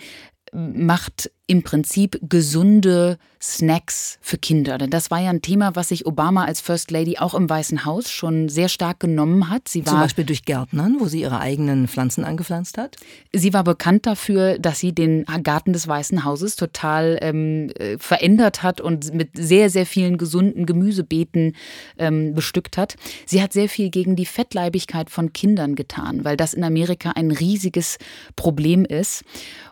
macht 0.55 1.31
im 1.47 1.63
Prinzip 1.63 2.19
gesunde 2.23 3.17
Snacks 3.41 4.17
für 4.21 4.37
Kinder. 4.37 4.79
Denn 4.79 4.89
das 4.89 5.11
war 5.11 5.19
ja 5.19 5.29
ein 5.29 5.43
Thema, 5.43 5.75
was 5.75 5.89
sich 5.89 6.07
Obama 6.07 6.45
als 6.45 6.61
First 6.61 6.89
Lady 6.89 7.19
auch 7.19 7.35
im 7.35 7.47
Weißen 7.47 7.85
Haus 7.85 8.09
schon 8.09 8.49
sehr 8.49 8.69
stark 8.69 8.99
genommen 8.99 9.49
hat. 9.49 9.67
Sie 9.67 9.85
war, 9.85 9.93
Zum 9.93 9.99
Beispiel 9.99 10.25
durch 10.25 10.45
Gärtnern, 10.45 10.97
wo 10.99 11.05
sie 11.05 11.21
ihre 11.21 11.39
eigenen 11.39 11.87
Pflanzen 11.87 12.23
angepflanzt 12.23 12.79
hat? 12.79 12.95
Sie 13.31 13.53
war 13.53 13.63
bekannt 13.63 14.07
dafür, 14.07 14.57
dass 14.57 14.79
sie 14.79 14.93
den 14.93 15.25
Garten 15.43 15.73
des 15.73 15.87
Weißen 15.87 16.23
Hauses 16.23 16.55
total 16.55 17.19
ähm, 17.21 17.69
äh, 17.75 17.97
verändert 17.99 18.63
hat 18.63 18.81
und 18.81 19.13
mit 19.13 19.31
sehr, 19.35 19.69
sehr 19.69 19.85
vielen 19.85 20.17
gesunden 20.17 20.65
Gemüsebeeten 20.65 21.55
ähm, 21.99 22.33
bestückt 22.33 22.77
hat. 22.77 22.95
Sie 23.27 23.43
hat 23.43 23.53
sehr 23.53 23.69
viel 23.69 23.91
gegen 23.91 24.15
die 24.15 24.25
Fettleibigkeit 24.25 25.11
von 25.11 25.33
Kindern 25.33 25.75
getan, 25.75 26.25
weil 26.25 26.37
das 26.37 26.55
in 26.55 26.63
Amerika 26.63 27.11
ein 27.11 27.29
riesiges 27.29 27.97
Problem 28.35 28.85
ist. 28.85 29.23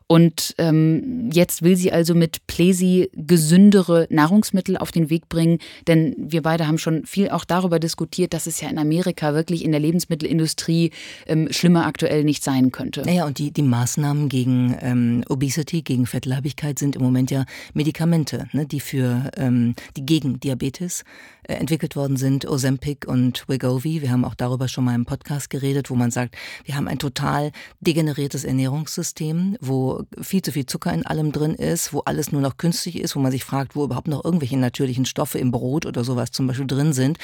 Und 0.06 0.54
ähm, 0.58 1.32
jetzt 1.32 1.63
will 1.64 1.76
sie 1.76 1.92
also 1.92 2.14
mit 2.16 2.46
Plesi 2.48 3.10
gesündere 3.14 4.08
Nahrungsmittel 4.10 4.78
auf 4.78 4.92
den 4.92 5.10
Weg 5.10 5.30
bringen, 5.30 5.60
denn 5.88 6.16
wir 6.18 6.42
beide 6.42 6.68
haben 6.68 6.78
schon 6.78 7.06
viel 7.06 7.30
auch 7.30 7.46
darüber 7.46 7.80
diskutiert, 7.80 8.34
dass 8.34 8.48
es 8.48 8.62
ja 8.62 8.70
in 8.70 8.78
Amerika 8.78 9.34
wirklich 9.34 9.64
in 9.64 9.72
der 9.72 9.80
Lebensmittelindustrie 9.80 10.92
ähm, 11.28 11.48
schlimmer 11.52 11.86
aktuell 11.86 12.24
nicht 12.24 12.44
sein 12.44 12.72
könnte. 12.72 13.02
Naja, 13.02 13.26
und 13.26 13.38
die, 13.38 13.52
die 13.52 13.62
Maßnahmen 13.62 14.30
gegen 14.30 14.78
ähm, 14.82 15.24
Obesity, 15.30 15.82
gegen 15.82 16.06
Fettleibigkeit 16.06 16.80
sind 16.80 16.96
im 16.96 17.02
Moment 17.02 17.32
ja 17.32 17.46
Medikamente, 17.74 18.48
ne, 18.52 18.66
die 18.66 18.80
für 18.80 19.32
ähm, 19.38 19.76
die 19.98 20.06
gegen 20.06 20.40
Diabetes 20.40 21.04
äh, 21.44 21.56
entwickelt 21.56 21.96
worden 21.96 22.18
sind, 22.18 22.48
Ozempic 22.48 23.08
und 23.08 23.44
Wegovy. 23.48 24.02
Wir 24.02 24.12
haben 24.12 24.26
auch 24.26 24.36
darüber 24.36 24.68
schon 24.68 24.86
mal 24.86 24.96
im 24.96 25.06
Podcast 25.06 25.50
geredet, 25.50 25.90
wo 25.90 25.96
man 25.96 26.12
sagt, 26.12 26.36
wir 26.66 26.76
haben 26.76 26.88
ein 26.88 27.00
total 27.00 27.52
degeneriertes 27.82 28.44
Ernährungssystem, 28.44 29.58
wo 29.60 30.04
viel 30.22 30.42
zu 30.42 30.52
viel 30.52 30.66
Zucker 30.66 30.94
in 30.94 31.06
allem 31.06 31.32
drin 31.32 31.53
ist, 31.56 31.94
wo 31.94 32.00
alles 32.00 32.32
nur 32.32 32.42
noch 32.42 32.58
künstlich 32.58 33.00
ist, 33.00 33.16
wo 33.16 33.20
man 33.20 33.32
sich 33.32 33.44
fragt, 33.44 33.76
wo 33.76 33.84
überhaupt 33.84 34.08
noch 34.08 34.24
irgendwelche 34.24 34.58
natürlichen 34.58 35.06
Stoffe 35.06 35.40
im 35.40 35.52
Brot 35.52 35.86
oder 35.86 36.04
sowas 36.04 36.32
zum 36.32 36.48
Beispiel 36.48 36.68
drin 36.68 36.94
sind. 36.94 37.18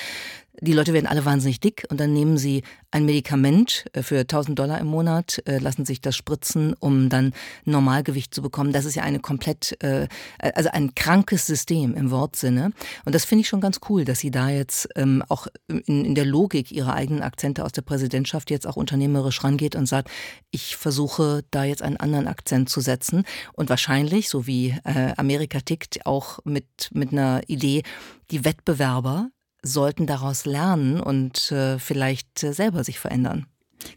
Die 0.62 0.74
Leute 0.74 0.94
werden 0.94 1.08
alle 1.08 1.26
wahnsinnig 1.26 1.60
dick 1.60 1.86
und 1.90 2.00
dann 2.00 2.14
nehmen 2.14 2.38
sie 2.38 2.64
ein 2.92 3.06
Medikament 3.06 3.86
äh, 3.94 4.04
für 4.04 4.20
1000 4.20 4.58
Dollar 4.58 4.80
im 4.80 4.88
Monat, 4.88 5.42
äh, 5.46 5.60
lassen 5.60 5.86
sich 5.86 6.02
das 6.02 6.16
spritzen, 6.16 6.74
um 6.80 7.10
dann 7.10 7.34
Normalgewicht 7.66 8.34
zu 8.34 8.42
bekommen. 8.42 8.74
Das 8.74 8.86
ist 8.86 8.96
ja 8.96 9.04
eine 9.04 9.20
komplett, 9.20 9.82
äh, 9.84 10.08
also 10.40 10.70
ein 10.72 10.96
krankes 10.96 11.46
System 11.46 11.94
im 11.96 12.12
Wortsinne. 12.12 12.72
Und 13.06 13.16
das 13.16 13.26
finde 13.26 13.42
ich 13.42 13.48
schon 13.48 13.62
ganz 13.62 13.80
cool, 13.90 14.06
dass 14.06 14.20
sie 14.20 14.32
da 14.32 14.50
jetzt 14.50 14.90
ähm, 14.96 15.24
auch 15.30 15.48
in, 15.68 16.16
der 16.16 16.26
Logik 16.26 16.72
ihrer 16.72 16.94
eigenen 16.94 17.24
Akzente 17.24 17.64
aus 17.64 17.72
der 17.72 17.82
Präsidentschaft 17.82 18.50
jetzt 18.50 18.68
auch 18.68 18.76
unternehmerisch 18.76 19.44
rangeht 19.44 19.76
und 19.76 19.86
sagt, 19.86 20.10
ich 20.52 20.76
versuche 20.76 21.44
da 21.52 21.64
jetzt 21.64 21.82
einen 21.82 21.98
anderen 21.98 22.28
Akzent 22.28 22.70
zu 22.70 22.82
setzen 22.82 23.24
und 23.54 23.70
wahrscheinlich, 23.70 24.30
so 24.30 24.48
wie 24.48 24.76
Amerika 25.18 25.60
tickt, 25.60 26.06
auch 26.06 26.40
mit, 26.44 26.66
mit 26.92 27.12
einer 27.12 27.42
Idee, 27.48 27.84
die 28.32 28.46
Wettbewerber 28.46 29.30
sollten 29.64 30.08
daraus 30.08 30.46
lernen 30.46 31.00
und 31.00 31.52
äh, 31.52 31.80
vielleicht 31.80 32.44
äh, 32.44 32.54
selber 32.54 32.84
sich 32.84 33.00
verändern. 33.00 33.46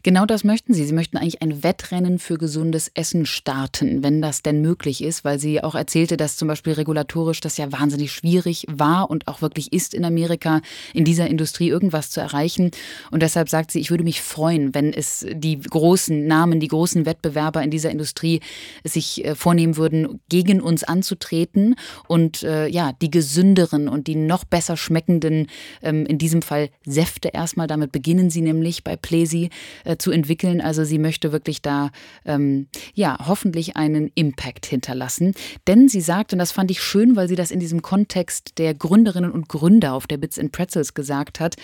Genau 0.03 0.25
das 0.25 0.43
möchten 0.43 0.73
Sie. 0.73 0.85
Sie 0.85 0.93
möchten 0.93 1.17
eigentlich 1.17 1.41
ein 1.41 1.63
Wettrennen 1.63 2.19
für 2.19 2.37
gesundes 2.37 2.91
Essen 2.93 3.25
starten, 3.25 4.03
wenn 4.03 4.21
das 4.21 4.41
denn 4.41 4.61
möglich 4.61 5.03
ist, 5.03 5.23
weil 5.23 5.39
sie 5.39 5.63
auch 5.63 5.75
erzählte, 5.75 6.17
dass 6.17 6.37
zum 6.37 6.47
Beispiel 6.47 6.73
regulatorisch 6.73 7.41
das 7.41 7.57
ja 7.57 7.71
wahnsinnig 7.71 8.11
schwierig 8.11 8.65
war 8.69 9.09
und 9.09 9.27
auch 9.27 9.41
wirklich 9.41 9.73
ist 9.73 9.93
in 9.93 10.05
Amerika, 10.05 10.61
in 10.93 11.05
dieser 11.05 11.27
Industrie 11.27 11.69
irgendwas 11.69 12.09
zu 12.09 12.21
erreichen. 12.21 12.71
Und 13.11 13.23
deshalb 13.23 13.49
sagt 13.49 13.71
sie, 13.71 13.79
ich 13.79 13.91
würde 13.91 14.03
mich 14.03 14.21
freuen, 14.21 14.73
wenn 14.73 14.93
es 14.93 15.25
die 15.33 15.59
großen 15.59 16.25
Namen, 16.27 16.59
die 16.59 16.67
großen 16.67 17.05
Wettbewerber 17.05 17.61
in 17.61 17.71
dieser 17.71 17.91
Industrie 17.91 18.41
sich 18.83 19.23
äh, 19.25 19.35
vornehmen 19.35 19.77
würden, 19.77 20.21
gegen 20.29 20.61
uns 20.61 20.83
anzutreten 20.83 21.75
und 22.07 22.43
äh, 22.43 22.67
ja, 22.67 22.91
die 23.01 23.11
gesünderen 23.11 23.87
und 23.87 24.07
die 24.07 24.15
noch 24.15 24.43
besser 24.45 24.77
schmeckenden, 24.77 25.47
ähm, 25.81 26.05
in 26.05 26.17
diesem 26.17 26.41
Fall 26.41 26.69
Säfte 26.85 27.29
erstmal, 27.29 27.67
damit 27.67 27.91
beginnen 27.91 28.29
sie 28.29 28.41
nämlich 28.41 28.83
bei 28.83 28.95
Plesi, 28.95 29.49
äh, 29.83 29.97
zu 29.97 30.11
entwickeln. 30.11 30.61
Also 30.61 30.83
sie 30.83 30.99
möchte 30.99 31.31
wirklich 31.31 31.61
da 31.61 31.91
ähm, 32.25 32.67
ja 32.93 33.17
hoffentlich 33.27 33.75
einen 33.77 34.11
Impact 34.15 34.65
hinterlassen. 34.65 35.33
Denn 35.67 35.87
sie 35.87 36.01
sagt, 36.01 36.33
und 36.33 36.39
das 36.39 36.51
fand 36.51 36.71
ich 36.71 36.81
schön, 36.81 37.15
weil 37.15 37.27
sie 37.27 37.35
das 37.35 37.51
in 37.51 37.59
diesem 37.59 37.81
Kontext 37.81 38.57
der 38.57 38.73
Gründerinnen 38.73 39.31
und 39.31 39.49
Gründer 39.49 39.93
auf 39.93 40.07
der 40.07 40.17
Bits 40.17 40.39
and 40.39 40.51
Pretzels 40.51 40.93
gesagt 40.93 41.39
hat. 41.39 41.55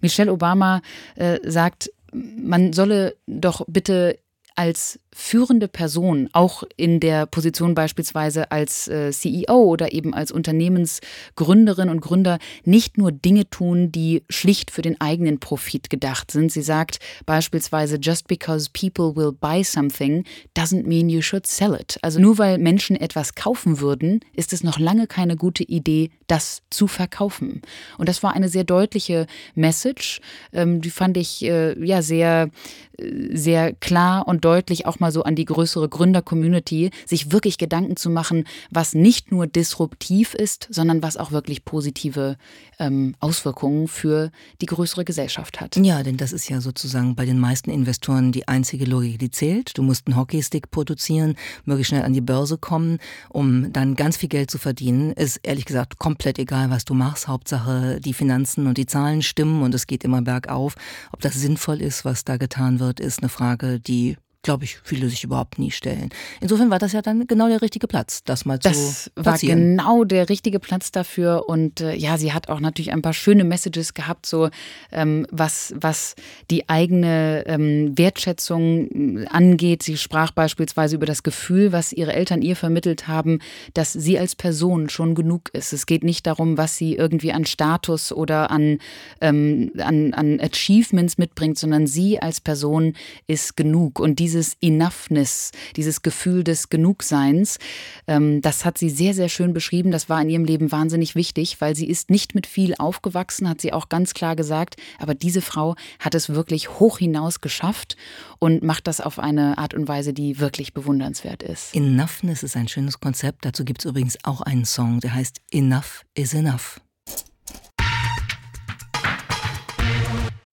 Michelle 0.00 0.32
Obama 0.32 0.82
äh, 1.16 1.38
sagt, 1.44 1.90
man 2.12 2.72
solle 2.72 3.16
doch 3.26 3.64
bitte 3.68 4.18
als 4.54 4.98
führende 5.18 5.66
Person, 5.66 6.28
auch 6.34 6.62
in 6.76 7.00
der 7.00 7.24
Position 7.24 7.74
beispielsweise 7.74 8.50
als 8.52 8.86
äh, 8.86 9.10
CEO 9.10 9.64
oder 9.64 9.92
eben 9.92 10.12
als 10.12 10.30
Unternehmensgründerin 10.30 11.88
und 11.88 12.02
Gründer, 12.02 12.38
nicht 12.64 12.98
nur 12.98 13.12
Dinge 13.12 13.48
tun, 13.48 13.90
die 13.90 14.22
schlicht 14.28 14.70
für 14.70 14.82
den 14.82 15.00
eigenen 15.00 15.40
Profit 15.40 15.88
gedacht 15.88 16.30
sind. 16.30 16.52
Sie 16.52 16.60
sagt 16.60 16.98
beispielsweise, 17.24 17.96
just 17.98 18.28
because 18.28 18.68
people 18.70 19.16
will 19.16 19.32
buy 19.32 19.64
something 19.64 20.24
doesn't 20.54 20.86
mean 20.86 21.08
you 21.08 21.22
should 21.22 21.46
sell 21.46 21.74
it. 21.74 21.98
Also 22.02 22.20
nur 22.20 22.36
weil 22.36 22.58
Menschen 22.58 22.94
etwas 22.94 23.34
kaufen 23.34 23.80
würden, 23.80 24.20
ist 24.34 24.52
es 24.52 24.62
noch 24.62 24.78
lange 24.78 25.06
keine 25.06 25.36
gute 25.36 25.62
Idee, 25.62 26.10
das 26.26 26.62
zu 26.68 26.86
verkaufen. 26.88 27.62
Und 27.96 28.08
das 28.08 28.22
war 28.22 28.34
eine 28.34 28.50
sehr 28.50 28.64
deutliche 28.64 29.26
Message, 29.54 30.20
ähm, 30.52 30.82
die 30.82 30.90
fand 30.90 31.16
ich 31.16 31.42
äh, 31.44 31.82
ja 31.82 32.02
sehr, 32.02 32.50
äh, 32.98 33.34
sehr 33.34 33.72
klar 33.72 34.28
und 34.28 34.44
deutlich 34.44 34.84
auch 34.84 34.98
mal 35.00 35.05
mal 35.06 35.12
so 35.12 35.22
an 35.22 35.36
die 35.36 35.44
größere 35.44 35.88
Gründer-Community, 35.88 36.90
sich 37.06 37.30
wirklich 37.30 37.58
Gedanken 37.58 37.96
zu 37.96 38.10
machen, 38.10 38.44
was 38.70 38.94
nicht 38.94 39.30
nur 39.30 39.46
disruptiv 39.46 40.34
ist, 40.34 40.66
sondern 40.70 41.00
was 41.02 41.16
auch 41.16 41.30
wirklich 41.30 41.64
positive 41.64 42.36
ähm, 42.80 43.14
Auswirkungen 43.20 43.86
für 43.86 44.30
die 44.60 44.66
größere 44.66 45.04
Gesellschaft 45.04 45.60
hat. 45.60 45.76
Ja, 45.76 46.02
denn 46.02 46.16
das 46.16 46.32
ist 46.32 46.48
ja 46.48 46.60
sozusagen 46.60 47.14
bei 47.14 47.24
den 47.24 47.38
meisten 47.38 47.70
Investoren 47.70 48.32
die 48.32 48.48
einzige 48.48 48.84
Logik, 48.84 49.20
die 49.20 49.30
zählt. 49.30 49.78
Du 49.78 49.82
musst 49.82 50.08
einen 50.08 50.16
Hockeystick 50.16 50.70
produzieren, 50.72 51.36
möglichst 51.64 51.90
schnell 51.90 52.02
an 52.02 52.12
die 52.12 52.20
Börse 52.20 52.58
kommen, 52.58 52.98
um 53.28 53.72
dann 53.72 53.94
ganz 53.94 54.16
viel 54.16 54.28
Geld 54.28 54.50
zu 54.50 54.58
verdienen. 54.58 55.12
Ist 55.12 55.38
ehrlich 55.44 55.66
gesagt 55.66 55.98
komplett 55.98 56.40
egal, 56.40 56.70
was 56.70 56.84
du 56.84 56.94
machst. 56.94 57.28
Hauptsache 57.28 58.00
die 58.00 58.14
Finanzen 58.14 58.66
und 58.66 58.76
die 58.76 58.86
Zahlen 58.86 59.22
stimmen 59.22 59.62
und 59.62 59.72
es 59.74 59.86
geht 59.86 60.02
immer 60.02 60.22
bergauf. 60.22 60.74
Ob 61.12 61.20
das 61.20 61.34
sinnvoll 61.34 61.80
ist, 61.80 62.04
was 62.04 62.24
da 62.24 62.38
getan 62.38 62.80
wird, 62.80 62.98
ist 62.98 63.20
eine 63.20 63.28
Frage, 63.28 63.78
die 63.78 64.16
glaube 64.46 64.64
ich, 64.64 64.78
viele 64.84 65.08
sich 65.08 65.24
überhaupt 65.24 65.58
nie 65.58 65.72
stellen. 65.72 66.10
Insofern 66.40 66.70
war 66.70 66.78
das 66.78 66.92
ja 66.92 67.02
dann 67.02 67.26
genau 67.26 67.48
der 67.48 67.62
richtige 67.62 67.88
Platz, 67.88 68.22
das 68.22 68.44
mal 68.44 68.58
das 68.60 69.04
zu 69.04 69.10
Das 69.16 69.26
war 69.26 69.38
genau 69.38 70.04
der 70.04 70.28
richtige 70.28 70.60
Platz 70.60 70.92
dafür. 70.92 71.48
Und 71.48 71.80
äh, 71.80 71.96
ja, 71.96 72.16
sie 72.16 72.32
hat 72.32 72.48
auch 72.48 72.60
natürlich 72.60 72.92
ein 72.92 73.02
paar 73.02 73.12
schöne 73.12 73.42
Messages 73.42 73.92
gehabt, 73.92 74.24
so 74.24 74.48
ähm, 74.92 75.26
was, 75.32 75.74
was 75.76 76.14
die 76.52 76.68
eigene 76.68 77.42
ähm, 77.46 77.98
Wertschätzung 77.98 79.24
äh, 79.24 79.26
angeht. 79.26 79.82
Sie 79.82 79.96
sprach 79.96 80.30
beispielsweise 80.30 80.94
über 80.94 81.06
das 81.06 81.24
Gefühl, 81.24 81.72
was 81.72 81.92
ihre 81.92 82.12
Eltern 82.12 82.40
ihr 82.40 82.54
vermittelt 82.54 83.08
haben, 83.08 83.40
dass 83.74 83.92
sie 83.92 84.16
als 84.16 84.36
Person 84.36 84.88
schon 84.88 85.16
genug 85.16 85.50
ist. 85.54 85.72
Es 85.72 85.86
geht 85.86 86.04
nicht 86.04 86.24
darum, 86.24 86.56
was 86.56 86.76
sie 86.76 86.94
irgendwie 86.94 87.32
an 87.32 87.46
Status 87.46 88.12
oder 88.12 88.52
an, 88.52 88.78
ähm, 89.20 89.72
an, 89.78 90.14
an 90.14 90.38
Achievements 90.40 91.18
mitbringt, 91.18 91.58
sondern 91.58 91.88
sie 91.88 92.22
als 92.22 92.40
Person 92.40 92.92
ist 93.26 93.56
genug. 93.56 93.98
Und 93.98 94.20
diese 94.20 94.35
dieses 94.36 94.56
Enoughness, 94.60 95.50
dieses 95.76 96.02
Gefühl 96.02 96.44
des 96.44 96.68
Genugseins, 96.68 97.58
ähm, 98.06 98.42
das 98.42 98.66
hat 98.66 98.76
sie 98.76 98.90
sehr, 98.90 99.14
sehr 99.14 99.30
schön 99.30 99.54
beschrieben. 99.54 99.90
Das 99.90 100.10
war 100.10 100.20
in 100.20 100.28
ihrem 100.28 100.44
Leben 100.44 100.70
wahnsinnig 100.70 101.14
wichtig, 101.14 101.60
weil 101.60 101.74
sie 101.74 101.88
ist 101.88 102.10
nicht 102.10 102.34
mit 102.34 102.46
viel 102.46 102.74
aufgewachsen, 102.76 103.48
hat 103.48 103.62
sie 103.62 103.72
auch 103.72 103.88
ganz 103.88 104.12
klar 104.12 104.36
gesagt. 104.36 104.76
Aber 104.98 105.14
diese 105.14 105.40
Frau 105.40 105.74
hat 105.98 106.14
es 106.14 106.28
wirklich 106.28 106.78
hoch 106.78 106.98
hinaus 106.98 107.40
geschafft 107.40 107.96
und 108.38 108.62
macht 108.62 108.86
das 108.86 109.00
auf 109.00 109.18
eine 109.18 109.56
Art 109.56 109.72
und 109.72 109.88
Weise, 109.88 110.12
die 110.12 110.38
wirklich 110.38 110.74
bewundernswert 110.74 111.42
ist. 111.42 111.74
Enoughness 111.74 112.42
ist 112.42 112.56
ein 112.56 112.68
schönes 112.68 113.00
Konzept. 113.00 113.46
Dazu 113.46 113.64
gibt 113.64 113.80
es 113.80 113.90
übrigens 113.90 114.18
auch 114.24 114.42
einen 114.42 114.66
Song, 114.66 115.00
der 115.00 115.14
heißt 115.14 115.40
Enough 115.50 116.02
is 116.14 116.34
Enough. 116.34 116.80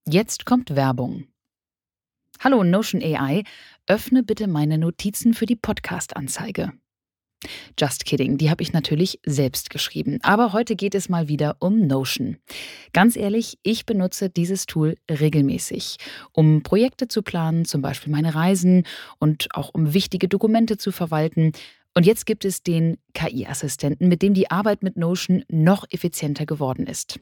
Jetzt 0.07 0.45
kommt 0.45 0.75
Werbung. 0.75 1.27
Hallo 2.43 2.61
Notion 2.65 3.01
AI, 3.01 3.45
öffne 3.87 4.23
bitte 4.23 4.47
meine 4.47 4.77
Notizen 4.77 5.33
für 5.33 5.45
die 5.45 5.55
Podcast-Anzeige. 5.55 6.71
Just 7.77 8.05
kidding, 8.05 8.37
die 8.37 8.49
habe 8.49 8.63
ich 8.63 8.71
natürlich 8.71 9.19
selbst 9.25 9.69
geschrieben. 9.69 10.19
Aber 10.21 10.53
heute 10.53 10.75
geht 10.75 10.95
es 10.95 11.09
mal 11.09 11.27
wieder 11.27 11.57
um 11.59 11.87
Notion. 11.87 12.37
Ganz 12.93 13.17
ehrlich, 13.17 13.57
ich 13.63 13.85
benutze 13.85 14.29
dieses 14.29 14.65
Tool 14.65 14.95
regelmäßig, 15.09 15.97
um 16.31 16.63
Projekte 16.63 17.09
zu 17.09 17.21
planen, 17.21 17.65
zum 17.65 17.81
Beispiel 17.81 18.11
meine 18.11 18.33
Reisen 18.33 18.83
und 19.19 19.49
auch 19.53 19.71
um 19.73 19.93
wichtige 19.93 20.29
Dokumente 20.29 20.77
zu 20.77 20.91
verwalten. 20.93 21.51
Und 21.93 22.05
jetzt 22.05 22.25
gibt 22.25 22.45
es 22.45 22.63
den 22.63 22.97
KI-Assistenten, 23.13 24.07
mit 24.07 24.21
dem 24.21 24.33
die 24.33 24.49
Arbeit 24.49 24.81
mit 24.81 24.97
Notion 24.97 25.43
noch 25.49 25.85
effizienter 25.91 26.45
geworden 26.45 26.87
ist. 26.87 27.19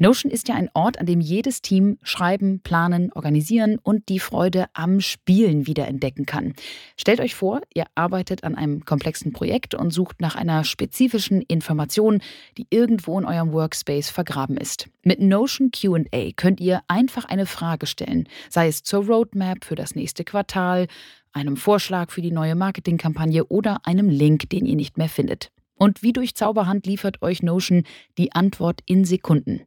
Notion 0.00 0.32
ist 0.32 0.48
ja 0.48 0.54
ein 0.54 0.70
Ort, 0.72 0.98
an 0.98 1.04
dem 1.04 1.20
jedes 1.20 1.60
Team 1.60 1.98
schreiben, 2.02 2.60
planen, 2.60 3.12
organisieren 3.12 3.78
und 3.82 4.08
die 4.08 4.18
Freude 4.18 4.64
am 4.72 5.00
Spielen 5.00 5.66
wiederentdecken 5.66 6.24
kann. 6.24 6.54
Stellt 6.96 7.20
euch 7.20 7.34
vor, 7.34 7.60
ihr 7.74 7.84
arbeitet 7.94 8.42
an 8.42 8.54
einem 8.54 8.86
komplexen 8.86 9.34
Projekt 9.34 9.74
und 9.74 9.90
sucht 9.90 10.22
nach 10.22 10.36
einer 10.36 10.64
spezifischen 10.64 11.42
Information, 11.42 12.22
die 12.56 12.66
irgendwo 12.70 13.18
in 13.18 13.26
eurem 13.26 13.52
Workspace 13.52 14.08
vergraben 14.08 14.56
ist. 14.56 14.88
Mit 15.02 15.20
Notion 15.20 15.70
QA 15.70 16.32
könnt 16.34 16.60
ihr 16.60 16.80
einfach 16.88 17.26
eine 17.26 17.44
Frage 17.44 17.86
stellen, 17.86 18.26
sei 18.48 18.68
es 18.68 18.82
zur 18.82 19.04
Roadmap 19.04 19.66
für 19.66 19.74
das 19.74 19.94
nächste 19.94 20.24
Quartal, 20.24 20.86
einem 21.32 21.58
Vorschlag 21.58 22.10
für 22.10 22.22
die 22.22 22.32
neue 22.32 22.54
Marketingkampagne 22.54 23.44
oder 23.44 23.80
einem 23.84 24.08
Link, 24.08 24.48
den 24.48 24.64
ihr 24.64 24.76
nicht 24.76 24.96
mehr 24.96 25.10
findet. 25.10 25.52
Und 25.82 26.02
wie 26.02 26.12
durch 26.12 26.34
Zauberhand 26.34 26.84
liefert 26.84 27.22
euch 27.22 27.42
Notion 27.42 27.84
die 28.18 28.32
Antwort 28.32 28.80
in 28.84 29.06
Sekunden. 29.06 29.62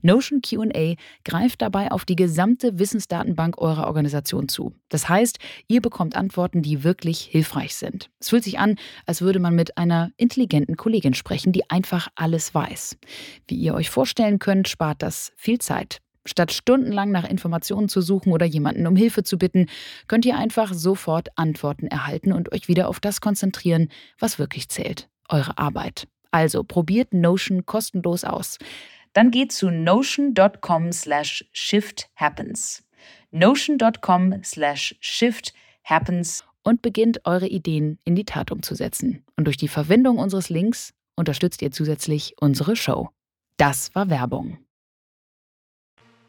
Notion 0.00 0.40
QA 0.40 0.94
greift 1.26 1.60
dabei 1.60 1.92
auf 1.92 2.06
die 2.06 2.16
gesamte 2.16 2.78
Wissensdatenbank 2.78 3.58
eurer 3.58 3.86
Organisation 3.86 4.48
zu. 4.48 4.72
Das 4.88 5.10
heißt, 5.10 5.38
ihr 5.68 5.82
bekommt 5.82 6.16
Antworten, 6.16 6.62
die 6.62 6.84
wirklich 6.84 7.20
hilfreich 7.20 7.74
sind. 7.74 8.08
Es 8.18 8.30
fühlt 8.30 8.44
sich 8.44 8.58
an, 8.58 8.76
als 9.04 9.20
würde 9.20 9.40
man 9.40 9.54
mit 9.54 9.76
einer 9.76 10.10
intelligenten 10.16 10.78
Kollegin 10.78 11.12
sprechen, 11.12 11.52
die 11.52 11.68
einfach 11.68 12.08
alles 12.14 12.54
weiß. 12.54 12.96
Wie 13.46 13.56
ihr 13.56 13.74
euch 13.74 13.90
vorstellen 13.90 14.38
könnt, 14.38 14.68
spart 14.68 15.02
das 15.02 15.32
viel 15.36 15.58
Zeit. 15.58 16.00
Statt 16.24 16.50
stundenlang 16.50 17.10
nach 17.10 17.28
Informationen 17.28 17.90
zu 17.90 18.00
suchen 18.00 18.32
oder 18.32 18.46
jemanden 18.46 18.86
um 18.86 18.96
Hilfe 18.96 19.22
zu 19.22 19.36
bitten, 19.36 19.66
könnt 20.06 20.24
ihr 20.24 20.38
einfach 20.38 20.72
sofort 20.72 21.28
Antworten 21.36 21.88
erhalten 21.88 22.32
und 22.32 22.52
euch 22.52 22.68
wieder 22.68 22.88
auf 22.88 23.00
das 23.00 23.20
konzentrieren, 23.20 23.90
was 24.18 24.38
wirklich 24.38 24.70
zählt 24.70 25.10
eure 25.28 25.58
Arbeit. 25.58 26.08
Also 26.30 26.64
probiert 26.64 27.14
Notion 27.14 27.66
kostenlos 27.66 28.24
aus. 28.24 28.58
Dann 29.12 29.30
geht 29.30 29.52
zu 29.52 29.70
notion.com 29.70 30.92
slash 30.92 31.44
shifthappens. 31.52 32.84
Notion.com 33.30 34.42
slash 34.44 34.96
shifthappens 35.00 36.44
und 36.62 36.82
beginnt 36.82 37.24
eure 37.24 37.48
Ideen 37.48 37.98
in 38.04 38.14
die 38.14 38.24
Tat 38.24 38.50
umzusetzen. 38.50 39.24
Und 39.36 39.44
durch 39.44 39.56
die 39.56 39.68
Verwendung 39.68 40.18
unseres 40.18 40.50
Links 40.50 40.92
unterstützt 41.16 41.62
ihr 41.62 41.70
zusätzlich 41.70 42.34
unsere 42.40 42.76
Show. 42.76 43.08
Das 43.56 43.94
war 43.94 44.10
Werbung. 44.10 44.58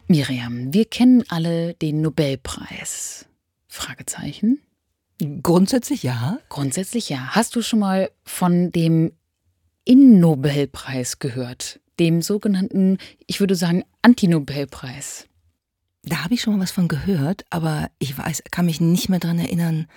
Miriam, 0.07 0.73
wir 0.73 0.85
kennen 0.85 1.23
alle 1.29 1.75
den 1.75 2.01
Nobelpreis. 2.01 3.27
Fragezeichen. 3.67 4.59
Grundsätzlich 5.43 6.03
ja. 6.03 6.39
Grundsätzlich 6.49 7.09
ja. 7.09 7.29
Hast 7.31 7.55
du 7.55 7.61
schon 7.61 7.79
mal 7.79 8.09
von 8.23 8.71
dem 8.71 9.11
In-Nobelpreis 9.85 11.19
gehört? 11.19 11.79
Dem 11.99 12.21
sogenannten, 12.21 12.97
ich 13.27 13.39
würde 13.39 13.55
sagen, 13.55 13.83
Anti-Nobelpreis. 14.01 15.27
Da 16.03 16.23
habe 16.23 16.33
ich 16.33 16.41
schon 16.41 16.53
mal 16.53 16.63
was 16.63 16.71
von 16.71 16.87
gehört, 16.87 17.43
aber 17.49 17.89
ich 17.99 18.17
weiß, 18.17 18.43
kann 18.51 18.65
mich 18.65 18.79
nicht 18.79 19.09
mehr 19.09 19.19
daran 19.19 19.39
erinnern, 19.39 19.87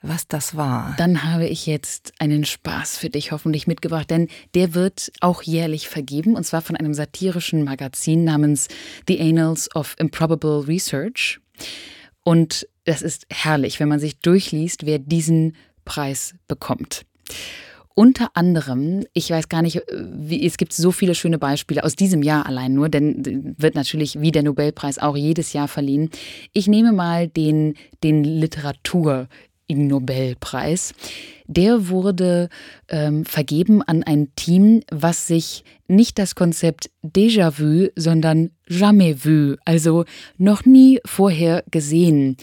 was 0.00 0.26
das 0.26 0.56
war. 0.56 0.94
Dann 0.98 1.24
habe 1.24 1.46
ich 1.46 1.66
jetzt 1.66 2.12
einen 2.18 2.44
Spaß 2.44 2.96
für 2.96 3.10
dich 3.10 3.32
hoffentlich 3.32 3.66
mitgebracht, 3.66 4.10
denn 4.10 4.28
der 4.54 4.74
wird 4.74 5.12
auch 5.20 5.42
jährlich 5.42 5.88
vergeben, 5.88 6.36
und 6.36 6.44
zwar 6.44 6.62
von 6.62 6.76
einem 6.76 6.94
satirischen 6.94 7.64
Magazin 7.64 8.24
namens 8.24 8.68
The 9.08 9.20
Annals 9.20 9.74
of 9.74 9.96
Improbable 9.98 10.66
Research. 10.66 11.40
Und 12.22 12.66
das 12.84 13.02
ist 13.02 13.26
herrlich, 13.30 13.80
wenn 13.80 13.88
man 13.88 14.00
sich 14.00 14.18
durchliest, 14.20 14.86
wer 14.86 14.98
diesen 14.98 15.56
Preis 15.84 16.34
bekommt. 16.48 17.04
Unter 17.96 18.30
anderem, 18.34 19.04
ich 19.12 19.30
weiß 19.30 19.48
gar 19.48 19.62
nicht, 19.62 19.80
wie, 19.92 20.44
es 20.44 20.56
gibt 20.56 20.72
so 20.72 20.90
viele 20.90 21.14
schöne 21.14 21.38
Beispiele 21.38 21.84
aus 21.84 21.94
diesem 21.94 22.24
Jahr 22.24 22.44
allein 22.44 22.74
nur, 22.74 22.88
denn 22.88 23.54
wird 23.56 23.76
natürlich 23.76 24.20
wie 24.20 24.32
der 24.32 24.42
Nobelpreis 24.42 24.98
auch 24.98 25.16
jedes 25.16 25.52
Jahr 25.52 25.68
verliehen. 25.68 26.10
Ich 26.52 26.66
nehme 26.66 26.92
mal 26.92 27.28
den, 27.28 27.74
den 28.02 28.24
Literatur 28.24 29.28
Ig 29.68 29.78
Nobelpreis. 29.78 30.92
Der 31.46 31.88
wurde 31.88 32.48
ähm, 32.88 33.24
vergeben 33.24 33.82
an 33.82 34.02
ein 34.02 34.34
Team, 34.34 34.82
was 34.90 35.26
sich 35.26 35.62
nicht 35.86 36.18
das 36.18 36.34
Konzept 36.34 36.90
Déjà-vu, 37.04 37.88
sondern 37.96 38.50
Jamais 38.66 39.24
vu, 39.24 39.56
also 39.64 40.04
noch 40.38 40.64
nie 40.64 41.00
vorher 41.04 41.64
gesehen, 41.70 42.38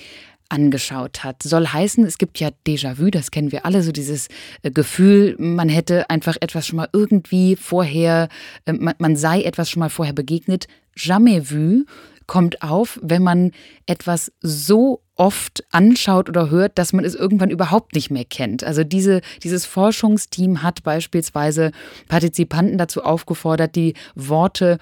angeschaut 0.51 1.23
hat. 1.23 1.43
Soll 1.43 1.67
heißen, 1.67 2.05
es 2.05 2.17
gibt 2.17 2.39
ja 2.39 2.49
Déjà-vu, 2.67 3.09
das 3.09 3.31
kennen 3.31 3.51
wir 3.51 3.65
alle, 3.65 3.81
so 3.83 3.91
dieses 3.91 4.27
äh, 4.63 4.71
Gefühl, 4.71 5.35
man 5.39 5.69
hätte 5.69 6.09
einfach 6.09 6.37
etwas 6.41 6.67
schon 6.67 6.77
mal 6.77 6.89
irgendwie 6.93 7.55
vorher, 7.55 8.29
äh, 8.65 8.73
man, 8.73 9.15
sei 9.15 9.41
etwas 9.41 9.69
schon 9.69 9.79
mal 9.79 9.89
vorher 9.89 10.13
begegnet. 10.13 10.67
Jamais 10.95 11.51
vu 11.51 11.85
kommt 12.27 12.61
auf, 12.61 12.99
wenn 13.01 13.23
man 13.23 13.51
etwas 13.87 14.31
so 14.41 15.01
oft 15.15 15.63
anschaut 15.71 16.29
oder 16.29 16.49
hört, 16.49 16.77
dass 16.77 16.93
man 16.93 17.03
es 17.05 17.13
irgendwann 17.13 17.49
überhaupt 17.49 17.93
nicht 17.93 18.09
mehr 18.09 18.25
kennt. 18.25 18.63
Also 18.63 18.83
diese, 18.83 19.21
dieses 19.43 19.65
Forschungsteam 19.65 20.63
hat 20.63 20.81
beispielsweise 20.83 21.71
Partizipanten 22.07 22.77
dazu 22.77 23.03
aufgefordert, 23.03 23.75
die 23.75 23.93
Worte 24.15 24.79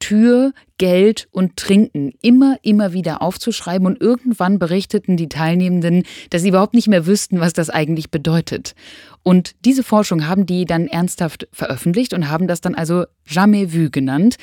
Tür, 0.00 0.52
Geld 0.78 1.28
und 1.30 1.56
Trinken 1.56 2.12
immer, 2.22 2.56
immer 2.62 2.92
wieder 2.92 3.22
aufzuschreiben 3.22 3.86
und 3.86 4.00
irgendwann 4.00 4.58
berichteten 4.58 5.16
die 5.16 5.28
Teilnehmenden, 5.28 6.02
dass 6.30 6.42
sie 6.42 6.48
überhaupt 6.48 6.74
nicht 6.74 6.88
mehr 6.88 7.06
wüssten, 7.06 7.38
was 7.38 7.52
das 7.52 7.70
eigentlich 7.70 8.10
bedeutet. 8.10 8.74
Und 9.22 9.54
diese 9.64 9.84
Forschung 9.84 10.26
haben 10.26 10.46
die 10.46 10.64
dann 10.64 10.88
ernsthaft 10.88 11.46
veröffentlicht 11.52 12.14
und 12.14 12.28
haben 12.28 12.48
das 12.48 12.60
dann 12.60 12.74
also 12.74 13.04
Jamais 13.24 13.72
vu 13.72 13.90
genannt. 13.90 14.36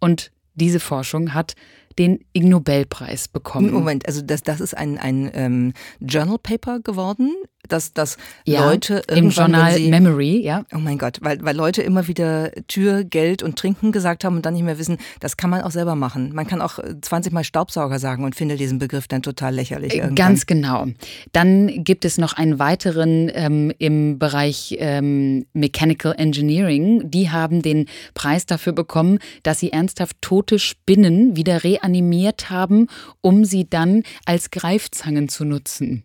Und 0.00 0.30
diese 0.54 0.80
Forschung 0.80 1.32
hat 1.32 1.54
den 1.98 2.24
Ig 2.32 2.44
Nobelpreis 2.44 3.28
bekommen. 3.28 3.72
Moment, 3.72 4.06
also 4.06 4.20
das, 4.20 4.42
das 4.42 4.60
ist 4.60 4.76
ein, 4.76 4.98
ein 4.98 5.30
ähm, 5.32 5.72
Journal 6.00 6.38
Paper 6.38 6.80
geworden, 6.80 7.30
dass, 7.68 7.92
dass 7.92 8.16
ja, 8.44 8.66
Leute 8.66 9.02
im 9.08 9.30
Journal 9.30 9.74
sie, 9.74 9.88
Memory, 9.88 10.42
ja. 10.42 10.64
Oh 10.74 10.78
mein 10.78 10.98
Gott, 10.98 11.18
weil, 11.22 11.42
weil 11.44 11.56
Leute 11.56 11.82
immer 11.82 12.08
wieder 12.08 12.50
Tür, 12.68 13.04
Geld 13.04 13.42
und 13.42 13.58
Trinken 13.58 13.92
gesagt 13.92 14.24
haben 14.24 14.36
und 14.36 14.46
dann 14.46 14.54
nicht 14.54 14.62
mehr 14.62 14.78
wissen, 14.78 14.98
das 15.20 15.36
kann 15.36 15.50
man 15.50 15.62
auch 15.62 15.70
selber 15.70 15.94
machen. 15.94 16.32
Man 16.34 16.46
kann 16.46 16.60
auch 16.60 16.78
20 16.78 17.32
Mal 17.32 17.44
Staubsauger 17.44 17.98
sagen 17.98 18.24
und 18.24 18.34
finde 18.34 18.56
diesen 18.56 18.78
Begriff 18.78 19.08
dann 19.08 19.22
total 19.22 19.54
lächerlich. 19.54 19.92
Äh, 19.92 19.96
irgendwann. 19.98 20.14
Ganz 20.14 20.46
genau. 20.46 20.86
Dann 21.32 21.84
gibt 21.84 22.04
es 22.04 22.18
noch 22.18 22.34
einen 22.34 22.58
weiteren 22.58 23.30
ähm, 23.34 23.72
im 23.78 24.18
Bereich 24.18 24.76
ähm, 24.78 25.46
Mechanical 25.52 26.14
Engineering. 26.16 27.10
Die 27.10 27.30
haben 27.30 27.62
den 27.62 27.86
Preis 28.14 28.46
dafür 28.46 28.72
bekommen, 28.72 29.18
dass 29.42 29.60
sie 29.60 29.72
ernsthaft 29.72 30.16
tote 30.20 30.58
Spinnen 30.58 31.36
wieder 31.36 31.64
reanimiert 31.64 32.50
haben, 32.50 32.88
um 33.20 33.44
sie 33.44 33.68
dann 33.68 34.02
als 34.26 34.50
Greifzangen 34.50 35.28
zu 35.28 35.44
nutzen. 35.44 36.04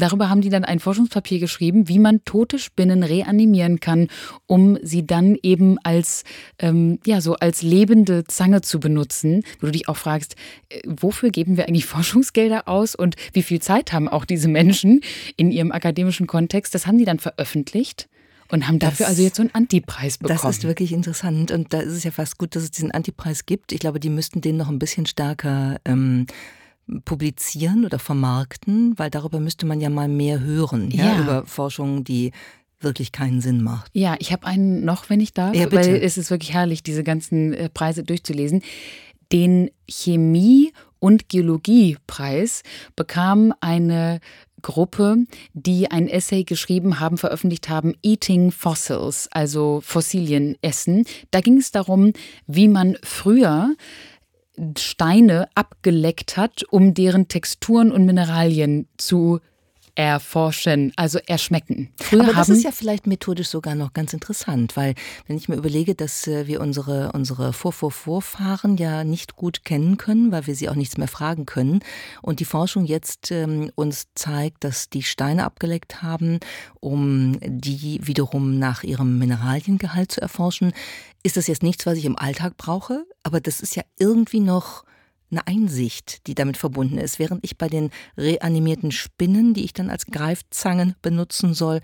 Darüber 0.00 0.28
haben 0.28 0.40
die 0.40 0.48
dann 0.48 0.64
ein 0.64 0.80
Forschungspapier 0.80 1.38
geschrieben, 1.38 1.88
wie 1.88 1.98
man 1.98 2.24
tote 2.24 2.58
Spinnen 2.58 3.02
reanimieren 3.02 3.80
kann, 3.80 4.08
um 4.46 4.78
sie 4.82 5.06
dann 5.06 5.36
eben 5.42 5.78
als, 5.82 6.24
ähm, 6.58 6.98
ja, 7.06 7.20
so 7.20 7.34
als 7.36 7.62
lebende 7.62 8.24
Zange 8.24 8.60
zu 8.60 8.80
benutzen. 8.80 9.42
Wo 9.60 9.66
du 9.66 9.72
dich 9.72 9.88
auch 9.88 9.96
fragst, 9.96 10.36
äh, 10.68 10.80
wofür 10.86 11.30
geben 11.30 11.56
wir 11.56 11.68
eigentlich 11.68 11.86
Forschungsgelder 11.98 12.68
aus 12.68 12.94
und 12.94 13.16
wie 13.32 13.42
viel 13.42 13.60
Zeit 13.60 13.92
haben 13.92 14.08
auch 14.08 14.24
diese 14.24 14.48
Menschen 14.48 15.00
in 15.36 15.50
ihrem 15.50 15.72
akademischen 15.72 16.26
Kontext? 16.26 16.74
Das 16.74 16.86
haben 16.86 16.98
die 16.98 17.04
dann 17.04 17.18
veröffentlicht 17.18 18.08
und 18.50 18.66
haben 18.66 18.78
dafür 18.78 19.04
das, 19.04 19.08
also 19.08 19.22
jetzt 19.22 19.36
so 19.36 19.42
einen 19.42 19.54
Antipreis 19.54 20.18
bekommen. 20.18 20.38
Das 20.42 20.56
ist 20.56 20.64
wirklich 20.64 20.92
interessant 20.92 21.50
und 21.50 21.72
da 21.72 21.80
ist 21.80 21.92
es 21.92 22.04
ja 22.04 22.10
fast 22.10 22.38
gut, 22.38 22.56
dass 22.56 22.62
es 22.62 22.70
diesen 22.70 22.90
Antipreis 22.90 23.46
gibt. 23.46 23.72
Ich 23.72 23.78
glaube, 23.78 24.00
die 24.00 24.10
müssten 24.10 24.40
den 24.40 24.56
noch 24.56 24.68
ein 24.68 24.78
bisschen 24.78 25.06
stärker 25.06 25.80
ähm, 25.84 26.26
publizieren 27.04 27.84
oder 27.84 27.98
vermarkten, 27.98 28.98
weil 28.98 29.10
darüber 29.10 29.40
müsste 29.40 29.66
man 29.66 29.80
ja 29.80 29.90
mal 29.90 30.08
mehr 30.08 30.40
hören, 30.40 30.90
ja, 30.90 31.06
ja 31.06 31.20
über 31.20 31.46
Forschung, 31.46 32.04
die 32.04 32.32
wirklich 32.80 33.12
keinen 33.12 33.40
Sinn 33.40 33.62
macht. 33.62 33.90
Ja, 33.94 34.16
ich 34.18 34.32
habe 34.32 34.46
einen 34.46 34.84
noch, 34.84 35.10
wenn 35.10 35.20
ich 35.20 35.34
darf, 35.34 35.54
ja, 35.54 35.70
weil 35.72 35.96
es 35.96 36.16
ist 36.16 36.30
wirklich 36.30 36.52
herrlich, 36.52 36.82
diese 36.82 37.02
ganzen 37.02 37.52
äh, 37.52 37.68
Preise 37.68 38.04
durchzulesen. 38.04 38.62
Den 39.32 39.70
Chemie- 39.88 40.72
und 41.00 41.28
Geologiepreis 41.28 42.62
bekam 42.96 43.52
eine 43.60 44.20
Gruppe, 44.62 45.24
die 45.52 45.90
ein 45.90 46.08
Essay 46.08 46.44
geschrieben 46.44 46.98
haben, 46.98 47.18
veröffentlicht 47.18 47.68
haben, 47.68 47.94
Eating 48.02 48.50
Fossils, 48.50 49.28
also 49.30 49.80
Fossilien 49.84 50.56
essen. 50.62 51.04
Da 51.30 51.40
ging 51.40 51.58
es 51.58 51.70
darum, 51.70 52.12
wie 52.46 52.68
man 52.68 52.96
früher 53.02 53.74
Steine 54.76 55.48
abgeleckt 55.54 56.36
hat, 56.36 56.64
um 56.70 56.94
deren 56.94 57.28
Texturen 57.28 57.92
und 57.92 58.04
Mineralien 58.04 58.88
zu 58.96 59.40
erforschen, 59.98 60.92
also 60.94 61.18
erschmecken. 61.26 61.90
Früher 62.00 62.22
Aber 62.22 62.32
das 62.32 62.48
haben 62.48 62.54
ist 62.54 62.62
ja 62.62 62.70
vielleicht 62.70 63.08
methodisch 63.08 63.48
sogar 63.48 63.74
noch 63.74 63.94
ganz 63.94 64.12
interessant, 64.12 64.76
weil 64.76 64.94
wenn 65.26 65.36
ich 65.36 65.48
mir 65.48 65.56
überlege, 65.56 65.96
dass 65.96 66.28
äh, 66.28 66.46
wir 66.46 66.60
unsere, 66.60 67.10
unsere 67.14 67.52
Vorvorvorfahren 67.52 68.76
ja 68.76 69.02
nicht 69.02 69.34
gut 69.34 69.64
kennen 69.64 69.96
können, 69.96 70.30
weil 70.30 70.46
wir 70.46 70.54
sie 70.54 70.68
auch 70.68 70.76
nichts 70.76 70.98
mehr 70.98 71.08
fragen 71.08 71.46
können 71.46 71.80
und 72.22 72.38
die 72.38 72.44
Forschung 72.44 72.84
jetzt 72.84 73.32
ähm, 73.32 73.72
uns 73.74 74.06
zeigt, 74.14 74.62
dass 74.62 74.88
die 74.88 75.02
Steine 75.02 75.42
abgeleckt 75.42 76.00
haben, 76.00 76.38
um 76.78 77.36
die 77.40 77.98
wiederum 78.00 78.56
nach 78.56 78.84
ihrem 78.84 79.18
Mineraliengehalt 79.18 80.12
zu 80.12 80.20
erforschen, 80.20 80.74
ist 81.22 81.36
das 81.36 81.46
jetzt 81.46 81.62
nichts, 81.62 81.86
was 81.86 81.98
ich 81.98 82.04
im 82.04 82.18
Alltag 82.18 82.56
brauche, 82.56 83.04
aber 83.22 83.40
das 83.40 83.60
ist 83.60 83.76
ja 83.76 83.82
irgendwie 83.98 84.40
noch 84.40 84.84
eine 85.30 85.46
Einsicht, 85.46 86.26
die 86.26 86.34
damit 86.34 86.56
verbunden 86.56 86.98
ist, 86.98 87.18
während 87.18 87.44
ich 87.44 87.58
bei 87.58 87.68
den 87.68 87.90
reanimierten 88.16 88.92
Spinnen, 88.92 89.52
die 89.52 89.64
ich 89.64 89.72
dann 89.72 89.90
als 89.90 90.06
Greifzangen 90.06 90.94
benutzen 91.02 91.54
soll, 91.54 91.80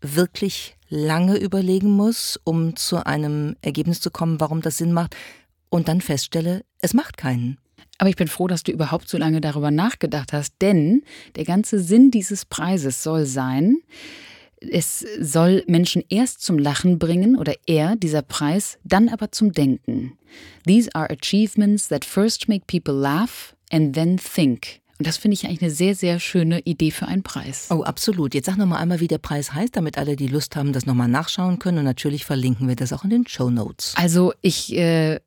wirklich 0.00 0.76
lange 0.88 1.36
überlegen 1.38 1.90
muss, 1.90 2.38
um 2.44 2.76
zu 2.76 3.04
einem 3.06 3.56
Ergebnis 3.62 4.00
zu 4.00 4.10
kommen, 4.10 4.40
warum 4.40 4.60
das 4.60 4.78
Sinn 4.78 4.92
macht, 4.92 5.16
und 5.68 5.88
dann 5.88 6.00
feststelle, 6.00 6.64
es 6.80 6.94
macht 6.94 7.16
keinen. 7.16 7.58
Aber 7.98 8.10
ich 8.10 8.16
bin 8.16 8.28
froh, 8.28 8.46
dass 8.46 8.62
du 8.62 8.72
überhaupt 8.72 9.08
so 9.08 9.16
lange 9.16 9.40
darüber 9.40 9.70
nachgedacht 9.70 10.32
hast, 10.32 10.54
denn 10.60 11.02
der 11.34 11.44
ganze 11.44 11.80
Sinn 11.80 12.10
dieses 12.10 12.44
Preises 12.44 13.02
soll 13.02 13.24
sein, 13.24 13.78
es 14.60 15.04
soll 15.20 15.64
Menschen 15.66 16.02
erst 16.08 16.42
zum 16.42 16.58
Lachen 16.58 16.98
bringen 16.98 17.36
oder 17.36 17.54
er, 17.66 17.96
dieser 17.96 18.22
Preis, 18.22 18.78
dann 18.84 19.08
aber 19.08 19.32
zum 19.32 19.52
Denken. 19.52 20.18
These 20.66 20.94
are 20.94 21.10
achievements 21.10 21.88
that 21.88 22.04
first 22.04 22.48
make 22.48 22.64
people 22.66 22.94
laugh 22.94 23.54
and 23.70 23.94
then 23.94 24.18
think. 24.18 24.80
Und 24.98 25.06
das 25.06 25.18
finde 25.18 25.34
ich 25.34 25.44
eigentlich 25.44 25.62
eine 25.62 25.70
sehr, 25.70 25.94
sehr 25.94 26.18
schöne 26.20 26.60
Idee 26.60 26.90
für 26.90 27.06
einen 27.06 27.22
Preis. 27.22 27.68
Oh, 27.70 27.82
absolut. 27.82 28.34
Jetzt 28.34 28.46
sag 28.46 28.56
noch 28.56 28.64
mal 28.64 28.78
einmal, 28.78 29.00
wie 29.00 29.08
der 29.08 29.18
Preis 29.18 29.52
heißt, 29.52 29.76
damit 29.76 29.98
alle, 29.98 30.16
die 30.16 30.28
Lust 30.28 30.56
haben, 30.56 30.72
das 30.72 30.86
nochmal 30.86 31.08
nachschauen 31.08 31.58
können. 31.58 31.78
Und 31.78 31.84
natürlich 31.84 32.24
verlinken 32.24 32.66
wir 32.66 32.76
das 32.76 32.94
auch 32.94 33.04
in 33.04 33.10
den 33.10 33.26
Show 33.26 33.50
Notes. 33.50 33.92
Also 33.96 34.32
ich 34.40 34.74
äh, 34.74 35.20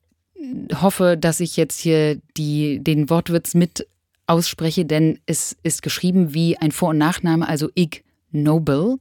hoffe, 0.74 1.16
dass 1.16 1.38
ich 1.38 1.56
jetzt 1.56 1.78
hier 1.78 2.20
die, 2.36 2.82
den 2.82 3.10
Wortwitz 3.10 3.54
mit 3.54 3.86
ausspreche, 4.26 4.84
denn 4.84 5.20
es 5.26 5.56
ist 5.62 5.82
geschrieben 5.82 6.34
wie 6.34 6.56
ein 6.56 6.72
Vor- 6.72 6.90
und 6.90 6.98
Nachname, 6.98 7.48
also 7.48 7.68
Ig 7.76 8.02
Noble. 8.32 8.98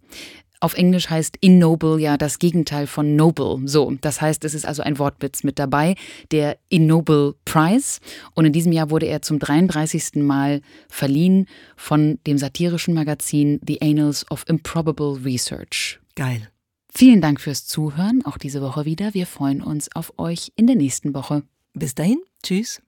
Auf 0.61 0.73
Englisch 0.73 1.09
heißt 1.09 1.37
Innoble 1.39 1.99
ja 1.99 2.17
das 2.17 2.37
Gegenteil 2.37 2.85
von 2.85 3.15
Noble. 3.15 3.65
So, 3.65 3.93
das 4.01 4.19
heißt, 4.19 4.43
es 4.43 4.53
ist 4.53 4.65
also 4.65 4.83
ein 4.83 4.99
Wortwitz 4.99 5.43
mit 5.43 5.57
dabei, 5.57 5.95
der 6.31 6.57
Innoble 6.67 7.35
Prize. 7.45 7.99
Und 8.35 8.45
in 8.45 8.51
diesem 8.51 8.73
Jahr 8.73 8.89
wurde 8.89 9.05
er 9.05 9.21
zum 9.21 9.39
33. 9.39 10.15
Mal 10.15 10.61
verliehen 10.89 11.45
von 11.77 12.19
dem 12.27 12.37
satirischen 12.37 12.93
Magazin 12.93 13.61
The 13.65 13.81
Annals 13.81 14.29
of 14.29 14.43
Improbable 14.47 15.23
Research. 15.23 15.99
Geil. 16.15 16.49
Vielen 16.91 17.21
Dank 17.21 17.39
fürs 17.39 17.65
Zuhören, 17.65 18.25
auch 18.25 18.37
diese 18.37 18.61
Woche 18.61 18.83
wieder. 18.83 19.13
Wir 19.13 19.27
freuen 19.27 19.61
uns 19.61 19.95
auf 19.95 20.11
euch 20.17 20.51
in 20.55 20.67
der 20.67 20.75
nächsten 20.75 21.13
Woche. 21.13 21.43
Bis 21.73 21.95
dahin, 21.95 22.19
tschüss. 22.43 22.81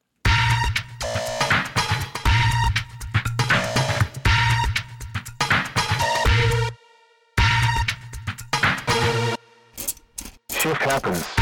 Shift 10.61 10.83
happens. 10.83 11.40